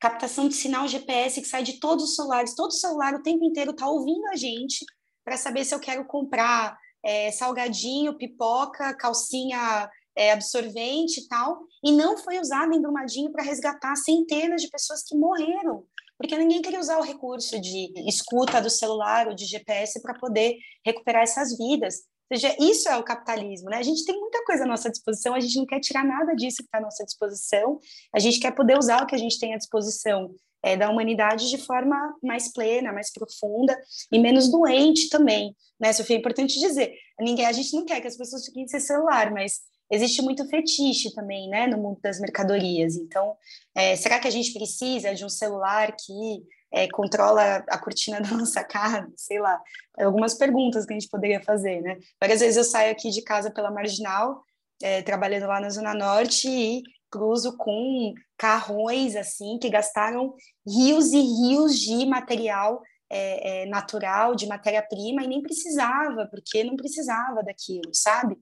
Captação 0.00 0.46
de 0.46 0.54
sinal 0.54 0.86
GPS 0.86 1.40
que 1.40 1.48
sai 1.48 1.64
de 1.64 1.80
todos 1.80 2.04
os 2.04 2.14
celulares, 2.14 2.54
todo 2.54 2.70
celular 2.70 3.14
o 3.14 3.22
tempo 3.24 3.44
inteiro 3.44 3.72
está 3.72 3.88
ouvindo 3.88 4.24
a 4.28 4.36
gente 4.36 4.86
para 5.24 5.36
saber 5.36 5.64
se 5.64 5.74
eu 5.74 5.80
quero 5.80 6.04
comprar 6.04 6.78
é, 7.04 7.30
salgadinho, 7.30 8.16
pipoca, 8.16 8.94
calcinha 8.94 9.88
é, 10.16 10.32
absorvente 10.32 11.20
e 11.20 11.28
tal, 11.28 11.60
e 11.84 11.92
não 11.92 12.18
foi 12.18 12.40
usado 12.40 12.74
em 12.74 12.80
Brumadinho 12.80 13.30
para 13.30 13.44
resgatar 13.44 13.94
centenas 13.96 14.60
de 14.60 14.68
pessoas 14.68 15.02
que 15.04 15.16
morreram, 15.16 15.84
porque 16.18 16.36
ninguém 16.36 16.60
queria 16.60 16.80
usar 16.80 16.98
o 16.98 17.02
recurso 17.02 17.60
de 17.60 17.92
escuta 18.08 18.60
do 18.60 18.68
celular 18.68 19.28
ou 19.28 19.34
de 19.34 19.44
GPS 19.44 20.02
para 20.02 20.18
poder 20.18 20.56
recuperar 20.84 21.22
essas 21.22 21.56
vidas. 21.56 22.02
Ou 22.30 22.36
seja, 22.36 22.54
isso 22.60 22.88
é 22.88 22.96
o 22.96 23.04
capitalismo, 23.04 23.70
né? 23.70 23.78
A 23.78 23.82
gente 23.82 24.04
tem 24.04 24.18
muita 24.18 24.44
coisa 24.44 24.64
à 24.64 24.66
nossa 24.66 24.90
disposição, 24.90 25.34
a 25.34 25.40
gente 25.40 25.56
não 25.56 25.64
quer 25.64 25.80
tirar 25.80 26.04
nada 26.04 26.34
disso 26.34 26.58
que 26.58 26.64
está 26.64 26.78
à 26.78 26.82
nossa 26.82 27.04
disposição, 27.04 27.78
a 28.12 28.18
gente 28.18 28.40
quer 28.40 28.50
poder 28.50 28.76
usar 28.76 29.02
o 29.02 29.06
que 29.06 29.14
a 29.14 29.18
gente 29.18 29.38
tem 29.38 29.54
à 29.54 29.56
disposição 29.56 30.34
é, 30.62 30.76
da 30.76 30.90
humanidade 30.90 31.50
de 31.50 31.58
forma 31.58 32.16
mais 32.22 32.52
plena, 32.52 32.92
mais 32.92 33.12
profunda 33.12 33.78
e 34.12 34.18
menos 34.18 34.50
doente 34.50 35.08
também, 35.08 35.54
né, 35.80 35.92
Sofia? 35.92 36.16
É 36.16 36.18
importante 36.18 36.58
dizer, 36.58 36.92
ninguém, 37.20 37.46
a 37.46 37.52
gente 37.52 37.74
não 37.74 37.84
quer 37.84 38.00
que 38.00 38.08
as 38.08 38.16
pessoas 38.16 38.44
fiquem 38.44 38.66
sem 38.66 38.80
celular, 38.80 39.30
mas 39.32 39.60
existe 39.90 40.20
muito 40.22 40.46
fetiche 40.48 41.14
também, 41.14 41.48
né, 41.48 41.66
no 41.66 41.78
mundo 41.78 41.98
das 42.02 42.20
mercadorias. 42.20 42.96
Então, 42.96 43.36
é, 43.74 43.96
será 43.96 44.18
que 44.18 44.28
a 44.28 44.30
gente 44.30 44.52
precisa 44.52 45.14
de 45.14 45.24
um 45.24 45.28
celular 45.28 45.94
que 45.96 46.42
é, 46.72 46.86
controla 46.88 47.64
a 47.68 47.78
cortina 47.78 48.20
da 48.20 48.30
nossa 48.30 48.62
casa? 48.62 49.10
Sei 49.16 49.38
lá, 49.38 49.60
algumas 49.98 50.34
perguntas 50.34 50.84
que 50.84 50.92
a 50.92 50.98
gente 50.98 51.08
poderia 51.08 51.40
fazer, 51.42 51.80
né? 51.80 51.98
Várias 52.20 52.40
vezes 52.40 52.56
eu 52.56 52.64
saio 52.64 52.92
aqui 52.92 53.10
de 53.10 53.22
casa 53.22 53.50
pela 53.50 53.70
Marginal, 53.70 54.44
é, 54.82 55.02
trabalhando 55.02 55.46
lá 55.46 55.60
na 55.60 55.70
Zona 55.70 55.94
Norte 55.94 56.48
e 56.48 56.82
cruzo 57.10 57.56
com 57.56 58.14
carrões 58.36 59.16
assim 59.16 59.58
que 59.58 59.68
gastaram 59.68 60.34
rios 60.66 61.12
e 61.12 61.20
rios 61.20 61.78
de 61.78 62.06
material 62.06 62.82
é, 63.10 63.62
é, 63.62 63.66
natural, 63.66 64.34
de 64.34 64.46
matéria-prima, 64.46 65.22
e 65.22 65.28
nem 65.28 65.42
precisava, 65.42 66.26
porque 66.30 66.62
não 66.62 66.76
precisava 66.76 67.42
daquilo, 67.42 67.92
sabe? 67.92 68.36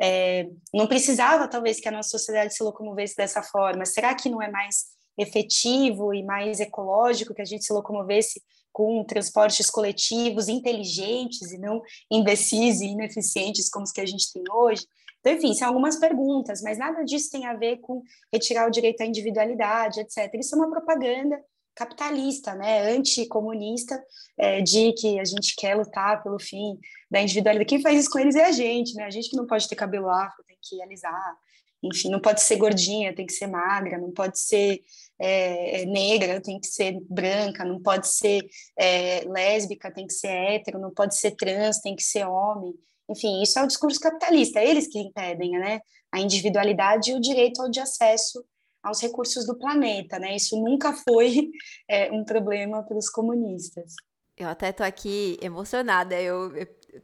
É, 0.00 0.48
não 0.74 0.86
precisava, 0.86 1.48
talvez, 1.48 1.80
que 1.80 1.88
a 1.88 1.92
nossa 1.92 2.10
sociedade 2.10 2.54
se 2.54 2.62
locomovesse 2.62 3.16
dessa 3.16 3.42
forma. 3.42 3.84
Será 3.84 4.14
que 4.14 4.28
não 4.28 4.42
é 4.42 4.50
mais 4.50 4.86
efetivo 5.18 6.12
e 6.12 6.22
mais 6.22 6.60
ecológico 6.60 7.34
que 7.34 7.42
a 7.42 7.46
gente 7.46 7.64
se 7.64 7.72
locomovesse 7.72 8.42
com 8.72 9.02
transportes 9.04 9.70
coletivos 9.70 10.48
inteligentes 10.48 11.50
e 11.50 11.58
não 11.58 11.80
imbecis 12.10 12.82
e 12.82 12.88
ineficientes 12.88 13.70
como 13.70 13.84
os 13.84 13.92
que 13.92 14.02
a 14.02 14.06
gente 14.06 14.30
tem 14.32 14.42
hoje? 14.52 14.84
Então, 15.26 15.38
enfim, 15.38 15.54
são 15.54 15.66
algumas 15.66 15.96
perguntas, 15.96 16.62
mas 16.62 16.78
nada 16.78 17.02
disso 17.02 17.32
tem 17.32 17.46
a 17.46 17.54
ver 17.54 17.78
com 17.78 18.00
retirar 18.32 18.68
o 18.68 18.70
direito 18.70 19.00
à 19.00 19.06
individualidade, 19.06 19.98
etc. 19.98 20.32
Isso 20.34 20.54
é 20.54 20.58
uma 20.58 20.70
propaganda 20.70 21.36
capitalista, 21.74 22.54
né, 22.54 22.92
anticomunista, 22.92 24.00
é, 24.38 24.62
de 24.62 24.92
que 24.92 25.18
a 25.18 25.24
gente 25.24 25.56
quer 25.56 25.74
lutar 25.74 26.22
pelo 26.22 26.38
fim 26.38 26.78
da 27.10 27.20
individualidade. 27.20 27.68
Quem 27.68 27.82
faz 27.82 27.98
isso 27.98 28.10
com 28.10 28.20
eles 28.20 28.36
é 28.36 28.44
a 28.44 28.52
gente, 28.52 28.94
né? 28.94 29.02
A 29.02 29.10
gente 29.10 29.28
que 29.28 29.36
não 29.36 29.48
pode 29.48 29.68
ter 29.68 29.74
cabelo 29.74 30.08
afro, 30.08 30.44
tem 30.46 30.56
que 30.62 30.80
alisar, 30.80 31.36
enfim, 31.82 32.08
não 32.08 32.20
pode 32.20 32.40
ser 32.40 32.56
gordinha, 32.56 33.12
tem 33.12 33.26
que 33.26 33.32
ser 33.32 33.48
magra, 33.48 33.98
não 33.98 34.12
pode 34.12 34.38
ser 34.38 34.80
é, 35.18 35.82
é, 35.82 35.86
negra, 35.86 36.40
tem 36.40 36.60
que 36.60 36.68
ser 36.68 37.00
branca, 37.10 37.64
não 37.64 37.82
pode 37.82 38.06
ser 38.08 38.46
é, 38.78 39.24
lésbica, 39.26 39.92
tem 39.92 40.06
que 40.06 40.14
ser 40.14 40.28
hétero, 40.28 40.78
não 40.78 40.92
pode 40.92 41.16
ser 41.16 41.32
trans, 41.32 41.80
tem 41.80 41.96
que 41.96 42.02
ser 42.04 42.24
homem. 42.26 42.72
Enfim, 43.08 43.42
isso 43.42 43.58
é 43.58 43.62
o 43.62 43.66
discurso 43.66 44.00
capitalista, 44.00 44.58
é 44.58 44.68
eles 44.68 44.88
que 44.88 44.98
impedem 44.98 45.52
né, 45.52 45.80
a 46.12 46.20
individualidade 46.20 47.10
e 47.10 47.14
o 47.14 47.20
direito 47.20 47.62
ao 47.62 47.70
de 47.70 47.80
acesso 47.80 48.44
aos 48.82 49.00
recursos 49.00 49.44
do 49.44 49.58
planeta, 49.58 50.18
né? 50.18 50.36
Isso 50.36 50.56
nunca 50.60 50.92
foi 50.92 51.50
é, 51.90 52.10
um 52.12 52.24
problema 52.24 52.82
para 52.84 52.96
os 52.96 53.08
comunistas. 53.08 53.94
Eu 54.36 54.48
até 54.48 54.70
tô 54.70 54.82
aqui 54.82 55.38
emocionada, 55.40 56.20
eu, 56.20 56.52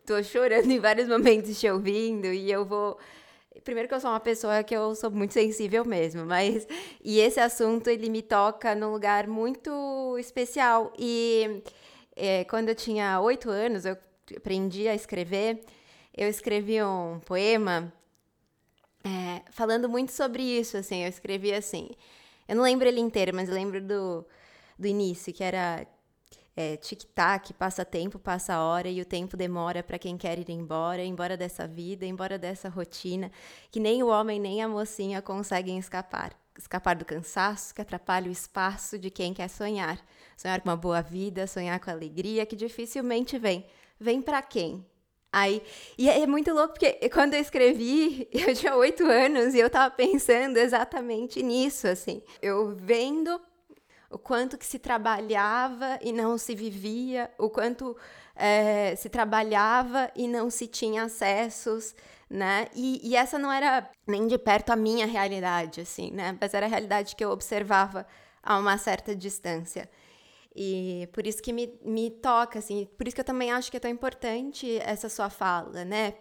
tô 0.07 0.23
chorando 0.23 0.71
em 0.71 0.79
vários 0.79 1.09
momentos 1.09 1.59
te 1.59 1.69
ouvindo 1.69 2.27
e 2.27 2.51
eu 2.51 2.65
vou 2.65 2.99
Primeiro 3.65 3.87
que 3.87 3.95
eu 3.95 4.01
sou 4.01 4.11
uma 4.11 4.19
pessoa 4.19 4.65
que 4.65 4.75
eu 4.75 4.95
sou 4.95 5.11
muito 5.11 5.35
sensível 5.35 5.85
mesmo, 5.85 6.25
mas 6.25 6.67
e 7.05 7.21
esse 7.21 7.39
assunto 7.39 7.89
ele 7.89 8.09
me 8.09 8.23
toca 8.23 8.75
num 8.75 8.91
lugar 8.91 9.27
muito 9.27 10.17
especial 10.19 10.91
e 10.99 11.63
é, 12.17 12.45
quando 12.45 12.71
eu 12.71 12.75
tinha 12.75 13.21
oito 13.21 13.51
anos 13.51 13.85
eu 13.85 13.97
aprendi 14.37 14.89
a 14.89 14.95
escrever. 14.95 15.63
Eu 16.15 16.29
escrevi 16.29 16.83
um 16.83 17.21
poema 17.21 17.93
é, 19.05 19.43
falando 19.51 19.89
muito 19.89 20.13
sobre 20.13 20.43
isso, 20.43 20.77
assim. 20.77 21.03
Eu 21.03 21.09
escrevi 21.09 21.53
assim. 21.53 21.91
Eu 22.47 22.57
não 22.57 22.63
lembro 22.63 22.87
ele 22.87 23.01
inteiro, 23.01 23.35
mas 23.35 23.49
eu 23.49 23.55
lembro 23.55 23.81
do, 23.81 24.27
do 24.79 24.87
início, 24.87 25.33
que 25.33 25.43
era 25.43 25.87
é, 26.57 26.77
tic-tac, 26.77 27.53
passa 27.55 27.85
tempo, 27.85 28.19
passa 28.19 28.61
hora 28.61 28.89
e 28.89 29.01
o 29.01 29.05
tempo 29.05 29.37
demora 29.37 29.83
para 29.83 29.99
quem 29.99 30.17
quer 30.19 30.39
ir 30.39 30.51
embora, 30.51 31.03
embora 31.03 31.37
dessa 31.37 31.67
vida, 31.67 32.05
embora 32.05 32.39
dessa 32.39 32.69
rotina, 32.69 33.31
que 33.71 33.81
nem 33.81 34.03
o 34.03 34.09
homem 34.09 34.39
nem 34.39 34.63
a 34.63 34.69
mocinha 34.69 35.23
conseguem 35.23 35.79
escapar. 35.79 36.33
Escapar 36.59 36.95
do 36.95 37.05
cansaço 37.07 37.75
que 37.75 37.81
atrapalha 37.81 38.29
o 38.29 38.33
espaço 38.33 38.99
de 38.99 39.11
quem 39.11 39.33
quer 39.33 39.49
sonhar. 39.49 39.99
Sonhar 40.37 40.61
com 40.61 40.69
uma 40.69 40.77
boa 40.77 41.01
vida, 41.01 41.47
sonhar 41.47 41.81
com 41.81 41.91
alegria 41.91 42.45
que 42.45 42.55
dificilmente 42.55 43.39
vem. 43.39 43.65
Vem 43.99 44.21
para 44.21 44.43
quem? 44.43 44.85
Aí, 45.33 45.63
e 45.97 46.11
é 46.11 46.27
muito 46.27 46.53
louco 46.53 46.75
porque 46.75 46.93
quando 47.09 47.35
eu 47.35 47.41
escrevi, 47.41 48.29
eu 48.31 48.55
tinha 48.55 48.77
oito 48.77 49.05
anos 49.07 49.55
e 49.55 49.59
eu 49.59 49.71
tava 49.71 49.91
pensando 49.95 50.59
exatamente 50.59 51.43
nisso, 51.43 51.87
assim. 51.89 52.23
Eu 52.43 52.75
vendo 52.77 53.41
o 54.11 54.19
quanto 54.19 54.59
que 54.59 54.67
se 54.67 54.79
trabalhava 54.79 55.99
e 56.03 56.13
não 56.13 56.37
se 56.37 56.55
vivia, 56.55 57.31
o 57.39 57.49
quanto 57.49 57.97
é, 58.37 58.95
se 58.97 59.09
trabalhava 59.09 60.11
e 60.15 60.29
não 60.29 60.51
se 60.51 60.67
tinha 60.67 61.05
acessos, 61.05 61.95
né? 62.29 62.67
E, 62.75 63.01
e, 63.03 63.17
essa 63.17 63.39
não 63.39 63.51
era 63.51 63.89
nem 64.07 64.27
de 64.27 64.37
perto 64.39 64.71
a 64.71 64.77
minha 64.77 65.07
realidade, 65.07 65.81
assim, 65.81 66.11
né? 66.11 66.37
Mas 66.39 66.53
era 66.53 66.67
a 66.67 66.69
realidade 66.69 67.17
que 67.17 67.25
eu 67.25 67.31
observava 67.31 68.07
a 68.43 68.59
uma 68.59 68.77
certa 68.77 69.15
distância. 69.15 69.89
E 70.55 71.09
por 71.13 71.27
isso 71.27 71.43
que 71.43 71.53
me, 71.53 71.79
me 71.83 72.11
toca, 72.11 72.59
assim, 72.59 72.87
por 72.99 73.07
isso 73.07 73.15
que 73.15 73.21
eu 73.21 73.25
também 73.25 73.51
acho 73.51 73.71
que 73.71 73.77
é 73.77 73.81
tão 73.81 73.91
importante 73.91 74.79
essa 74.79 75.09
sua 75.09 75.31
fala, 75.31 75.85
né? 75.85 76.15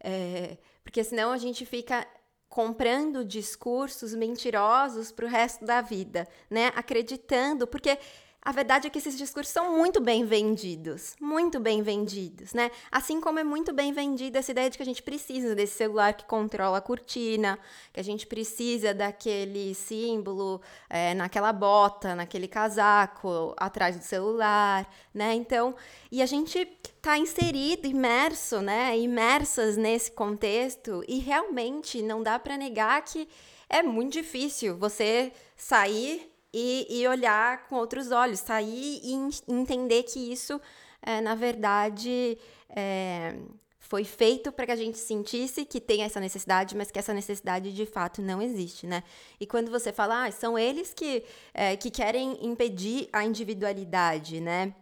É, 0.00 0.56
porque 0.82 1.04
senão 1.04 1.32
a 1.32 1.38
gente 1.38 1.64
fica 1.64 2.06
comprando 2.48 3.24
discursos 3.24 4.14
mentirosos 4.14 5.12
para 5.12 5.26
o 5.26 5.28
resto 5.28 5.64
da 5.64 5.80
vida, 5.80 6.26
né? 6.50 6.72
Acreditando, 6.74 7.66
porque 7.66 7.98
a 8.40 8.52
verdade 8.52 8.86
é 8.86 8.90
que 8.90 8.98
esses 8.98 9.18
discursos 9.18 9.52
são 9.52 9.76
muito 9.76 10.00
bem 10.00 10.24
vendidos, 10.24 11.14
muito 11.20 11.58
bem 11.58 11.82
vendidos, 11.82 12.54
né? 12.54 12.70
Assim 12.90 13.20
como 13.20 13.38
é 13.38 13.44
muito 13.44 13.72
bem 13.72 13.92
vendida 13.92 14.38
essa 14.38 14.52
ideia 14.52 14.70
de 14.70 14.76
que 14.76 14.82
a 14.82 14.86
gente 14.86 15.02
precisa 15.02 15.54
desse 15.54 15.76
celular 15.76 16.14
que 16.14 16.24
controla 16.24 16.78
a 16.78 16.80
cortina, 16.80 17.58
que 17.92 18.00
a 18.00 18.02
gente 18.04 18.26
precisa 18.26 18.94
daquele 18.94 19.74
símbolo 19.74 20.62
é, 20.88 21.14
naquela 21.14 21.52
bota, 21.52 22.14
naquele 22.14 22.48
casaco 22.48 23.54
atrás 23.56 23.96
do 23.96 24.04
celular, 24.04 24.88
né? 25.12 25.34
Então, 25.34 25.74
e 26.10 26.22
a 26.22 26.26
gente 26.26 26.58
está 26.96 27.18
inserido, 27.18 27.86
imerso, 27.86 28.60
né? 28.60 28.96
Imersas 28.96 29.76
nesse 29.76 30.12
contexto 30.12 31.04
e 31.08 31.18
realmente 31.18 32.00
não 32.00 32.22
dá 32.22 32.38
para 32.38 32.56
negar 32.56 33.02
que 33.02 33.28
é 33.68 33.82
muito 33.82 34.12
difícil 34.12 34.76
você 34.76 35.32
sair 35.56 36.32
e, 36.52 36.86
e 36.88 37.06
olhar 37.06 37.66
com 37.68 37.76
outros 37.76 38.10
olhos, 38.10 38.40
sair 38.40 39.00
e 39.02 39.12
entender 39.48 40.02
que 40.04 40.32
isso, 40.32 40.60
é, 41.02 41.20
na 41.20 41.34
verdade, 41.34 42.38
é, 42.70 43.36
foi 43.78 44.04
feito 44.04 44.52
para 44.52 44.66
que 44.66 44.72
a 44.72 44.76
gente 44.76 44.98
sentisse 44.98 45.64
que 45.64 45.80
tem 45.80 46.02
essa 46.02 46.20
necessidade, 46.20 46.76
mas 46.76 46.90
que 46.90 46.98
essa 46.98 47.14
necessidade 47.14 47.72
de 47.72 47.86
fato 47.86 48.20
não 48.20 48.42
existe, 48.42 48.86
né? 48.86 49.02
E 49.40 49.46
quando 49.46 49.70
você 49.70 49.92
fala, 49.92 50.26
ah, 50.26 50.30
são 50.30 50.58
eles 50.58 50.92
que, 50.92 51.24
é, 51.54 51.76
que 51.76 51.90
querem 51.90 52.44
impedir 52.44 53.08
a 53.12 53.24
individualidade, 53.24 54.40
né? 54.40 54.74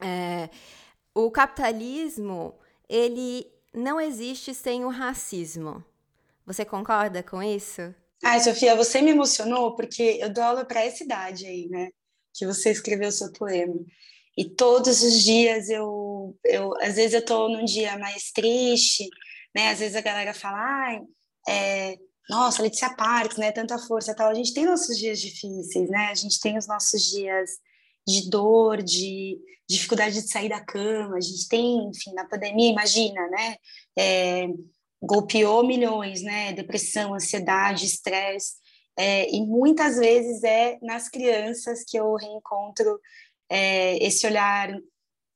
É, 0.00 0.50
o 1.14 1.30
capitalismo, 1.30 2.58
ele 2.88 3.46
não 3.72 4.00
existe 4.00 4.54
sem 4.54 4.84
o 4.84 4.88
racismo. 4.88 5.84
Você 6.44 6.64
concorda 6.64 7.22
com 7.22 7.40
isso? 7.42 7.94
Ai, 8.22 8.40
Sofia, 8.40 8.76
você 8.76 9.02
me 9.02 9.10
emocionou 9.10 9.74
porque 9.74 10.18
eu 10.20 10.32
dou 10.32 10.44
aula 10.44 10.64
para 10.64 10.84
essa 10.84 11.02
idade 11.02 11.44
aí, 11.44 11.68
né? 11.68 11.90
Que 12.32 12.46
você 12.46 12.70
escreveu 12.70 13.08
o 13.08 13.12
seu 13.12 13.32
poema. 13.32 13.74
E 14.36 14.48
todos 14.48 15.02
os 15.02 15.22
dias 15.22 15.68
eu, 15.68 16.38
eu 16.44 16.72
às 16.80 16.94
vezes 16.94 17.14
eu 17.14 17.20
estou 17.20 17.48
num 17.50 17.64
dia 17.64 17.98
mais 17.98 18.30
triste, 18.30 19.08
né? 19.54 19.70
Às 19.70 19.80
vezes 19.80 19.96
a 19.96 20.00
galera 20.00 20.32
fala, 20.32 20.58
ai, 20.58 21.00
é, 21.48 21.96
nossa, 22.30 22.62
Letícia 22.62 22.94
Parques, 22.94 23.38
né? 23.38 23.50
Tanta 23.50 23.78
força 23.78 24.14
tal. 24.14 24.30
A 24.30 24.34
gente 24.34 24.54
tem 24.54 24.66
nossos 24.66 24.96
dias 24.96 25.20
difíceis, 25.20 25.90
né? 25.90 26.06
A 26.10 26.14
gente 26.14 26.40
tem 26.40 26.56
os 26.56 26.66
nossos 26.68 27.02
dias 27.10 27.50
de 28.06 28.30
dor, 28.30 28.82
de 28.82 29.38
dificuldade 29.68 30.14
de 30.14 30.30
sair 30.30 30.48
da 30.48 30.64
cama. 30.64 31.16
A 31.16 31.20
gente 31.20 31.48
tem, 31.48 31.88
enfim, 31.88 32.12
na 32.14 32.24
pandemia, 32.26 32.70
imagina, 32.70 33.28
né? 33.28 33.56
É, 33.98 34.46
golpeou 35.02 35.66
milhões, 35.66 36.22
né? 36.22 36.52
Depressão, 36.52 37.14
ansiedade, 37.14 37.86
estresse. 37.86 38.54
É, 38.96 39.28
e 39.34 39.44
muitas 39.44 39.96
vezes 39.96 40.44
é 40.44 40.78
nas 40.82 41.08
crianças 41.08 41.82
que 41.84 41.96
eu 41.96 42.14
reencontro 42.14 43.00
é, 43.50 43.96
esse 44.04 44.26
olhar, 44.26 44.70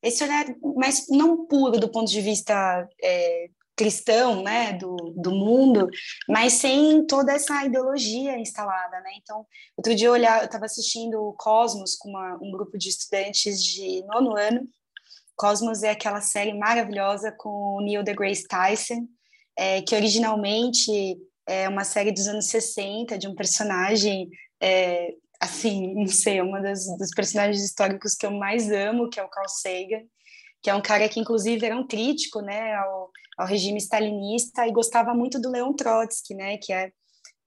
esse 0.03 0.23
olhar, 0.23 0.47
mas 0.77 1.07
não 1.09 1.47
puro 1.47 1.81
do 1.81 1.91
ponto 1.91 2.11
de 2.11 2.21
vista 2.21 2.87
é, 3.03 3.49
cristão, 3.75 4.43
né, 4.43 4.73
do, 4.73 4.97
do 5.17 5.31
mundo, 5.31 5.89
mas 6.29 6.55
sem 6.55 7.07
toda 7.07 7.33
essa 7.33 7.64
ideologia 7.64 8.39
instalada, 8.39 9.01
né? 9.01 9.11
Então, 9.21 9.47
outro 9.77 9.95
dia 9.95 10.09
eu 10.09 10.17
eu 10.17 10.45
estava 10.45 10.64
assistindo 10.64 11.21
o 11.21 11.35
Cosmos 11.35 11.95
com 11.95 12.09
uma, 12.09 12.39
um 12.43 12.51
grupo 12.51 12.79
de 12.79 12.89
estudantes 12.89 13.62
de 13.62 14.03
nono 14.07 14.37
ano. 14.37 14.67
Cosmos 15.37 15.83
é 15.83 15.91
aquela 15.91 16.23
série 16.23 16.55
maravilhosa 16.55 17.31
com 17.33 17.51
o 17.77 17.81
Neil 17.83 18.03
deGrasse 18.03 18.47
Tyson, 18.49 19.07
é, 19.57 19.81
que 19.83 19.95
originalmente 19.95 21.19
é 21.47 21.69
uma 21.69 21.85
série 21.85 22.13
dos 22.13 22.27
anos 22.27 22.47
60 22.47 23.17
de 23.17 23.29
um 23.29 23.35
personagem, 23.35 24.29
é, 24.61 25.15
assim, 25.41 25.95
não 25.95 26.07
sei, 26.09 26.41
uma 26.41 26.61
das, 26.61 26.87
dos 26.99 27.11
personagens 27.11 27.65
históricos 27.65 28.15
que 28.15 28.27
eu 28.27 28.31
mais 28.31 28.71
amo, 28.71 29.09
que 29.09 29.19
é 29.19 29.25
o 29.25 29.29
Carl 29.29 29.49
Sagan, 29.49 30.03
que 30.63 30.69
é 30.69 30.75
um 30.75 30.83
cara 30.83 31.09
que 31.09 31.21
inclusive 31.21 31.65
era 31.65 31.77
um 31.77 31.87
crítico, 31.87 32.41
né, 32.41 32.75
ao, 32.75 33.11
ao 33.39 33.47
regime 33.47 33.79
stalinista 33.79 34.67
e 34.67 34.73
gostava 34.73 35.15
muito 35.15 35.41
do 35.41 35.51
Leon 35.51 35.73
Trotsky, 35.73 36.35
né, 36.35 36.57
que 36.59 36.73
é, 36.73 36.91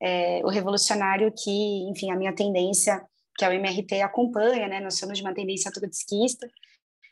é 0.01 0.41
o 0.43 0.49
revolucionário 0.49 1.31
que, 1.31 1.89
enfim, 1.89 2.11
a 2.11 2.15
minha 2.15 2.33
tendência 2.33 3.01
que 3.37 3.45
a 3.45 3.53
MRT 3.53 4.01
acompanha, 4.01 4.67
né, 4.67 4.79
nós 4.79 4.97
somos 4.97 5.17
de 5.17 5.23
uma 5.23 5.33
tendência 5.33 5.71
trotskista, 5.71 6.49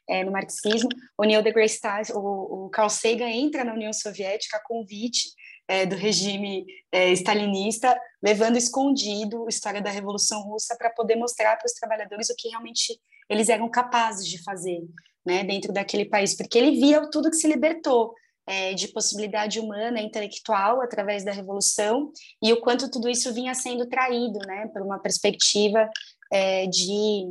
é, 0.07 0.23
no 0.23 0.31
marxismo. 0.31 0.89
O 1.17 1.23
Neil 1.23 1.43
deGrasse 1.43 1.79
Tyson, 1.79 2.13
o, 2.17 2.65
o 2.65 2.69
Carl 2.69 2.89
Sagan 2.89 3.29
entra 3.29 3.63
na 3.63 3.73
União 3.73 3.91
Soviética 3.93 4.57
a 4.57 4.63
convite 4.63 5.29
é, 5.67 5.85
do 5.85 5.95
regime 5.95 6.65
é, 6.91 7.11
stalinista, 7.11 7.99
levando 8.23 8.57
escondido 8.57 9.45
a 9.45 9.49
história 9.49 9.81
da 9.81 9.89
Revolução 9.89 10.41
Russa 10.43 10.75
para 10.77 10.89
poder 10.89 11.15
mostrar 11.15 11.57
para 11.57 11.65
os 11.65 11.73
trabalhadores 11.73 12.29
o 12.29 12.35
que 12.35 12.49
realmente 12.49 12.99
eles 13.29 13.49
eram 13.49 13.69
capazes 13.69 14.25
de 14.25 14.41
fazer 14.41 14.79
né, 15.25 15.43
dentro 15.43 15.73
daquele 15.73 16.05
país, 16.05 16.35
porque 16.35 16.57
ele 16.57 16.79
via 16.79 17.09
tudo 17.09 17.29
que 17.29 17.35
se 17.35 17.47
libertou 17.47 18.13
é, 18.47 18.73
de 18.73 18.87
possibilidade 18.87 19.59
humana, 19.59 19.99
intelectual, 19.99 20.81
através 20.81 21.25
da 21.25 21.33
Revolução, 21.33 22.13
e 22.41 22.53
o 22.53 22.61
quanto 22.61 22.89
tudo 22.89 23.09
isso 23.09 23.33
vinha 23.33 23.53
sendo 23.53 23.85
traído 23.87 24.39
né, 24.47 24.69
por 24.71 24.81
uma 24.81 24.99
perspectiva 24.99 25.89
é, 26.31 26.65
de, 26.67 27.29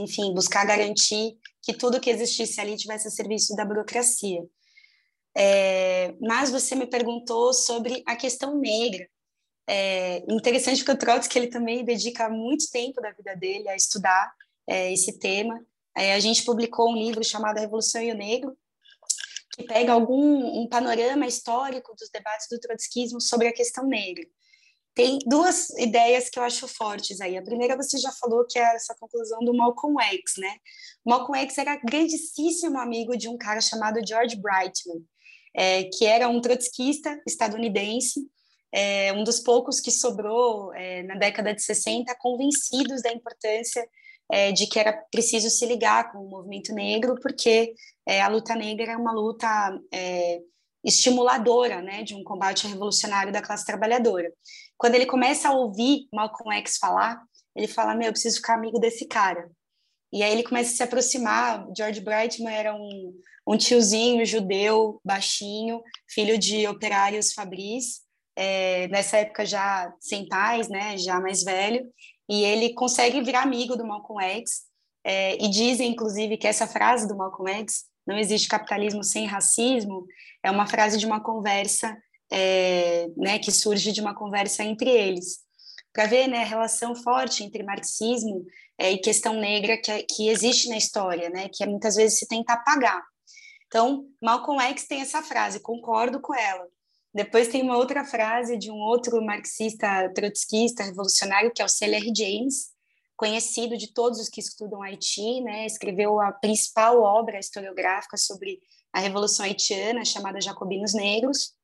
enfim, 0.00 0.32
buscar 0.34 0.64
garantir 0.66 1.36
que 1.62 1.72
tudo 1.72 2.00
que 2.00 2.10
existisse 2.10 2.60
ali 2.60 2.76
tivesse 2.76 3.08
a 3.08 3.10
serviço 3.10 3.54
da 3.56 3.64
burocracia. 3.64 4.42
É, 5.36 6.14
mas 6.20 6.50
você 6.50 6.74
me 6.74 6.86
perguntou 6.86 7.52
sobre 7.52 8.02
a 8.06 8.16
questão 8.16 8.58
negra. 8.58 9.06
É 9.68 10.22
interessante 10.28 10.84
que 10.84 10.90
o 10.90 10.96
Trotsky 10.96 11.38
ele 11.38 11.48
também 11.48 11.84
dedica 11.84 12.28
muito 12.28 12.70
tempo 12.70 13.00
da 13.00 13.10
vida 13.10 13.34
dele 13.34 13.68
a 13.68 13.76
estudar 13.76 14.32
é, 14.66 14.92
esse 14.92 15.18
tema. 15.18 15.60
É, 15.94 16.14
a 16.14 16.20
gente 16.20 16.44
publicou 16.44 16.90
um 16.90 16.96
livro 16.96 17.24
chamado 17.24 17.58
Revolução 17.58 18.00
e 18.00 18.12
o 18.12 18.14
Negro, 18.14 18.56
que 19.52 19.64
pega 19.64 19.92
algum 19.92 20.62
um 20.62 20.68
panorama 20.68 21.26
histórico 21.26 21.94
dos 21.96 22.10
debates 22.10 22.46
do 22.50 22.60
trotskismo 22.60 23.20
sobre 23.20 23.48
a 23.48 23.52
questão 23.52 23.86
negra. 23.86 24.24
Tem 24.96 25.18
duas 25.26 25.68
ideias 25.78 26.30
que 26.30 26.38
eu 26.38 26.42
acho 26.42 26.66
fortes 26.66 27.20
aí. 27.20 27.36
A 27.36 27.42
primeira 27.42 27.76
você 27.76 27.98
já 27.98 28.10
falou 28.12 28.46
que 28.46 28.58
é 28.58 28.74
essa 28.74 28.96
conclusão 28.98 29.40
do 29.40 29.54
Malcolm 29.54 30.02
X, 30.02 30.32
né? 30.38 30.56
Malcolm 31.04 31.38
X 31.42 31.58
era 31.58 31.76
grandíssimo 31.76 32.78
amigo 32.78 33.14
de 33.14 33.28
um 33.28 33.36
cara 33.36 33.60
chamado 33.60 34.00
George 34.08 34.36
Brightman, 34.36 35.04
é, 35.54 35.84
que 35.84 36.06
era 36.06 36.26
um 36.30 36.40
trotskista 36.40 37.20
estadunidense, 37.28 38.26
é, 38.72 39.12
um 39.12 39.22
dos 39.22 39.38
poucos 39.38 39.80
que 39.80 39.90
sobrou 39.90 40.72
é, 40.72 41.02
na 41.02 41.16
década 41.16 41.52
de 41.52 41.62
60, 41.62 42.16
convencidos 42.18 43.02
da 43.02 43.12
importância 43.12 43.86
é, 44.32 44.50
de 44.50 44.66
que 44.66 44.78
era 44.78 44.94
preciso 45.12 45.50
se 45.50 45.66
ligar 45.66 46.10
com 46.10 46.24
o 46.24 46.30
movimento 46.30 46.72
negro, 46.72 47.16
porque 47.20 47.74
é, 48.06 48.22
a 48.22 48.28
luta 48.28 48.54
negra 48.54 48.92
é 48.92 48.96
uma 48.96 49.12
luta 49.12 49.78
é, 49.92 50.40
estimuladora 50.86 51.82
né, 51.82 52.02
de 52.04 52.14
um 52.14 52.22
combate 52.22 52.66
revolucionário 52.66 53.32
da 53.32 53.42
classe 53.42 53.66
trabalhadora. 53.66 54.32
Quando 54.78 54.94
ele 54.94 55.06
começa 55.06 55.48
a 55.48 55.52
ouvir 55.52 56.08
Malcolm 56.12 56.54
X 56.58 56.76
falar, 56.78 57.20
ele 57.54 57.66
fala: 57.66 57.94
Meu, 57.94 58.08
eu 58.08 58.12
preciso 58.12 58.36
ficar 58.36 58.54
amigo 58.54 58.78
desse 58.78 59.06
cara. 59.06 59.50
E 60.12 60.22
aí 60.22 60.32
ele 60.32 60.42
começa 60.42 60.72
a 60.72 60.76
se 60.76 60.82
aproximar. 60.82 61.66
George 61.76 62.00
Brightman 62.00 62.54
era 62.54 62.74
um, 62.74 63.18
um 63.46 63.56
tiozinho 63.56 64.24
judeu, 64.24 65.00
baixinho, 65.04 65.82
filho 66.08 66.38
de 66.38 66.66
operários 66.66 67.32
fabris, 67.32 68.00
é, 68.36 68.88
nessa 68.88 69.18
época 69.18 69.46
já 69.46 69.92
sem 70.00 70.28
pais, 70.28 70.68
né, 70.68 70.98
já 70.98 71.20
mais 71.20 71.42
velho, 71.42 71.90
e 72.28 72.44
ele 72.44 72.74
consegue 72.74 73.22
virar 73.22 73.42
amigo 73.42 73.76
do 73.76 73.86
Malcolm 73.86 74.22
X, 74.22 74.66
é, 75.04 75.42
e 75.42 75.48
dizem, 75.48 75.92
inclusive, 75.92 76.36
que 76.36 76.48
essa 76.48 76.66
frase 76.66 77.06
do 77.06 77.16
Malcolm 77.16 77.50
X, 77.60 77.84
não 78.06 78.18
existe 78.18 78.48
capitalismo 78.48 79.02
sem 79.02 79.26
racismo, 79.26 80.04
é 80.42 80.50
uma 80.50 80.66
frase 80.66 80.98
de 80.98 81.06
uma 81.06 81.22
conversa, 81.22 81.96
é, 82.30 83.08
né, 83.16 83.38
que 83.38 83.52
surge 83.52 83.92
de 83.92 84.00
uma 84.00 84.14
conversa 84.14 84.62
entre 84.62 84.90
eles, 84.90 85.38
para 85.92 86.06
ver, 86.06 86.26
né, 86.26 86.42
a 86.42 86.46
relação 86.46 86.94
forte 86.94 87.42
entre 87.42 87.62
marxismo 87.62 88.44
é, 88.78 88.92
e 88.92 88.98
questão 88.98 89.34
negra 89.34 89.76
que, 89.76 90.02
que 90.02 90.28
existe 90.28 90.68
na 90.68 90.76
história, 90.76 91.30
né, 91.30 91.48
que 91.52 91.64
muitas 91.66 91.96
vezes 91.96 92.18
se 92.18 92.28
tenta 92.28 92.52
apagar. 92.52 93.02
Então, 93.66 94.06
Malcolm 94.22 94.60
X 94.62 94.86
tem 94.86 95.00
essa 95.00 95.22
frase, 95.22 95.60
concordo 95.60 96.20
com 96.20 96.34
ela, 96.34 96.66
depois 97.16 97.48
tem 97.48 97.62
uma 97.62 97.78
outra 97.78 98.04
frase 98.04 98.58
de 98.58 98.70
um 98.70 98.76
outro 98.76 99.24
marxista 99.24 100.12
trotskista 100.14 100.84
revolucionário, 100.84 101.50
que 101.50 101.62
é 101.62 101.64
o 101.64 101.68
C.L.R. 101.68 102.12
James, 102.14 102.66
conhecido 103.16 103.74
de 103.78 103.90
todos 103.90 104.20
os 104.20 104.28
que 104.28 104.38
estudam 104.38 104.82
Haiti, 104.82 105.40
né? 105.40 105.64
escreveu 105.64 106.20
a 106.20 106.30
principal 106.30 107.00
obra 107.00 107.38
historiográfica 107.38 108.18
sobre 108.18 108.60
a 108.92 109.00
Revolução 109.00 109.46
Haitiana, 109.46 110.04
chamada 110.04 110.42
Jacobinos 110.42 110.92
Negros. 110.92 111.54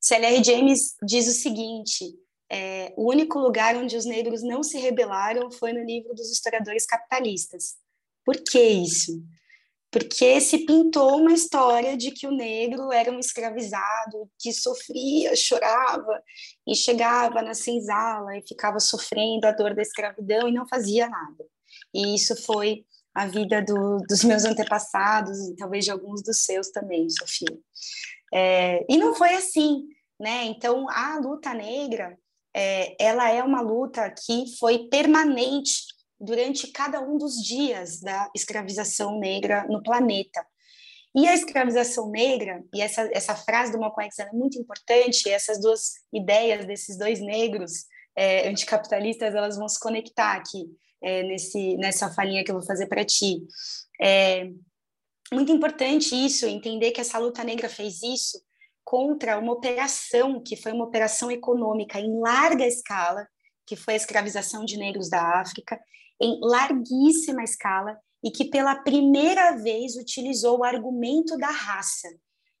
C.L.R. 0.00 0.42
James 0.42 0.94
diz 1.04 1.28
o 1.28 1.32
seguinte: 1.32 2.14
é, 2.50 2.92
o 2.96 3.10
único 3.10 3.38
lugar 3.38 3.76
onde 3.76 3.96
os 3.96 4.04
negros 4.04 4.42
não 4.42 4.62
se 4.62 4.78
rebelaram 4.78 5.50
foi 5.50 5.72
no 5.72 5.84
livro 5.84 6.14
dos 6.14 6.30
historiadores 6.30 6.86
capitalistas. 6.86 7.76
Por 8.24 8.36
que 8.36 8.60
isso? 8.60 9.22
porque 9.92 10.40
se 10.40 10.64
pintou 10.64 11.18
uma 11.18 11.34
história 11.34 11.94
de 11.98 12.10
que 12.10 12.26
o 12.26 12.30
negro 12.30 12.90
era 12.90 13.12
um 13.12 13.18
escravizado, 13.18 14.26
que 14.38 14.50
sofria, 14.50 15.36
chorava 15.36 16.22
e 16.66 16.74
chegava 16.74 17.42
na 17.42 17.52
senzala 17.52 18.38
e 18.38 18.48
ficava 18.48 18.80
sofrendo 18.80 19.46
a 19.46 19.52
dor 19.52 19.74
da 19.74 19.82
escravidão 19.82 20.48
e 20.48 20.52
não 20.52 20.66
fazia 20.66 21.06
nada. 21.06 21.44
E 21.92 22.14
isso 22.14 22.34
foi 22.42 22.86
a 23.14 23.26
vida 23.26 23.60
do, 23.60 23.98
dos 24.08 24.24
meus 24.24 24.46
antepassados 24.46 25.38
e 25.48 25.56
talvez 25.56 25.84
de 25.84 25.90
alguns 25.90 26.22
dos 26.22 26.42
seus 26.42 26.70
também, 26.70 27.10
Sofia. 27.10 27.58
É, 28.32 28.84
e 28.88 28.96
não 28.96 29.14
foi 29.14 29.34
assim, 29.34 29.86
né? 30.18 30.44
Então 30.44 30.88
a 30.88 31.18
luta 31.18 31.52
negra, 31.52 32.16
é, 32.54 32.96
ela 33.02 33.30
é 33.30 33.42
uma 33.42 33.60
luta 33.60 34.10
que 34.10 34.44
foi 34.58 34.88
permanente 34.88 35.84
durante 36.18 36.68
cada 36.68 37.00
um 37.00 37.18
dos 37.18 37.34
dias 37.42 38.00
da 38.00 38.30
escravização 38.34 39.18
negra 39.18 39.66
no 39.68 39.82
planeta. 39.82 40.44
E 41.14 41.28
a 41.28 41.34
escravização 41.34 42.10
negra, 42.10 42.64
e 42.72 42.80
essa, 42.80 43.08
essa 43.12 43.34
frase 43.34 43.72
do 43.72 43.78
Malcolm 43.78 44.06
X 44.06 44.18
é 44.18 44.30
muito 44.32 44.58
importante, 44.58 45.28
essas 45.28 45.60
duas 45.60 45.90
ideias 46.10 46.64
desses 46.64 46.96
dois 46.96 47.20
negros 47.20 47.84
é, 48.16 48.48
anticapitalistas, 48.48 49.34
elas 49.34 49.58
vão 49.58 49.68
se 49.68 49.78
conectar 49.78 50.32
aqui 50.32 50.64
é, 51.02 51.22
nesse, 51.24 51.76
nessa 51.76 52.10
falinha 52.14 52.42
que 52.42 52.50
eu 52.50 52.54
vou 52.54 52.66
fazer 52.66 52.86
para 52.86 53.04
ti. 53.04 53.42
É 54.00 54.50
muito 55.32 55.52
importante 55.52 56.14
isso, 56.14 56.46
entender 56.46 56.90
que 56.92 57.00
essa 57.00 57.18
luta 57.18 57.42
negra 57.42 57.68
fez 57.68 58.02
isso 58.02 58.40
contra 58.84 59.38
uma 59.38 59.52
operação 59.52 60.42
que 60.42 60.56
foi 60.56 60.72
uma 60.72 60.84
operação 60.84 61.30
econômica 61.30 61.98
em 61.98 62.18
larga 62.20 62.66
escala, 62.66 63.26
que 63.66 63.76
foi 63.76 63.94
a 63.94 63.96
escravização 63.96 64.64
de 64.64 64.76
negros 64.76 65.08
da 65.08 65.40
África, 65.40 65.80
em 66.20 66.38
larguíssima 66.40 67.42
escala 67.42 67.98
e 68.22 68.30
que 68.30 68.44
pela 68.44 68.76
primeira 68.76 69.56
vez 69.56 69.96
utilizou 69.96 70.58
o 70.58 70.64
argumento 70.64 71.36
da 71.36 71.50
raça. 71.50 72.08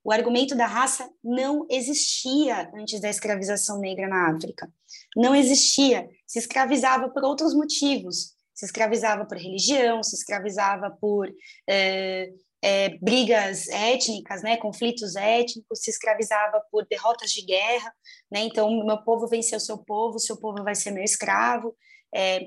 O 0.04 0.10
argumento 0.10 0.56
da 0.56 0.66
raça 0.66 1.08
não 1.22 1.64
existia 1.70 2.70
antes 2.74 3.00
da 3.00 3.08
escravização 3.08 3.78
negra 3.78 4.08
na 4.08 4.30
África. 4.34 4.72
Não 5.16 5.34
existia. 5.34 6.08
Se 6.26 6.40
escravizava 6.40 7.08
por 7.08 7.22
outros 7.22 7.54
motivos. 7.54 8.32
Se 8.52 8.64
escravizava 8.64 9.24
por 9.24 9.38
religião, 9.38 10.02
se 10.02 10.16
escravizava 10.16 10.90
por 11.00 11.32
é, 11.68 12.32
é, 12.62 12.96
brigas 12.98 13.66
étnicas, 13.68 14.42
né, 14.42 14.56
conflitos 14.56 15.16
étnicos, 15.16 15.80
se 15.80 15.90
escravizava 15.90 16.62
por 16.70 16.86
derrotas 16.86 17.32
de 17.32 17.44
guerra. 17.44 17.92
Né, 18.30 18.40
então, 18.40 18.84
meu 18.84 19.02
povo 19.02 19.26
venceu 19.26 19.58
seu 19.58 19.78
povo, 19.78 20.18
seu 20.20 20.38
povo 20.38 20.62
vai 20.62 20.74
ser 20.74 20.92
meu 20.92 21.02
escravo. 21.02 21.76
É, 22.14 22.46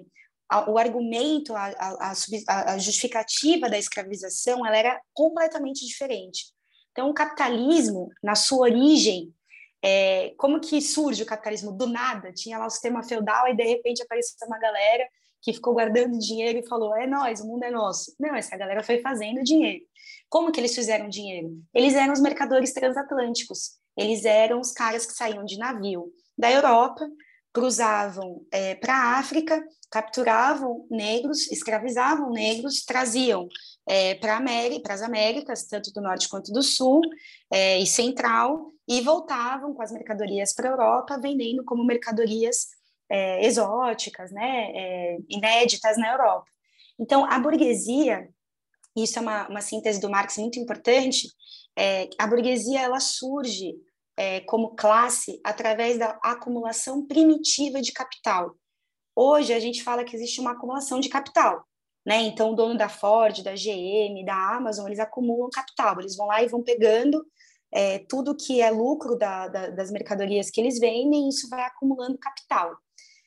o 0.68 0.78
argumento, 0.78 1.54
a, 1.56 1.66
a, 2.00 2.14
a, 2.74 2.78
justificativa 2.78 3.70
da 3.70 3.78
escravização, 3.78 4.66
ela 4.66 4.78
era 4.78 5.02
completamente 5.14 5.86
diferente. 5.86 6.46
Então, 6.92 7.10
o 7.10 7.14
capitalismo, 7.14 8.10
na 8.24 8.36
sua 8.36 8.70
origem, 8.70 9.34
é, 9.84 10.34
como 10.38 10.62
que 10.62 10.82
surge 10.82 11.24
o 11.24 11.26
capitalismo? 11.26 11.72
Do 11.72 11.88
nada, 11.88 12.32
tinha 12.32 12.58
lá 12.58 12.68
o 12.68 12.70
sistema 12.70 13.04
feudal 13.04 13.48
e 13.50 13.56
de 13.56 13.64
repente 13.64 14.02
apareceu 14.02 14.48
uma 14.48 14.60
galera 14.60 15.06
que 15.42 15.54
ficou 15.54 15.74
guardando 15.74 16.18
dinheiro 16.18 16.60
e 16.60 16.68
falou, 16.68 16.96
é 16.96 17.06
nós, 17.06 17.42
o 17.42 17.48
mundo 17.48 17.64
é 17.64 17.72
nosso. 17.72 18.16
Não, 18.20 18.36
essa 18.36 18.56
galera 18.56 18.82
foi 18.82 19.00
fazendo 19.02 19.44
dinheiro. 19.44 19.84
Como 20.30 20.52
que 20.52 20.60
eles 20.60 20.76
fizeram 20.76 21.08
dinheiro? 21.08 21.62
Eles 21.74 21.96
eram 21.96 22.14
os 22.14 22.22
mercadores 22.22 22.74
transatlânticos. 22.74 23.78
Eles 23.98 24.26
eram 24.26 24.60
os 24.60 24.72
caras 24.72 25.06
que 25.06 25.14
saíam 25.14 25.46
de 25.46 25.58
navio 25.58 26.12
da 26.38 26.52
Europa, 26.52 27.08
cruzavam 27.54 28.46
é, 28.52 28.76
para 28.76 28.94
a 28.94 29.18
África, 29.18 29.64
capturavam 29.90 30.86
negros, 30.92 31.50
escravizavam 31.50 32.30
negros, 32.32 32.84
traziam 32.84 33.48
é, 33.88 34.16
para 34.16 34.42
as 34.90 35.02
Américas, 35.02 35.66
tanto 35.66 35.94
do 35.94 36.02
Norte 36.02 36.28
quanto 36.28 36.52
do 36.52 36.62
Sul 36.62 37.00
é, 37.50 37.80
e 37.80 37.88
Central, 37.88 38.74
e 38.86 39.00
voltavam 39.00 39.74
com 39.74 39.82
as 39.82 39.92
mercadorias 39.92 40.54
para 40.54 40.68
a 40.68 40.72
Europa, 40.72 41.18
vendendo 41.18 41.64
como 41.64 41.86
mercadorias 41.86 42.68
é, 43.10 43.46
exóticas, 43.46 44.32
né, 44.32 44.72
é, 44.76 45.18
inéditas 45.30 45.98
na 45.98 46.12
Europa. 46.12 46.46
Então, 47.00 47.26
a 47.26 47.40
burguesia, 47.40 48.28
isso 48.96 49.20
é 49.20 49.22
uma, 49.22 49.48
uma 49.48 49.62
síntese 49.62 50.00
do 50.00 50.10
Marx 50.10 50.38
muito 50.38 50.60
importante, 50.60 51.28
é, 51.78 52.10
a 52.18 52.26
burguesia 52.26 52.82
ela 52.82 53.00
surge 53.00 53.76
é, 54.18 54.42
como 54.42 54.76
classe 54.76 55.40
através 55.44 55.98
da 55.98 56.18
acumulação 56.24 57.06
primitiva 57.06 57.82
de 57.82 57.92
capital. 57.92 58.56
Hoje 59.16 59.54
a 59.54 59.60
gente 59.60 59.84
fala 59.84 60.04
que 60.04 60.16
existe 60.16 60.40
uma 60.40 60.52
acumulação 60.52 61.00
de 61.00 61.10
capital, 61.10 61.66
né? 62.06 62.22
Então 62.24 62.52
o 62.52 62.56
dono 62.56 62.78
da 62.78 62.88
Ford, 62.88 63.44
da 63.44 63.54
GM, 63.54 64.24
da 64.26 64.56
Amazon, 64.56 64.88
eles 64.88 65.00
acumulam 65.00 65.50
capital, 65.50 66.00
eles 66.00 66.16
vão 66.16 66.28
lá 66.28 66.42
e 66.42 66.48
vão 66.48 66.64
pegando 66.64 67.26
é, 67.72 68.00
tudo 68.00 68.36
que 68.36 68.62
é 68.62 68.70
lucro 68.70 69.18
da, 69.18 69.48
da, 69.48 69.70
das 69.70 69.92
mercadorias 69.92 70.50
que 70.50 70.62
eles 70.62 70.80
vendem, 70.80 71.26
e 71.26 71.30
isso 71.30 71.50
vai 71.50 71.64
acumulando 71.64 72.18
capital, 72.18 72.78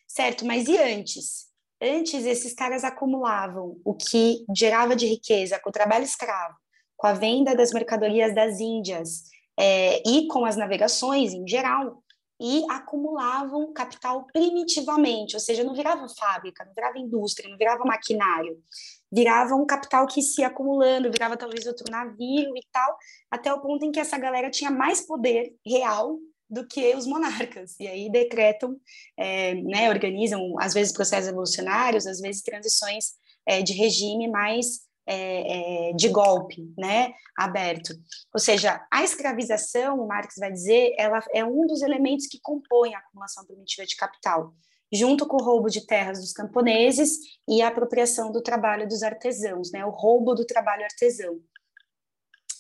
certo? 0.07 0.47
Mas 0.47 0.69
e 0.69 0.79
antes? 0.79 1.48
Antes 1.81 2.25
esses 2.25 2.55
caras 2.55 2.83
acumulavam 2.83 3.81
o 3.85 3.95
que 3.95 4.45
gerava 4.55 4.97
de 4.97 5.07
riqueza 5.07 5.61
com 5.61 5.71
o 5.71 5.73
trabalho 5.73 6.05
escravo, 6.05 6.57
com 6.97 7.07
a 7.07 7.13
venda 7.13 7.55
das 7.55 7.73
mercadorias 7.73 8.35
das 8.35 8.59
Índias, 8.59 9.23
é, 9.59 10.03
e 10.09 10.27
com 10.29 10.45
as 10.45 10.57
navegações 10.57 11.33
em 11.33 11.47
geral, 11.47 12.03
e 12.41 12.65
acumulavam 12.71 13.73
capital 13.73 14.27
primitivamente, 14.33 15.35
ou 15.35 15.41
seja, 15.41 15.65
não 15.65 15.75
virava 15.75 16.09
fábrica, 16.09 16.65
não 16.65 16.73
virava 16.73 16.99
indústria, 16.99 17.51
não 17.51 17.59
virava 17.59 17.85
maquinário, 17.85 18.63
virava 19.11 19.55
um 19.57 19.67
capital 19.67 20.07
que 20.07 20.23
se 20.23 20.45
acumulando, 20.45 21.11
virava 21.11 21.37
talvez 21.37 21.67
outro 21.67 21.91
navio 21.91 22.57
e 22.57 22.63
tal, 22.71 22.97
até 23.31 23.53
o 23.53 23.61
ponto 23.61 23.85
em 23.85 23.91
que 23.91 23.99
essa 23.99 24.17
galera 24.17 24.51
tinha 24.51 24.71
mais 24.71 25.01
poder 25.01 25.53
real 25.67 26.17
do 26.51 26.67
que 26.67 26.95
os 26.95 27.07
monarcas, 27.07 27.79
e 27.79 27.87
aí 27.87 28.11
decretam, 28.11 28.77
é, 29.17 29.55
né, 29.55 29.89
organizam, 29.91 30.55
às 30.59 30.73
vezes 30.73 30.93
processos 30.93 31.29
evolucionários, 31.29 32.07
às 32.07 32.21
vezes 32.21 32.43
transições 32.43 33.13
é, 33.47 33.63
de 33.63 33.73
regime 33.73 34.29
mais 34.29 34.89
é, 35.07 35.91
é, 35.91 35.93
de 35.95 36.09
golpe, 36.09 36.71
né, 36.77 37.13
aberto. 37.37 37.95
Ou 38.33 38.41
seja, 38.41 38.87
a 38.93 39.03
escravização, 39.03 40.07
Marx 40.07 40.35
vai 40.39 40.53
dizer, 40.53 40.95
ela 40.99 41.23
é 41.35 41.45
um 41.45 41.67
dos 41.67 41.83
elementos 41.83 42.27
que 42.27 42.39
compõem 42.43 42.95
a 42.95 42.99
acumulação 42.99 43.45
primitiva 43.47 43.87
de 43.87 43.97
capital, 43.97 44.55
junto 44.93 45.27
com 45.27 45.37
o 45.37 45.45
roubo 45.45 45.69
de 45.69 45.87
terras 45.87 46.21
dos 46.21 46.33
camponeses 46.33 47.19
e 47.49 47.63
a 47.63 47.69
apropriação 47.69 48.31
do 48.31 48.43
trabalho 48.43 48.87
dos 48.87 49.03
artesãos, 49.03 49.71
né, 49.73 49.85
o 49.85 49.91
roubo 49.91 50.35
do 50.35 50.47
trabalho 50.47 50.85
artesão. 50.85 51.41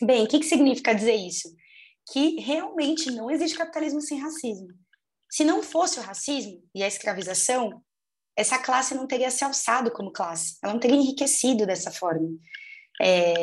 Bem, 0.01 0.25
o 0.25 0.29
que, 0.29 0.39
que 0.39 0.47
significa 0.47 0.95
dizer 0.95 1.17
isso? 1.17 1.49
Que 2.13 2.41
realmente 2.41 3.11
não 3.11 3.31
existe 3.31 3.57
capitalismo 3.57 4.01
sem 4.01 4.19
racismo. 4.19 4.69
Se 5.31 5.45
não 5.45 5.63
fosse 5.63 5.99
o 5.99 6.03
racismo 6.03 6.63
e 6.75 6.83
a 6.83 6.89
escravização, 6.89 7.83
essa 8.37 8.59
classe 8.59 8.95
não 8.95 9.07
teria 9.07 9.31
se 9.31 9.45
alçado 9.45 9.91
como 9.91 10.13
classe, 10.13 10.57
ela 10.63 10.73
não 10.73 10.81
teria 10.81 10.97
enriquecido 10.97 11.67
dessa 11.67 11.91
forma. 11.91 12.29
É, 13.03 13.35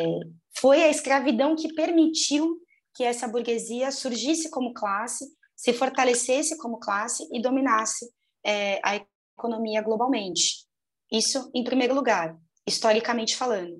foi 0.57 0.83
a 0.83 0.89
escravidão 0.89 1.55
que 1.55 1.73
permitiu 1.73 2.59
que 2.95 3.03
essa 3.03 3.27
burguesia 3.27 3.91
surgisse 3.91 4.49
como 4.49 4.73
classe, 4.73 5.25
se 5.55 5.73
fortalecesse 5.73 6.57
como 6.57 6.79
classe 6.79 7.27
e 7.31 7.41
dominasse 7.41 8.09
é, 8.45 8.79
a 8.83 9.05
economia 9.37 9.81
globalmente. 9.81 10.65
Isso 11.11 11.51
em 11.53 11.63
primeiro 11.63 11.93
lugar, 11.93 12.37
historicamente 12.65 13.35
falando. 13.35 13.77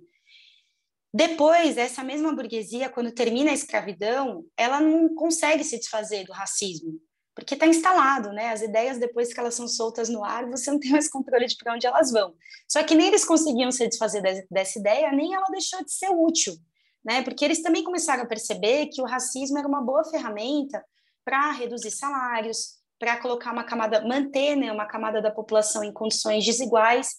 Depois, 1.16 1.78
essa 1.78 2.04
mesma 2.04 2.36
burguesia, 2.36 2.90
quando 2.90 3.10
termina 3.10 3.52
a 3.52 3.54
escravidão, 3.54 4.46
ela 4.58 4.82
não 4.82 5.16
consegue 5.16 5.64
se 5.64 5.78
desfazer 5.78 6.26
do 6.26 6.34
racismo 6.34 7.00
porque 7.36 7.54
está 7.54 7.68
instalado, 7.68 8.32
né? 8.32 8.50
As 8.52 8.62
ideias, 8.62 8.98
depois 8.98 9.34
que 9.34 9.40
elas 9.40 9.54
são 9.54 9.68
soltas 9.68 10.08
no 10.08 10.24
ar, 10.24 10.50
você 10.50 10.72
não 10.72 10.80
tem 10.80 10.92
mais 10.92 11.10
controle 11.10 11.46
de 11.46 11.58
para 11.58 11.74
onde 11.74 11.86
elas 11.86 12.10
vão. 12.10 12.34
Só 12.66 12.82
que 12.82 12.96
nem 12.96 13.08
eles 13.08 13.26
conseguiam 13.26 13.70
se 13.72 13.86
desfazer 13.88 14.48
dessa 14.50 14.80
ideia, 14.80 15.12
nem 15.12 15.36
ela 15.36 15.48
deixou 15.52 15.84
de 15.84 15.92
ser 15.92 16.10
útil, 16.10 16.56
né? 17.04 17.22
Porque 17.24 17.44
eles 17.44 17.62
também 17.62 17.84
começaram 17.84 18.24
a 18.24 18.26
perceber 18.26 18.88
que 18.88 19.02
o 19.02 19.06
racismo 19.06 19.58
era 19.58 19.68
uma 19.68 19.82
boa 19.82 20.06
ferramenta 20.06 20.82
para 21.26 21.52
reduzir 21.52 21.92
salários, 21.92 22.78
para 22.98 23.18
colocar 23.18 23.52
uma 23.52 23.66
camada, 23.66 24.02
manter 24.08 24.56
né, 24.56 24.72
uma 24.72 24.86
camada 24.86 25.22
da 25.22 25.30
população 25.30 25.84
em 25.84 25.92
condições 25.92 26.46
desiguais 26.46 27.16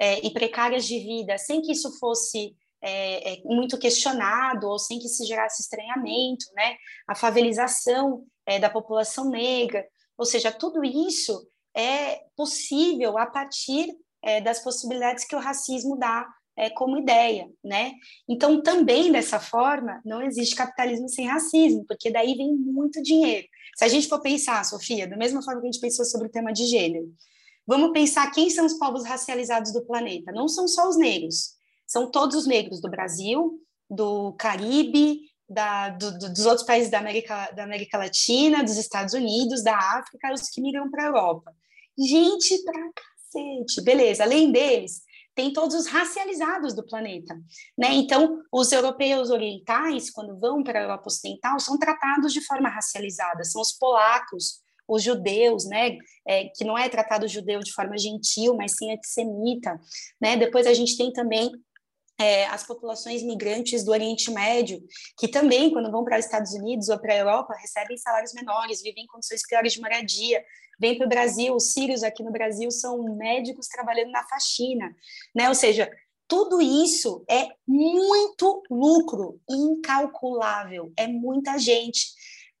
é, 0.00 0.26
e 0.26 0.32
precárias 0.32 0.84
de 0.84 0.98
vida, 0.98 1.38
sem 1.38 1.62
que 1.62 1.70
isso 1.70 1.96
fosse 2.00 2.56
é, 2.82 3.34
é, 3.34 3.42
muito 3.44 3.78
questionado 3.78 4.66
ou 4.66 4.78
sem 4.78 4.98
que 4.98 5.08
se 5.08 5.24
gerasse 5.24 5.62
estranhamento, 5.62 6.46
né? 6.54 6.76
A 7.06 7.14
favelização 7.14 8.24
é, 8.46 8.58
da 8.58 8.70
população 8.70 9.28
negra, 9.28 9.86
ou 10.16 10.24
seja, 10.24 10.50
tudo 10.50 10.84
isso 10.84 11.46
é 11.74 12.20
possível 12.36 13.16
a 13.18 13.26
partir 13.26 13.94
é, 14.22 14.40
das 14.40 14.60
possibilidades 14.60 15.24
que 15.24 15.36
o 15.36 15.40
racismo 15.40 15.96
dá 15.96 16.26
é, 16.56 16.68
como 16.68 16.98
ideia, 16.98 17.48
né? 17.64 17.92
Então, 18.28 18.62
também 18.62 19.10
dessa 19.10 19.40
forma, 19.40 20.00
não 20.04 20.20
existe 20.22 20.54
capitalismo 20.54 21.08
sem 21.08 21.26
racismo, 21.26 21.84
porque 21.86 22.10
daí 22.10 22.34
vem 22.34 22.54
muito 22.54 23.02
dinheiro. 23.02 23.46
Se 23.76 23.84
a 23.84 23.88
gente 23.88 24.08
for 24.08 24.20
pensar, 24.20 24.64
Sofia, 24.64 25.08
da 25.08 25.16
mesma 25.16 25.42
forma 25.42 25.60
que 25.60 25.68
a 25.68 25.70
gente 25.70 25.80
pensou 25.80 26.04
sobre 26.04 26.28
o 26.28 26.30
tema 26.30 26.52
de 26.52 26.66
gênero, 26.66 27.10
vamos 27.66 27.92
pensar 27.92 28.30
quem 28.30 28.50
são 28.50 28.66
os 28.66 28.74
povos 28.74 29.04
racializados 29.04 29.72
do 29.72 29.86
planeta. 29.86 30.32
Não 30.32 30.48
são 30.48 30.68
só 30.68 30.88
os 30.88 30.98
negros, 30.98 31.54
são 31.90 32.08
todos 32.08 32.36
os 32.36 32.46
negros 32.46 32.80
do 32.80 32.88
Brasil, 32.88 33.60
do 33.90 34.32
Caribe, 34.34 35.22
da, 35.48 35.88
do, 35.88 36.16
do, 36.16 36.32
dos 36.32 36.46
outros 36.46 36.64
países 36.64 36.88
da 36.88 37.00
América, 37.00 37.50
da 37.50 37.64
América 37.64 37.98
Latina, 37.98 38.62
dos 38.62 38.76
Estados 38.76 39.12
Unidos, 39.12 39.64
da 39.64 39.76
África, 39.76 40.32
os 40.32 40.48
que 40.48 40.60
migram 40.60 40.88
para 40.88 41.02
a 41.02 41.06
Europa. 41.08 41.52
Gente 41.98 42.62
pra 42.62 42.90
cacete, 42.94 43.82
beleza. 43.82 44.22
Além 44.22 44.52
deles, 44.52 45.02
tem 45.34 45.52
todos 45.52 45.74
os 45.74 45.88
racializados 45.88 46.74
do 46.76 46.86
planeta, 46.86 47.34
né? 47.76 47.92
Então, 47.94 48.40
os 48.52 48.70
europeus 48.70 49.28
orientais, 49.28 50.10
quando 50.10 50.38
vão 50.38 50.62
para 50.62 50.78
a 50.78 50.82
Europa 50.82 51.08
Ocidental, 51.08 51.58
são 51.58 51.76
tratados 51.76 52.32
de 52.32 52.40
forma 52.40 52.68
racializada. 52.68 53.42
São 53.42 53.60
os 53.60 53.72
polacos, 53.72 54.60
os 54.86 55.02
judeus, 55.02 55.66
né? 55.66 55.98
É, 56.24 56.44
que 56.54 56.62
não 56.62 56.78
é 56.78 56.88
tratado 56.88 57.26
judeu 57.26 57.58
de 57.58 57.72
forma 57.72 57.98
gentil, 57.98 58.54
mas 58.54 58.76
sim 58.76 58.92
antissemita, 58.92 59.80
né? 60.20 60.36
Depois 60.36 60.68
a 60.68 60.72
gente 60.72 60.96
tem 60.96 61.12
também 61.12 61.50
é, 62.20 62.44
as 62.48 62.66
populações 62.66 63.22
migrantes 63.22 63.82
do 63.82 63.92
Oriente 63.92 64.30
Médio, 64.30 64.82
que 65.18 65.26
também, 65.26 65.70
quando 65.70 65.90
vão 65.90 66.04
para 66.04 66.18
os 66.18 66.26
Estados 66.26 66.52
Unidos 66.52 66.90
ou 66.90 66.98
para 66.98 67.14
a 67.14 67.16
Europa, 67.16 67.54
recebem 67.58 67.96
salários 67.96 68.34
menores, 68.34 68.82
vivem 68.82 69.04
em 69.04 69.06
condições 69.06 69.40
piores 69.48 69.72
de 69.72 69.80
moradia, 69.80 70.44
vêm 70.78 70.98
para 70.98 71.06
o 71.06 71.08
Brasil, 71.08 71.54
os 71.54 71.72
sírios 71.72 72.02
aqui 72.02 72.22
no 72.22 72.30
Brasil 72.30 72.70
são 72.70 73.02
médicos 73.16 73.68
trabalhando 73.68 74.10
na 74.10 74.22
faxina, 74.28 74.94
né? 75.34 75.48
Ou 75.48 75.54
seja, 75.54 75.90
tudo 76.28 76.60
isso 76.60 77.24
é 77.28 77.48
muito 77.66 78.62
lucro, 78.70 79.40
incalculável, 79.48 80.92
é 80.98 81.06
muita 81.06 81.58
gente. 81.58 82.06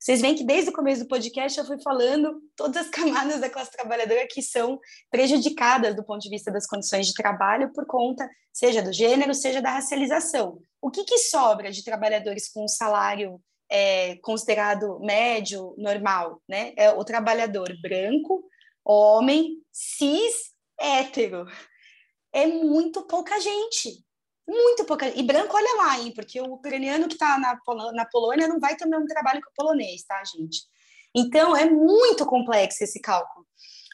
Vocês 0.00 0.22
veem 0.22 0.34
que 0.34 0.44
desde 0.44 0.70
o 0.70 0.72
começo 0.72 1.02
do 1.02 1.08
podcast 1.08 1.58
eu 1.58 1.66
fui 1.66 1.78
falando 1.82 2.40
todas 2.56 2.86
as 2.86 2.88
camadas 2.90 3.38
da 3.38 3.50
classe 3.50 3.70
trabalhadora 3.70 4.26
que 4.26 4.40
são 4.40 4.80
prejudicadas 5.10 5.94
do 5.94 6.02
ponto 6.02 6.22
de 6.22 6.30
vista 6.30 6.50
das 6.50 6.66
condições 6.66 7.06
de 7.06 7.12
trabalho 7.12 7.70
por 7.74 7.86
conta, 7.86 8.26
seja 8.50 8.82
do 8.82 8.94
gênero, 8.94 9.34
seja 9.34 9.60
da 9.60 9.72
racialização. 9.72 10.58
O 10.80 10.90
que, 10.90 11.04
que 11.04 11.18
sobra 11.18 11.70
de 11.70 11.84
trabalhadores 11.84 12.50
com 12.50 12.64
um 12.64 12.68
salário 12.68 13.38
é, 13.70 14.16
considerado 14.22 14.98
médio, 15.00 15.74
normal? 15.76 16.40
Né? 16.48 16.72
É 16.78 16.90
o 16.90 17.04
trabalhador 17.04 17.70
branco, 17.82 18.42
homem, 18.82 19.58
cis, 19.70 20.54
hétero. 20.80 21.44
É 22.32 22.46
muito 22.46 23.02
pouca 23.02 23.38
gente. 23.38 24.02
Muito 24.50 24.84
pouca. 24.84 25.08
E 25.08 25.22
branco, 25.22 25.56
olha 25.56 25.76
lá, 25.76 26.00
hein? 26.00 26.12
Porque 26.12 26.40
o 26.40 26.54
ucraniano 26.54 27.06
que 27.06 27.14
está 27.14 27.38
na, 27.38 27.56
na 27.92 28.04
Polônia 28.04 28.48
não 28.48 28.58
vai 28.58 28.74
ter 28.74 28.84
o 28.84 28.90
mesmo 28.90 29.06
trabalho 29.06 29.40
que 29.40 29.48
o 29.48 29.54
polonês, 29.54 30.02
tá, 30.02 30.20
gente? 30.24 30.62
Então, 31.14 31.56
é 31.56 31.70
muito 31.70 32.26
complexo 32.26 32.82
esse 32.82 33.00
cálculo. 33.00 33.46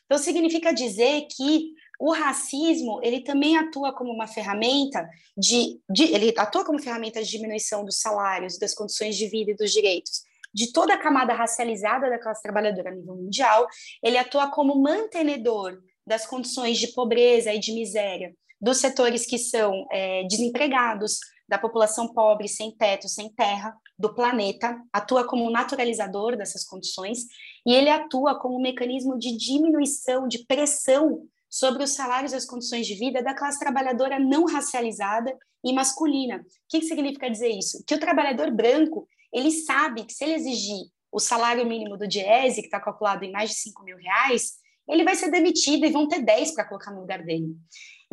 Então, 0.07 0.17
significa 0.17 0.73
dizer 0.73 1.27
que 1.31 1.75
o 2.01 2.11
racismo, 2.11 3.01
ele 3.03 3.21
também 3.21 3.59
atua 3.59 3.95
como 3.95 4.11
uma 4.11 4.27
ferramenta 4.27 5.07
de, 5.37 5.79
de, 5.91 6.05
ele 6.05 6.33
atua 6.39 6.65
como 6.65 6.81
ferramenta 6.81 7.23
de 7.23 7.31
diminuição 7.31 7.85
dos 7.85 8.01
salários, 8.01 8.59
das 8.59 8.75
condições 8.75 9.15
de 9.15 9.29
vida 9.29 9.51
e 9.51 9.57
dos 9.57 9.71
direitos 9.71 10.23
de 10.55 10.73
toda 10.73 10.95
a 10.95 10.99
camada 10.99 11.35
racializada 11.35 12.09
da 12.09 12.19
classe 12.19 12.43
trabalhadora 12.43 12.89
a 12.89 12.95
nível 12.95 13.15
mundial, 13.15 13.67
ele 14.03 14.17
atua 14.17 14.51
como 14.51 14.81
mantenedor 14.81 15.83
das 16.07 16.25
condições 16.27 16.79
de 16.79 16.89
pobreza 16.95 17.53
e 17.53 17.59
de 17.59 17.75
miséria 17.75 18.35
dos 18.61 18.79
setores 18.79 19.27
que 19.27 19.39
são 19.39 19.87
é, 19.91 20.25
desempregados, 20.25 21.19
da 21.49 21.59
população 21.59 22.13
pobre, 22.13 22.49
sem 22.49 22.73
teto, 22.73 23.09
sem 23.09 23.33
terra, 23.33 23.77
do 23.99 24.13
planeta, 24.15 24.81
atua 24.93 25.27
como 25.27 25.51
naturalizador 25.51 26.37
dessas 26.37 26.65
condições 26.65 27.21
e 27.65 27.73
ele 27.73 27.89
atua 27.89 28.39
como 28.39 28.59
um 28.59 28.63
mecanismo 28.63 29.19
de 29.19 29.37
diminuição, 29.37 30.27
de 30.27 30.45
pressão 30.45 31.27
sobre 31.49 31.85
os 31.85 31.93
salários 31.93 32.33
e 32.33 32.37
as 32.37 32.45
condições 32.45 32.87
de 32.87 32.95
vida 32.95 33.23
da 33.23 33.35
classe 33.35 33.59
trabalhadora 33.59 34.19
não 34.19 34.45
racializada 34.45 35.37
e 35.65 35.73
masculina. 35.73 36.39
O 36.39 36.43
que, 36.69 36.83
significa 36.83 37.31
dizer 37.31 37.49
isso? 37.49 37.83
Que 37.87 37.95
o 37.95 38.01
trabalhador 38.01 38.51
branco, 38.51 39.07
ele 39.33 39.51
sabe 39.51 40.05
que 40.05 40.13
se 40.13 40.25
ele 40.25 40.35
exigir 40.35 40.91
o 41.11 41.19
salário 41.19 41.65
mínimo 41.65 41.97
do 41.97 42.07
Diese, 42.07 42.61
que 42.61 42.67
está 42.67 42.81
calculado 42.81 43.25
em 43.25 43.33
mais 43.33 43.51
de 43.51 43.57
5 43.57 43.83
mil 43.85 43.97
reais, 43.97 44.55
ele 44.89 45.05
vai 45.05 45.15
ser 45.15 45.31
demitido 45.31 45.87
e 45.87 45.91
vão 45.91 46.07
ter 46.07 46.23
10 46.23 46.55
para 46.55 46.67
colocar 46.67 46.91
no 46.91 47.01
lugar 47.01 47.23
dele. 47.25 47.57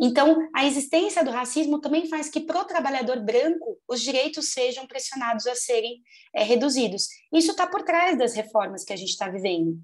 Então, 0.00 0.48
a 0.54 0.66
existência 0.66 1.24
do 1.24 1.30
racismo 1.30 1.80
também 1.80 2.08
faz 2.08 2.28
que, 2.28 2.40
para 2.40 2.60
o 2.60 2.64
trabalhador 2.64 3.20
branco, 3.20 3.78
os 3.88 4.00
direitos 4.00 4.50
sejam 4.50 4.86
pressionados 4.86 5.46
a 5.46 5.54
serem 5.54 6.02
é, 6.34 6.42
reduzidos. 6.42 7.08
Isso 7.32 7.52
está 7.52 7.66
por 7.66 7.82
trás 7.82 8.18
das 8.18 8.34
reformas 8.34 8.84
que 8.84 8.92
a 8.92 8.96
gente 8.96 9.10
está 9.10 9.28
vivendo. 9.28 9.78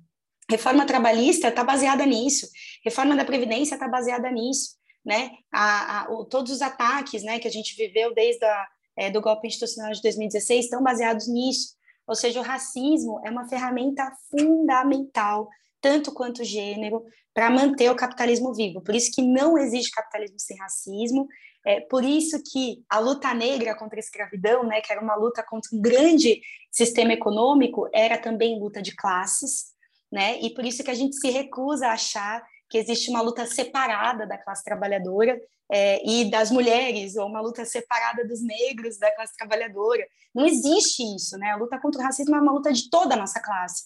Reforma 0.51 0.85
trabalhista 0.85 1.49
está 1.49 1.63
baseada 1.63 2.05
nisso, 2.05 2.49
reforma 2.85 3.15
da 3.15 3.25
Previdência 3.25 3.75
está 3.75 3.87
baseada 3.87 4.29
nisso. 4.33 4.79
Né? 5.05 5.31
A, 5.53 6.01
a, 6.01 6.13
o, 6.13 6.25
todos 6.25 6.53
os 6.53 6.61
ataques 6.61 7.23
né, 7.23 7.39
que 7.39 7.47
a 7.49 7.51
gente 7.51 7.77
viveu 7.77 8.13
desde 8.13 8.45
a, 8.45 8.69
é, 8.97 9.11
do 9.11 9.21
golpe 9.21 9.47
institucional 9.47 9.93
de 9.93 10.03
2016 10.03 10.65
estão 10.65 10.83
baseados 10.83 11.29
nisso. 11.29 11.77
Ou 12.07 12.17
seja, 12.17 12.41
o 12.41 12.43
racismo 12.43 13.21
é 13.25 13.31
uma 13.31 13.49
ferramenta 13.49 14.11
fundamental 14.29 15.49
tanto 15.81 16.13
quanto 16.13 16.45
gênero, 16.45 17.05
para 17.33 17.51
manter 17.51 17.91
o 17.91 17.97
capitalismo 17.97 18.53
vivo. 18.53 18.81
Por 18.81 18.95
isso 18.95 19.11
que 19.13 19.23
não 19.23 19.57
existe 19.57 19.93
capitalismo 19.93 20.39
sem 20.39 20.57
racismo, 20.59 21.27
é 21.65 21.81
por 21.81 22.05
isso 22.05 22.43
que 22.43 22.83
a 22.89 22.99
luta 22.99 23.33
negra 23.35 23.75
contra 23.75 23.99
a 23.99 24.01
escravidão, 24.01 24.65
né, 24.65 24.81
que 24.81 24.93
era 24.93 25.01
uma 25.01 25.15
luta 25.15 25.43
contra 25.43 25.71
um 25.77 25.81
grande 25.81 26.41
sistema 26.71 27.13
econômico, 27.13 27.89
era 27.93 28.17
também 28.17 28.59
luta 28.59 28.81
de 28.81 28.95
classes, 28.95 29.67
né? 30.11 30.41
E 30.41 30.51
por 30.55 30.65
isso 30.65 30.83
que 30.83 30.91
a 30.91 30.95
gente 30.95 31.17
se 31.17 31.31
recusa 31.31 31.89
a 31.89 31.93
achar 31.93 32.43
que 32.69 32.79
existe 32.79 33.11
uma 33.11 33.21
luta 33.21 33.45
separada 33.47 34.27
da 34.27 34.39
classe 34.39 34.65
trabalhadora 34.65 35.41
é, 35.71 36.01
e 36.09 36.31
das 36.31 36.51
mulheres, 36.51 37.17
ou 37.17 37.27
uma 37.27 37.41
luta 37.41 37.65
separada 37.65 38.27
dos 38.27 38.43
negros 38.43 38.99
da 38.99 39.15
classe 39.15 39.37
trabalhadora. 39.37 40.07
Não 40.35 40.47
existe 40.47 41.03
isso, 41.15 41.37
né? 41.37 41.51
A 41.51 41.57
luta 41.57 41.79
contra 41.79 42.01
o 42.01 42.05
racismo 42.05 42.35
é 42.35 42.41
uma 42.41 42.53
luta 42.53 42.73
de 42.73 42.89
toda 42.89 43.15
a 43.15 43.19
nossa 43.19 43.41
classe. 43.41 43.85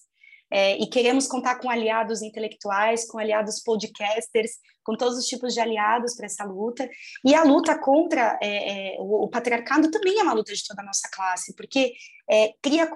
É, 0.57 0.81
e 0.81 0.87
queremos 0.87 1.27
contar 1.27 1.57
com 1.57 1.69
aliados 1.69 2.23
intelectuais, 2.23 3.05
com 3.09 3.19
aliados 3.19 3.61
podcasters, 3.61 4.53
com 4.85 4.97
todos 4.97 5.19
os 5.19 5.27
tipos 5.27 5.53
de 5.53 5.59
aliados 5.59 6.15
para 6.15 6.27
essa 6.27 6.45
luta. 6.45 6.89
E 7.25 7.35
a 7.35 7.43
luta 7.43 7.77
contra 7.77 8.39
é, 8.41 8.95
é, 8.95 8.97
o, 9.01 9.25
o, 9.25 9.29
patriarcado 9.29 9.91
também 9.91 10.17
é 10.17 10.23
uma 10.23 10.33
luta 10.33 10.55
de 10.55 10.65
toda 10.65 10.81
a 10.81 10.85
nossa 10.85 11.09
classe, 11.13 11.57
porque 11.57 11.93
é, 12.31 12.55
cria 12.63 12.89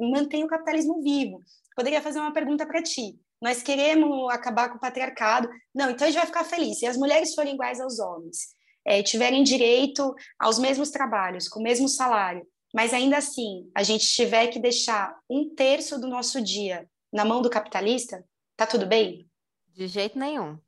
mantém 0.00 0.42
o 0.42 0.46
capitalismo 0.46 1.02
vivo. 1.02 1.42
Poderia 1.76 2.00
fazer 2.00 2.18
uma 2.18 2.32
pergunta 2.32 2.64
para 2.64 2.82
ti. 2.82 3.14
Nós 3.42 3.62
queremos 3.62 4.32
acabar 4.32 4.70
com 4.70 4.76
o 4.76 4.80
patriarcado. 4.80 5.50
Não, 5.74 5.90
então 5.90 6.06
a 6.06 6.10
gente 6.10 6.18
vai 6.18 6.26
ficar 6.26 6.44
feliz. 6.44 6.78
Se 6.78 6.86
as 6.86 6.96
mulheres 6.96 7.34
forem 7.34 7.52
iguais 7.52 7.78
aos 7.78 7.98
homens, 7.98 8.38
é, 8.86 9.02
tiverem 9.02 9.42
direito 9.42 10.14
aos 10.38 10.58
mesmos 10.58 10.90
trabalhos, 10.90 11.46
com 11.46 11.60
o 11.60 11.62
mesmo 11.62 11.90
salário, 11.90 12.42
mas 12.74 12.94
ainda 12.94 13.18
assim 13.18 13.70
a 13.74 13.82
gente 13.82 14.06
tiver 14.06 14.46
que 14.46 14.58
deixar 14.58 15.14
um 15.28 15.54
terço 15.54 16.00
do 16.00 16.08
nosso 16.08 16.40
dia 16.40 16.88
na 17.12 17.24
mão 17.24 17.42
do 17.42 17.50
capitalista, 17.50 18.24
tá 18.56 18.66
tudo 18.66 18.86
bem? 18.86 19.28
De 19.68 19.86
jeito 19.86 20.18
nenhum. 20.18 20.58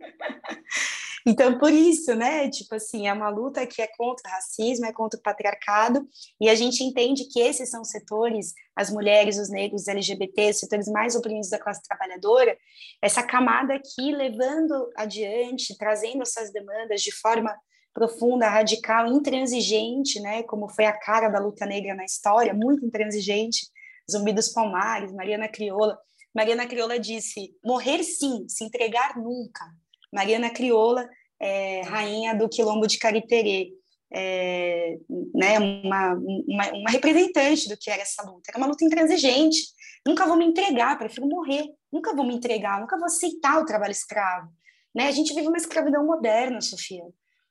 Então, 1.26 1.58
por 1.58 1.72
isso, 1.72 2.14
né? 2.14 2.50
Tipo 2.50 2.74
assim, 2.74 3.08
é 3.08 3.12
uma 3.12 3.30
luta 3.30 3.66
que 3.66 3.80
é 3.80 3.86
contra 3.96 4.28
o 4.28 4.32
racismo, 4.32 4.84
é 4.84 4.92
contra 4.92 5.18
o 5.18 5.22
patriarcado, 5.22 6.06
e 6.38 6.50
a 6.50 6.54
gente 6.54 6.84
entende 6.84 7.24
que 7.32 7.40
esses 7.40 7.70
são 7.70 7.82
setores, 7.82 8.52
as 8.76 8.90
mulheres, 8.90 9.38
os 9.38 9.48
negros, 9.48 9.82
os 9.82 9.88
LGBT, 9.88 10.50
os 10.50 10.58
setores 10.58 10.86
mais 10.86 11.16
oprimidos 11.16 11.48
da 11.48 11.58
classe 11.58 11.82
trabalhadora, 11.82 12.56
essa 13.00 13.22
camada 13.22 13.72
aqui 13.74 14.12
levando 14.12 14.90
adiante, 14.94 15.76
trazendo 15.78 16.22
essas 16.22 16.52
demandas 16.52 17.00
de 17.00 17.10
forma 17.10 17.56
profunda, 17.94 18.48
radical, 18.48 19.06
intransigente, 19.06 20.20
né? 20.20 20.42
Como 20.42 20.68
foi 20.68 20.84
a 20.84 20.98
cara 20.98 21.28
da 21.28 21.38
luta 21.38 21.64
negra 21.64 21.94
na 21.94 22.04
história, 22.04 22.52
muito 22.52 22.84
intransigente. 22.84 23.66
Zumbi 24.10 24.32
dos 24.32 24.48
Palmares, 24.48 25.12
Mariana 25.12 25.48
Crioula. 25.48 25.98
Mariana 26.34 26.66
Crioula 26.66 26.98
disse: 26.98 27.54
morrer 27.64 28.02
sim, 28.02 28.46
se 28.48 28.64
entregar 28.64 29.16
nunca. 29.16 29.64
Mariana 30.12 30.50
Crioula, 30.50 31.08
é, 31.40 31.82
rainha 31.82 32.34
do 32.34 32.48
Quilombo 32.48 32.86
de 32.86 32.98
Cariterê, 32.98 33.72
é, 34.12 34.96
né, 35.34 35.58
uma, 35.58 36.14
uma, 36.14 36.72
uma, 36.72 36.90
representante 36.90 37.68
do 37.68 37.76
que 37.76 37.90
era 37.90 38.02
essa 38.02 38.22
luta. 38.22 38.50
Era 38.50 38.58
uma 38.58 38.68
luta 38.68 38.84
intransigente. 38.84 39.58
Nunca 40.06 40.26
vou 40.26 40.36
me 40.36 40.44
entregar, 40.44 40.98
prefiro 40.98 41.26
morrer. 41.26 41.64
Nunca 41.92 42.14
vou 42.14 42.24
me 42.24 42.34
entregar, 42.34 42.80
nunca 42.80 42.96
vou 42.96 43.06
aceitar 43.06 43.60
o 43.60 43.64
trabalho 43.64 43.92
escravo. 43.92 44.52
Né? 44.94 45.08
A 45.08 45.10
gente 45.10 45.34
vive 45.34 45.48
uma 45.48 45.56
escravidão 45.56 46.06
moderna, 46.06 46.60
Sofia. 46.60 47.04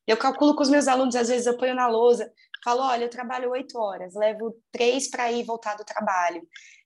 Eu 0.07 0.17
calculo 0.17 0.55
com 0.55 0.63
os 0.63 0.69
meus 0.69 0.87
alunos, 0.87 1.15
às 1.15 1.29
vezes 1.29 1.45
eu 1.45 1.57
ponho 1.57 1.75
na 1.75 1.87
lousa, 1.87 2.31
falo, 2.63 2.81
olha, 2.81 3.05
eu 3.05 3.09
trabalho 3.09 3.51
oito 3.51 3.77
horas, 3.79 4.13
levo 4.15 4.55
três 4.71 5.09
para 5.09 5.31
ir 5.31 5.43
voltar 5.43 5.75
do 5.75 5.85
trabalho 5.85 6.41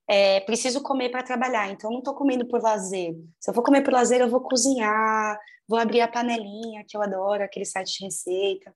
é, 0.07 0.39
preciso 0.39 0.81
comer 0.81 1.09
para 1.09 1.21
trabalhar, 1.21 1.69
então 1.69 1.91
não 1.91 1.99
estou 1.99 2.15
comendo 2.15 2.47
por 2.47 2.61
lazer. 2.61 3.13
Se 3.39 3.49
eu 3.49 3.53
for 3.53 3.61
comer 3.61 3.81
por 3.81 3.91
lazer, 3.91 4.21
eu 4.21 4.29
vou 4.29 4.39
cozinhar, 4.39 5.37
vou 5.67 5.77
abrir 5.77 5.99
a 5.99 6.07
panelinha, 6.07 6.85
que 6.87 6.95
eu 6.95 7.01
adoro, 7.01 7.43
aquele 7.43 7.65
site 7.65 7.97
de 7.97 8.05
receita. 8.05 8.73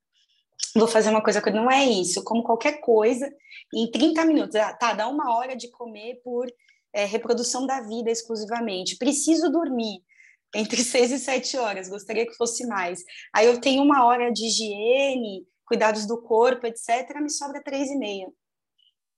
Vou 0.76 0.88
fazer 0.88 1.10
uma 1.10 1.24
coisa 1.24 1.42
que 1.42 1.50
não 1.50 1.72
é 1.72 1.86
isso, 1.86 2.24
como 2.24 2.44
qualquer 2.44 2.82
coisa, 2.82 3.32
em 3.74 3.90
30 3.90 4.26
minutos. 4.26 4.56
Ah, 4.56 4.74
tá, 4.74 4.94
dá 4.94 5.08
uma 5.08 5.36
hora 5.38 5.56
de 5.56 5.70
comer 5.70 6.22
por 6.22 6.48
é, 6.94 7.06
reprodução 7.06 7.66
da 7.66 7.80
vida 7.82 8.12
exclusivamente. 8.12 8.98
Preciso 8.98 9.50
dormir 9.50 10.04
entre 10.56 10.84
seis 10.84 11.12
e 11.12 11.20
sete 11.20 11.58
horas, 11.58 11.90
gostaria 11.90 12.26
que 12.26 12.36
fosse 12.36 12.66
mais. 12.68 13.04
Aí 13.34 13.48
eu 13.48 13.60
tenho 13.60 13.84
uma 13.84 14.06
hora 14.06 14.32
de 14.32 14.46
higiene, 14.46 15.46
cuidados 15.66 16.06
do 16.06 16.22
corpo, 16.22 16.68
etc., 16.68 17.20
me 17.22 17.30
sobra 17.30 17.64
três 17.64 17.90
e 17.90 17.96
meia. 17.96 18.28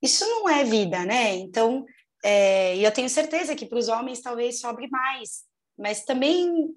Isso 0.01 0.25
não 0.25 0.49
é 0.49 0.63
vida, 0.63 1.05
né? 1.05 1.35
Então, 1.35 1.85
é, 2.23 2.77
eu 2.77 2.91
tenho 2.91 3.09
certeza 3.09 3.55
que 3.55 3.65
para 3.65 3.79
os 3.79 3.87
homens 3.87 4.21
talvez 4.21 4.59
sobre 4.59 4.87
mais, 4.87 5.43
mas 5.77 6.03
também 6.03 6.75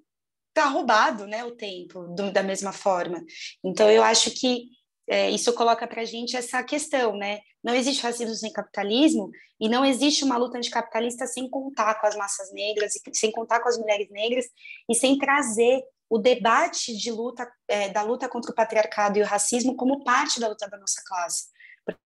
está 0.48 0.68
roubado 0.68 1.26
né, 1.26 1.44
o 1.44 1.54
tempo 1.54 2.04
do, 2.14 2.32
da 2.32 2.42
mesma 2.42 2.72
forma. 2.72 3.22
Então, 3.62 3.90
eu 3.90 4.02
acho 4.02 4.30
que 4.30 4.70
é, 5.08 5.30
isso 5.30 5.52
coloca 5.52 5.86
para 5.86 6.02
a 6.02 6.04
gente 6.04 6.36
essa 6.36 6.62
questão, 6.62 7.16
né? 7.16 7.40
Não 7.62 7.74
existe 7.74 8.02
racismo 8.02 8.34
sem 8.34 8.52
capitalismo 8.52 9.30
e 9.60 9.68
não 9.68 9.84
existe 9.84 10.24
uma 10.24 10.36
luta 10.36 10.58
anticapitalista 10.58 11.26
sem 11.26 11.48
contar 11.48 12.00
com 12.00 12.06
as 12.06 12.16
massas 12.16 12.52
negras, 12.52 12.92
sem 13.12 13.30
contar 13.30 13.60
com 13.60 13.68
as 13.68 13.78
mulheres 13.78 14.10
negras 14.10 14.46
e 14.88 14.94
sem 14.94 15.16
trazer 15.16 15.82
o 16.08 16.18
debate 16.18 16.96
de 16.96 17.10
luta 17.10 17.48
é, 17.68 17.88
da 17.88 18.02
luta 18.02 18.28
contra 18.28 18.50
o 18.50 18.54
patriarcado 18.54 19.18
e 19.18 19.22
o 19.22 19.26
racismo 19.26 19.76
como 19.76 20.04
parte 20.04 20.38
da 20.40 20.48
luta 20.48 20.68
da 20.68 20.78
nossa 20.78 21.02
classe. 21.06 21.46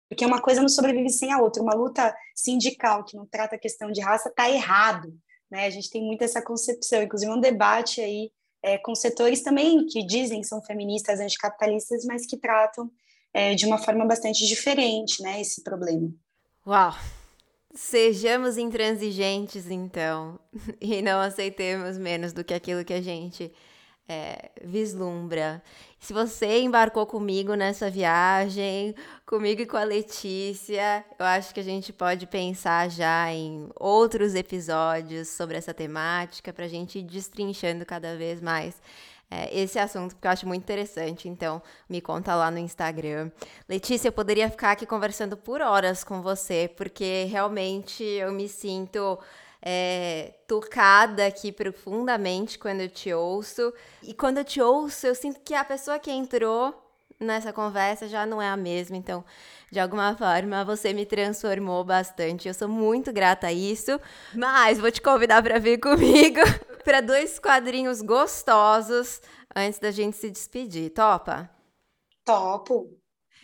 Porque 0.09 0.27
uma 0.27 0.43
coisa 0.43 0.61
não 0.61 0.69
sobrevive 0.69 1.09
sem 1.09 1.33
a 1.33 1.39
outra. 1.39 1.63
Uma 1.63 1.75
luta 1.75 2.15
sindical 2.35 3.05
que 3.05 3.17
não 3.17 3.27
trata 3.27 3.57
a 3.57 3.59
questão 3.59 3.91
de 3.91 4.01
raça 4.01 4.29
está 4.29 4.51
errado. 4.51 5.09
Né? 5.51 5.67
A 5.67 5.71
gente 5.71 5.91
tem 5.91 6.03
muito 6.03 6.23
essa 6.23 6.43
concepção, 6.43 7.03
inclusive 7.03 7.33
um 7.33 7.41
debate 7.41 8.01
aí 8.01 8.31
é, 8.63 8.79
com 8.79 8.95
setores 8.95 9.43
também 9.43 9.87
que 9.87 10.07
dizem 10.07 10.41
que 10.41 10.47
são 10.47 10.63
feministas, 10.63 11.21
anticapitalistas, 11.21 12.05
mas 12.05 12.27
que 12.27 12.37
tratam 12.37 12.91
é, 13.35 13.55
de 13.55 13.67
uma 13.67 13.79
forma 13.79 14.05
bastante 14.07 14.47
diferente 14.47 15.23
né, 15.23 15.41
esse 15.41 15.63
problema. 15.63 16.13
Uau! 16.67 16.95
Sejamos 17.75 18.59
intransigentes, 18.59 19.71
então, 19.71 20.39
e 20.81 21.01
não 21.01 21.19
aceitemos 21.21 21.97
menos 21.97 22.33
do 22.33 22.45
que 22.45 22.53
aquilo 22.53 22.85
que 22.85 22.93
a 22.93 23.01
gente 23.01 23.51
é, 24.09 24.51
vislumbra. 24.63 25.63
Se 25.99 26.13
você 26.13 26.61
embarcou 26.61 27.07
comigo 27.07 27.55
nessa 27.55 27.89
viagem, 27.89 28.95
comigo 29.25 29.63
e 29.63 29.67
com 29.67 29.77
a 29.77 29.85
Letícia, 29.85 31.05
eu 31.19 31.25
acho 31.25 31.55
que 31.55 31.61
a 31.61 31.65
gente 31.65 31.93
pode 31.93 32.27
pensar 32.27 32.91
já 32.91 33.33
em 33.33 33.69
outros 33.79 34.35
episódios 34.35 35.29
sobre 35.29 35.57
essa 35.57 35.73
temática 35.73 36.53
para 36.53 36.65
a 36.65 36.69
gente 36.69 36.99
ir 36.99 37.03
destrinchando 37.03 37.87
cada 37.87 38.17
vez 38.17 38.41
mais 38.41 38.81
é, 39.33 39.49
esse 39.59 39.79
assunto, 39.79 40.15
porque 40.15 40.27
eu 40.27 40.31
acho 40.31 40.47
muito 40.47 40.63
interessante. 40.63 41.27
Então, 41.27 41.63
me 41.89 42.03
conta 42.03 42.35
lá 42.35 42.51
no 42.51 42.59
Instagram. 42.59 43.31
Letícia, 43.67 44.09
eu 44.09 44.13
poderia 44.13 44.51
ficar 44.51 44.73
aqui 44.73 44.85
conversando 44.85 45.39
por 45.39 45.63
horas 45.63 46.05
com 46.05 46.21
você, 46.21 46.71
porque 46.77 47.25
realmente 47.31 48.05
eu 48.05 48.31
me 48.31 48.47
sinto 48.47 49.19
é, 49.65 50.35
tocada 50.49 51.25
aqui 51.25 51.53
profundamente 51.53 52.59
quando 52.59 52.81
eu 52.81 52.89
te 52.89 53.13
ouço. 53.15 53.73
E 54.03 54.13
quando 54.13 54.39
eu 54.39 54.45
te 54.45 54.61
ouço, 54.61 55.07
eu 55.07 55.15
sinto 55.15 55.41
que 55.41 55.55
a 55.55 55.65
pessoa 55.65 56.01
que 56.01 56.11
entrou 56.11 56.75
nessa 57.21 57.53
conversa 57.53 58.09
já 58.09 58.27
não 58.27 58.43
é 58.43 58.49
a 58.49 58.57
mesma. 58.57 58.97
Então, 58.97 59.25
de 59.71 59.79
alguma 59.79 60.17
forma, 60.17 60.65
você 60.65 60.93
me 60.93 61.07
transformou 61.07 61.85
bastante. 61.85 62.49
Eu 62.49 62.55
sou 62.55 62.69
muito 62.69 63.13
grata 63.13 63.47
a 63.47 63.53
isso. 63.53 64.01
Mas 64.35 64.81
vou 64.81 64.91
te 64.91 65.01
convidar 65.01 65.41
para 65.43 65.61
vir 65.61 65.79
comigo 65.81 66.41
para 66.85 67.01
dois 67.01 67.39
quadrinhos 67.39 68.03
gostosos 68.03 69.23
antes 69.55 69.79
da 69.79 69.93
gente 69.93 70.17
se 70.17 70.29
despedir. 70.29 70.91
Topa? 70.91 71.49
Topo. 72.25 72.99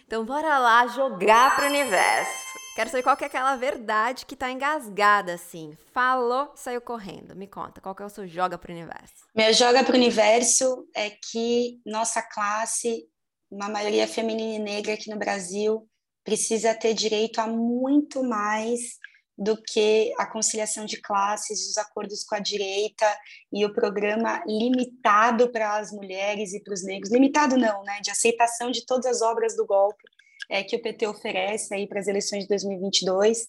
Então, 0.05 0.25
bora 0.25 0.59
lá 0.59 0.87
jogar 0.89 1.55
pro 1.55 1.67
universo. 1.67 2.58
Quero 2.79 2.91
saber 2.91 3.03
qual 3.03 3.17
que 3.17 3.25
é 3.25 3.27
aquela 3.27 3.57
verdade 3.57 4.25
que 4.25 4.37
tá 4.37 4.53
engasgada, 4.53 5.35
assim. 5.35 5.77
Falou, 5.93 6.53
saiu 6.55 6.81
correndo. 6.81 7.35
Me 7.35 7.49
conta, 7.49 7.81
qual 7.81 7.93
que 7.93 8.05
é 8.05 8.07
o 8.07 8.09
seu 8.09 8.25
joga 8.25 8.57
pro 8.57 8.73
universo? 8.73 9.27
Meu 9.35 9.53
joga 9.53 9.83
pro 9.83 9.97
universo 9.97 10.87
é 10.95 11.11
que 11.11 11.81
nossa 11.85 12.23
classe, 12.23 13.09
uma 13.51 13.69
maioria 13.69 14.07
feminina 14.07 14.55
e 14.55 14.59
negra 14.61 14.95
aqui 14.95 15.11
no 15.11 15.19
Brasil, 15.19 15.89
precisa 16.23 16.73
ter 16.73 16.95
direito 16.95 17.41
a 17.41 17.49
muito 17.49 18.23
mais 18.23 18.79
do 19.37 19.61
que 19.61 20.15
a 20.17 20.25
conciliação 20.25 20.85
de 20.85 21.03
classes, 21.03 21.69
os 21.69 21.77
acordos 21.79 22.23
com 22.23 22.37
a 22.37 22.39
direita 22.39 23.07
e 23.53 23.67
o 23.67 23.73
programa 23.73 24.41
limitado 24.47 25.51
para 25.51 25.79
as 25.79 25.91
mulheres 25.91 26.53
e 26.53 26.63
para 26.63 26.75
os 26.75 26.85
negros. 26.85 27.11
Limitado 27.11 27.57
não, 27.57 27.83
né? 27.83 27.99
De 28.05 28.13
aceitação 28.13 28.71
de 28.71 28.87
todas 28.87 29.07
as 29.07 29.21
obras 29.21 29.57
do 29.57 29.67
golpe 29.67 30.05
é, 30.49 30.63
que 30.63 30.77
o 30.77 30.83
PT 30.83 31.07
oferece 31.07 31.75
aí 31.75 31.87
para 31.87 32.01
as 32.01 32.07
eleições 32.07 32.43
de 32.43 32.49
2022. 32.49 33.47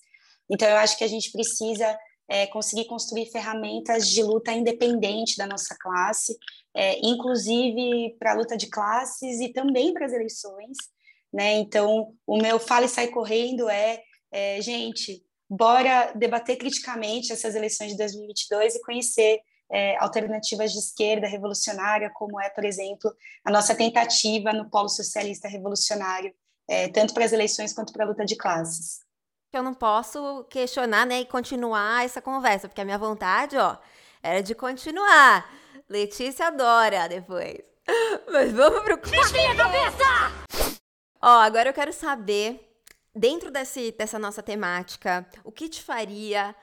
Então, 0.49 0.67
eu 0.67 0.77
acho 0.77 0.97
que 0.97 1.03
a 1.03 1.07
gente 1.07 1.31
precisa 1.31 1.97
é, 2.27 2.45
conseguir 2.47 2.85
construir 2.85 3.25
ferramentas 3.31 4.07
de 4.07 4.21
luta 4.21 4.51
independente 4.51 5.37
da 5.37 5.47
nossa 5.47 5.75
classe, 5.79 6.37
é, 6.75 6.99
inclusive 7.05 8.15
para 8.19 8.31
a 8.31 8.35
luta 8.35 8.55
de 8.55 8.67
classes 8.67 9.39
e 9.39 9.49
também 9.49 9.93
para 9.93 10.05
as 10.05 10.13
eleições. 10.13 10.77
Né? 11.33 11.53
Então, 11.55 12.13
o 12.25 12.37
meu 12.37 12.59
fala 12.59 12.85
e 12.85 12.89
sai 12.89 13.07
correndo 13.07 13.69
é, 13.69 14.01
é, 14.31 14.61
gente, 14.61 15.23
bora 15.49 16.11
debater 16.13 16.57
criticamente 16.57 17.33
essas 17.33 17.55
eleições 17.55 17.91
de 17.91 17.97
2022 17.97 18.75
e 18.75 18.81
conhecer 18.81 19.39
é, 19.71 19.97
alternativas 19.97 20.71
de 20.71 20.79
esquerda 20.79 21.27
revolucionária, 21.27 22.11
como 22.13 22.39
é, 22.39 22.49
por 22.49 22.65
exemplo, 22.65 23.11
a 23.43 23.51
nossa 23.51 23.75
tentativa 23.75 24.51
no 24.51 24.69
Polo 24.69 24.89
Socialista 24.89 25.47
Revolucionário 25.47 26.33
é, 26.70 26.88
tanto 26.88 27.15
para 27.15 27.26
as 27.26 27.34
eleições 27.34 27.74
quanto 27.74 27.91
para 27.91 28.05
a 28.05 28.07
luta 28.07 28.24
de 28.24 28.36
classes. 28.36 28.99
Eu 29.51 29.63
não 29.63 29.74
posso 29.74 30.43
questionar 30.43 31.07
né, 31.07 31.22
e 31.22 31.26
continuar 31.26 32.05
essa 32.05 32.22
conversa, 32.22 32.70
porque 32.70 32.82
a 32.82 32.86
minha 32.86 32.99
vontade 32.99 33.57
ó, 33.57 33.76
era 34.22 34.43
de 34.43 34.53
continuar. 34.53 35.51
Letícia 35.89 36.47
adora 36.47 37.09
depois. 37.09 37.57
Mas 38.32 38.51
vamos 38.53 38.84
pro. 38.84 38.97
Desvia 38.97 39.51
a 39.51 39.55
cabeça! 39.55 40.05
Ó, 41.20 41.39
agora 41.41 41.70
eu 41.70 41.74
quero 41.74 41.91
saber, 41.91 42.80
dentro 43.15 43.49
desse, 43.49 43.91
dessa 43.91 44.20
nossa 44.20 44.43
temática, 44.43 45.28
o 45.43 45.51
que 45.51 45.67
te 45.67 45.82
faria 45.82 46.55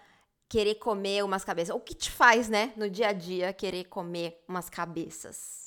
querer 0.49 0.77
comer 0.77 1.25
umas 1.25 1.45
cabeças? 1.45 1.75
O 1.75 1.81
que 1.81 1.95
te 1.95 2.13
faz, 2.13 2.49
né, 2.49 2.73
no 2.77 2.89
dia 2.89 3.09
a 3.09 3.13
dia, 3.13 3.53
querer 3.53 3.85
comer 3.87 4.41
umas 4.49 4.71
cabeças? 4.71 5.66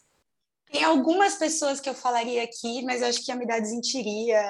Tem 0.71 0.83
algumas 0.83 1.35
pessoas 1.35 1.79
que 1.79 1.89
eu 1.89 1.95
falaria 1.95 2.43
aqui, 2.43 2.83
mas 2.83 3.01
acho 3.01 3.23
que 3.23 3.31
ia 3.31 3.37
me 3.37 3.47
dar 3.47 3.59
desentiria 3.59 4.43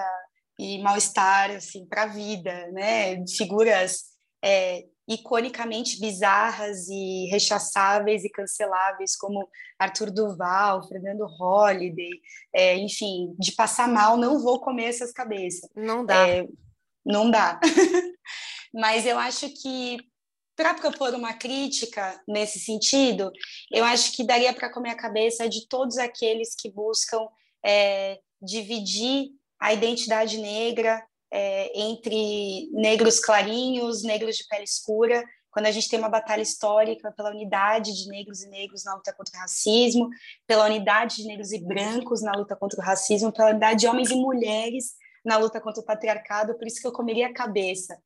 e 0.59 0.81
mal-estar, 0.81 1.51
assim, 1.51 1.85
para 1.85 2.03
a 2.03 2.07
vida, 2.07 2.67
né? 2.71 3.25
Figuras 3.27 4.03
é, 4.43 4.85
iconicamente 5.07 5.99
bizarras 5.99 6.87
e 6.89 7.27
rechaçáveis 7.31 8.23
e 8.23 8.29
canceláveis, 8.29 9.15
como 9.15 9.49
Arthur 9.79 10.11
Duval, 10.11 10.87
Fernando 10.87 11.25
Holliday, 11.25 12.11
é, 12.53 12.77
enfim, 12.77 13.33
de 13.39 13.53
passar 13.53 13.87
mal, 13.87 14.17
não 14.17 14.39
vou 14.39 14.59
comer 14.59 14.85
essas 14.85 15.11
cabeças. 15.11 15.69
Não 15.75 16.05
dá. 16.05 16.27
É, 16.27 16.47
não 17.05 17.31
dá. 17.31 17.59
Mas 18.73 19.05
eu 19.05 19.17
acho 19.17 19.49
que 19.49 19.97
para 20.59 20.73
propor 20.73 21.15
uma 21.15 21.31
crítica 21.31 22.21
nesse 22.27 22.59
sentido, 22.59 23.31
eu 23.71 23.85
acho 23.85 24.11
que 24.11 24.25
daria 24.25 24.51
para 24.53 24.69
comer 24.69 24.89
a 24.89 24.97
cabeça 24.97 25.47
de 25.47 25.65
todos 25.69 25.97
aqueles 25.97 26.53
que 26.53 26.69
buscam 26.69 27.25
é, 27.65 28.19
dividir 28.41 29.29
a 29.57 29.71
identidade 29.73 30.37
negra 30.37 31.01
é, 31.31 31.71
entre 31.79 32.69
negros 32.73 33.21
clarinhos, 33.21 34.03
negros 34.03 34.35
de 34.35 34.45
pele 34.47 34.65
escura, 34.65 35.23
quando 35.49 35.67
a 35.67 35.71
gente 35.71 35.87
tem 35.87 35.97
uma 35.97 36.09
batalha 36.09 36.41
histórica 36.41 37.09
pela 37.13 37.29
unidade 37.29 37.93
de 37.93 38.09
negros 38.09 38.43
e 38.43 38.49
negros 38.49 38.83
na 38.83 38.95
luta 38.95 39.13
contra 39.13 39.37
o 39.37 39.39
racismo, 39.39 40.09
pela 40.45 40.65
unidade 40.65 41.15
de 41.21 41.25
negros 41.25 41.53
e 41.53 41.65
brancos 41.65 42.21
na 42.21 42.33
luta 42.33 42.53
contra 42.57 42.81
o 42.81 42.83
racismo, 42.83 43.31
pela 43.31 43.51
unidade 43.51 43.79
de 43.79 43.87
homens 43.87 44.11
e 44.11 44.15
mulheres 44.15 44.95
na 45.23 45.37
luta 45.37 45.61
contra 45.61 45.81
o 45.81 45.85
patriarcado, 45.85 46.53
por 46.55 46.67
isso 46.67 46.81
que 46.81 46.87
eu 46.87 46.91
comeria 46.91 47.27
a 47.27 47.33
cabeça 47.33 47.97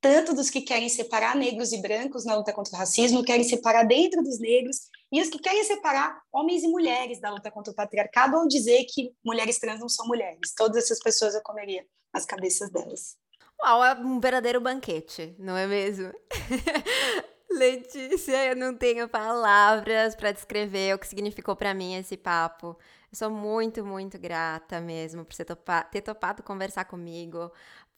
tanto 0.00 0.34
dos 0.34 0.48
que 0.48 0.62
querem 0.62 0.88
separar 0.88 1.36
negros 1.36 1.72
e 1.72 1.82
brancos 1.82 2.24
na 2.24 2.34
luta 2.34 2.52
contra 2.52 2.74
o 2.74 2.78
racismo, 2.78 3.22
querem 3.22 3.44
separar 3.44 3.84
dentro 3.84 4.22
dos 4.22 4.38
negros, 4.38 4.88
e 5.12 5.20
os 5.20 5.28
que 5.28 5.38
querem 5.38 5.62
separar 5.64 6.20
homens 6.32 6.62
e 6.62 6.68
mulheres 6.68 7.20
da 7.20 7.30
luta 7.30 7.50
contra 7.50 7.72
o 7.72 7.76
patriarcado, 7.76 8.36
ou 8.36 8.48
dizer 8.48 8.84
que 8.88 9.12
mulheres 9.24 9.58
trans 9.58 9.80
não 9.80 9.88
são 9.88 10.06
mulheres. 10.06 10.54
Todas 10.56 10.84
essas 10.84 10.98
pessoas 11.00 11.34
eu 11.34 11.42
comeria 11.42 11.84
as 12.12 12.24
cabeças 12.24 12.70
delas. 12.70 13.16
Uau, 13.62 13.84
é 13.84 13.94
um 13.94 14.18
verdadeiro 14.18 14.60
banquete, 14.60 15.34
não 15.38 15.56
é 15.56 15.66
mesmo? 15.66 16.10
Letícia, 17.50 18.46
eu 18.46 18.56
não 18.56 18.74
tenho 18.74 19.08
palavras 19.08 20.14
para 20.14 20.30
descrever 20.30 20.94
o 20.94 20.98
que 20.98 21.06
significou 21.06 21.56
para 21.56 21.74
mim 21.74 21.96
esse 21.96 22.16
papo. 22.16 22.78
Eu 23.12 23.18
sou 23.18 23.28
muito, 23.28 23.84
muito 23.84 24.16
grata 24.18 24.80
mesmo 24.80 25.24
por 25.24 25.34
você 25.34 25.44
ter 25.90 26.00
topado 26.00 26.44
conversar 26.44 26.84
comigo, 26.84 27.50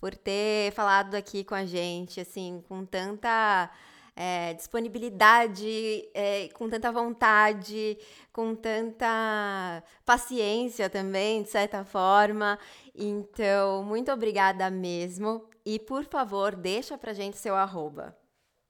por 0.03 0.17
ter 0.17 0.73
falado 0.73 1.15
aqui 1.15 1.45
com 1.45 1.55
a 1.55 1.65
gente, 1.65 2.21
assim, 2.21 2.61
com 2.67 2.85
tanta 2.85 3.71
é, 4.17 4.53
disponibilidade, 4.53 6.11
é, 6.13 6.49
com 6.55 6.69
tanta 6.69 6.91
vontade, 6.91 7.97
com 8.33 8.53
tanta 8.53 9.81
paciência 10.05 10.91
também, 10.91 11.45
de 11.45 11.51
certa 11.51 11.85
forma. 11.85 12.59
Então, 12.93 13.85
muito 13.85 14.11
obrigada 14.11 14.69
mesmo. 14.73 15.49
E, 15.65 15.79
por 15.79 16.03
favor, 16.05 16.57
deixa 16.57 16.99
pra 16.99 17.13
gente 17.13 17.37
seu 17.37 17.55
arroba. 17.55 18.19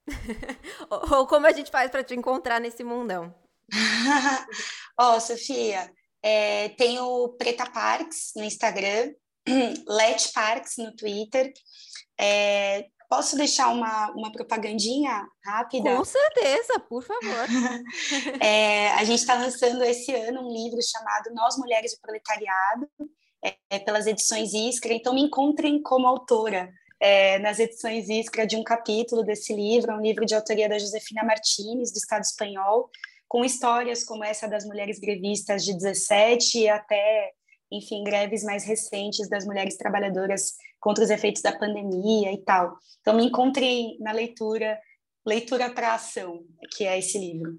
ou, 1.11 1.26
como 1.26 1.47
a 1.47 1.53
gente 1.53 1.70
faz 1.70 1.91
para 1.91 2.05
te 2.05 2.14
encontrar 2.14 2.61
nesse 2.61 2.85
mundão? 2.85 3.35
Ó, 5.01 5.16
oh, 5.16 5.20
Sofia, 5.20 5.91
é, 6.22 6.68
tem 6.68 7.01
o 7.01 7.30
Preta 7.30 7.64
Parks 7.70 8.35
no 8.37 8.45
Instagram, 8.45 9.14
Let 9.88 10.32
Parks 10.32 10.76
no 10.78 10.95
Twitter. 10.95 11.53
É, 12.18 12.86
posso 13.09 13.36
deixar 13.36 13.68
uma, 13.68 14.11
uma 14.12 14.32
propagandinha 14.32 15.26
rápida? 15.45 15.97
Com 15.97 16.05
certeza, 16.05 16.80
por 16.88 17.03
favor. 17.03 17.47
é, 18.40 18.88
a 18.93 19.05
gente 19.05 19.18
está 19.18 19.34
lançando 19.34 19.84
esse 19.84 20.14
ano 20.14 20.40
um 20.40 20.53
livro 20.53 20.78
chamado 20.82 21.34
Nós 21.34 21.59
Mulheres 21.59 21.93
do 21.93 22.01
Proletariado, 22.01 22.88
é, 23.70 23.78
pelas 23.80 24.07
edições 24.07 24.55
Iskra, 24.55 24.95
então 24.95 25.14
me 25.14 25.22
encontrem 25.22 25.82
como 25.82 26.07
autora. 26.07 26.72
É, 26.99 27.40
nas 27.40 27.59
edições 27.59 28.09
Iskra 28.09 28.47
de 28.47 28.57
um 28.57 28.62
capítulo 28.62 29.24
desse 29.24 29.53
livro, 29.53 29.93
um 29.93 30.01
livro 30.01 30.24
de 30.24 30.36
autoria 30.36 30.68
da 30.68 30.78
Josefina 30.78 31.24
Martins, 31.24 31.90
do 31.90 31.99
Estado 31.99 32.22
Espanhol, 32.22 32.88
com 33.28 33.45
histórias 33.45 34.05
como 34.05 34.22
essa 34.22 34.47
das 34.47 34.64
mulheres 34.64 35.01
grevistas 35.01 35.64
de 35.64 35.74
17 35.74 36.68
até, 36.68 37.32
enfim, 37.73 38.05
greves 38.05 38.45
mais 38.45 38.64
recentes 38.64 39.29
das 39.29 39.45
mulheres 39.45 39.77
trabalhadoras 39.77 40.53
contra 40.79 41.03
os 41.03 41.11
efeitos 41.11 41.43
da 41.43 41.57
pandemia 41.57 42.33
e 42.33 42.39
tal. 42.39 42.77
Então, 43.01 43.14
me 43.14 43.25
encontrei 43.25 43.97
na 43.99 44.12
leitura, 44.12 44.79
Leitura 45.25 45.70
para 45.70 45.95
Ação, 45.95 46.41
que 46.77 46.85
é 46.85 46.99
esse 46.99 47.16
livro. 47.16 47.57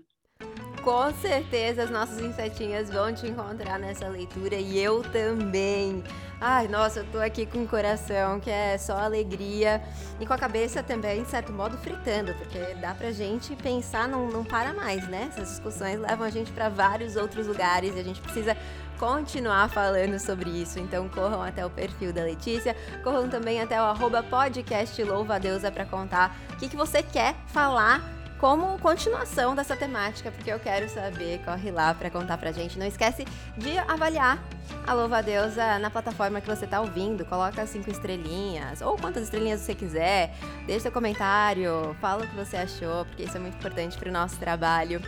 Com 0.84 1.14
certeza 1.22 1.84
as 1.84 1.90
nossas 1.90 2.20
insetinhas 2.20 2.90
vão 2.90 3.14
te 3.14 3.26
encontrar 3.26 3.80
nessa 3.80 4.06
leitura 4.10 4.56
e 4.56 4.78
eu 4.78 5.02
também. 5.02 6.04
Ai, 6.42 6.68
nossa, 6.68 7.00
eu 7.00 7.06
tô 7.10 7.20
aqui 7.20 7.46
com 7.46 7.64
o 7.64 7.68
coração 7.68 8.38
que 8.42 8.50
é 8.50 8.78
só 8.78 8.98
alegria 8.98 9.82
e 10.20 10.26
com 10.26 10.34
a 10.34 10.38
cabeça 10.38 10.84
também, 10.84 11.24
de 11.24 11.30
certo 11.30 11.54
modo, 11.54 11.78
fritando, 11.78 12.34
porque 12.34 12.60
dá 12.82 12.94
pra 12.94 13.14
gente 13.14 13.56
pensar, 13.56 14.10
não, 14.10 14.28
não 14.28 14.44
para 14.44 14.74
mais, 14.74 15.08
né? 15.08 15.30
Essas 15.32 15.52
discussões 15.52 16.02
levam 16.02 16.28
a 16.28 16.30
gente 16.30 16.52
para 16.52 16.68
vários 16.68 17.16
outros 17.16 17.48
lugares 17.48 17.96
e 17.96 18.00
a 18.00 18.04
gente 18.04 18.20
precisa 18.20 18.58
continuar 19.00 19.70
falando 19.70 20.20
sobre 20.20 20.50
isso. 20.50 20.80
Então 20.80 21.08
corram 21.10 21.42
até 21.42 21.66
o 21.66 21.70
perfil 21.70 22.14
da 22.14 22.24
Letícia, 22.24 22.76
corram 23.04 23.30
também 23.30 23.62
até 23.62 23.82
o 23.82 23.86
arroba 23.86 24.24
podcast 24.24 25.02
Louva 25.04 25.36
a 25.36 25.40
Deusa 25.40 25.72
para 25.72 25.86
contar 25.86 26.36
o 26.54 26.58
que, 26.58 26.70
que 26.70 26.76
você 26.76 27.02
quer 27.04 27.36
falar 27.48 28.02
como 28.44 28.78
continuação 28.80 29.56
dessa 29.56 29.74
temática, 29.74 30.30
porque 30.30 30.52
eu 30.52 30.60
quero 30.60 30.90
saber, 30.90 31.40
corre 31.46 31.72
lá 31.72 31.94
para 31.94 32.10
contar 32.10 32.38
pra 32.38 32.52
gente. 32.52 32.78
Não 32.78 32.86
esquece 32.86 33.26
de 33.58 33.78
avaliar 33.78 34.38
a 34.86 34.94
Louva 34.94 35.24
Deusa 35.24 35.80
na 35.80 35.90
plataforma 35.90 36.42
que 36.42 36.48
você 36.48 36.68
tá 36.68 36.82
ouvindo, 36.82 37.24
coloca 37.24 37.66
cinco 37.66 37.90
estrelinhas, 37.90 38.82
ou 38.82 38.98
quantas 38.98 39.24
estrelinhas 39.24 39.62
você 39.62 39.74
quiser, 39.74 40.36
deixa 40.66 40.82
seu 40.82 40.92
comentário, 40.92 41.96
fala 42.02 42.26
o 42.26 42.28
que 42.28 42.36
você 42.36 42.58
achou, 42.58 43.06
porque 43.06 43.24
isso 43.24 43.38
é 43.38 43.40
muito 43.40 43.56
importante 43.56 43.98
pro 43.98 44.12
nosso 44.12 44.36
trabalho. 44.36 45.02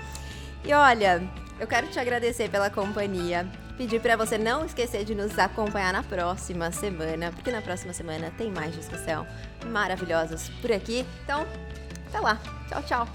E 0.64 0.74
olha, 0.74 1.22
eu 1.60 1.68
quero 1.68 1.88
te 1.88 2.00
agradecer 2.00 2.50
pela 2.50 2.70
companhia, 2.70 3.48
pedir 3.78 4.00
para 4.02 4.16
você 4.16 4.38
não 4.38 4.66
esquecer 4.66 5.06
de 5.06 5.16
nos 5.16 5.38
acompanhar 5.38 5.94
na 5.94 6.04
próxima 6.04 6.72
semana, 6.72 7.32
porque 7.32 7.52
na 7.52 7.62
próxima 7.62 7.94
semana 7.94 8.32
tem 8.38 8.52
mais 8.52 8.76
discussão 8.76 9.26
maravilhosas 9.68 10.50
por 10.62 10.72
aqui. 10.72 11.06
Então, 11.24 11.46
até 12.08 12.20
lá. 12.20 12.40
Tchau, 12.70 12.84
tchau. 12.84 13.08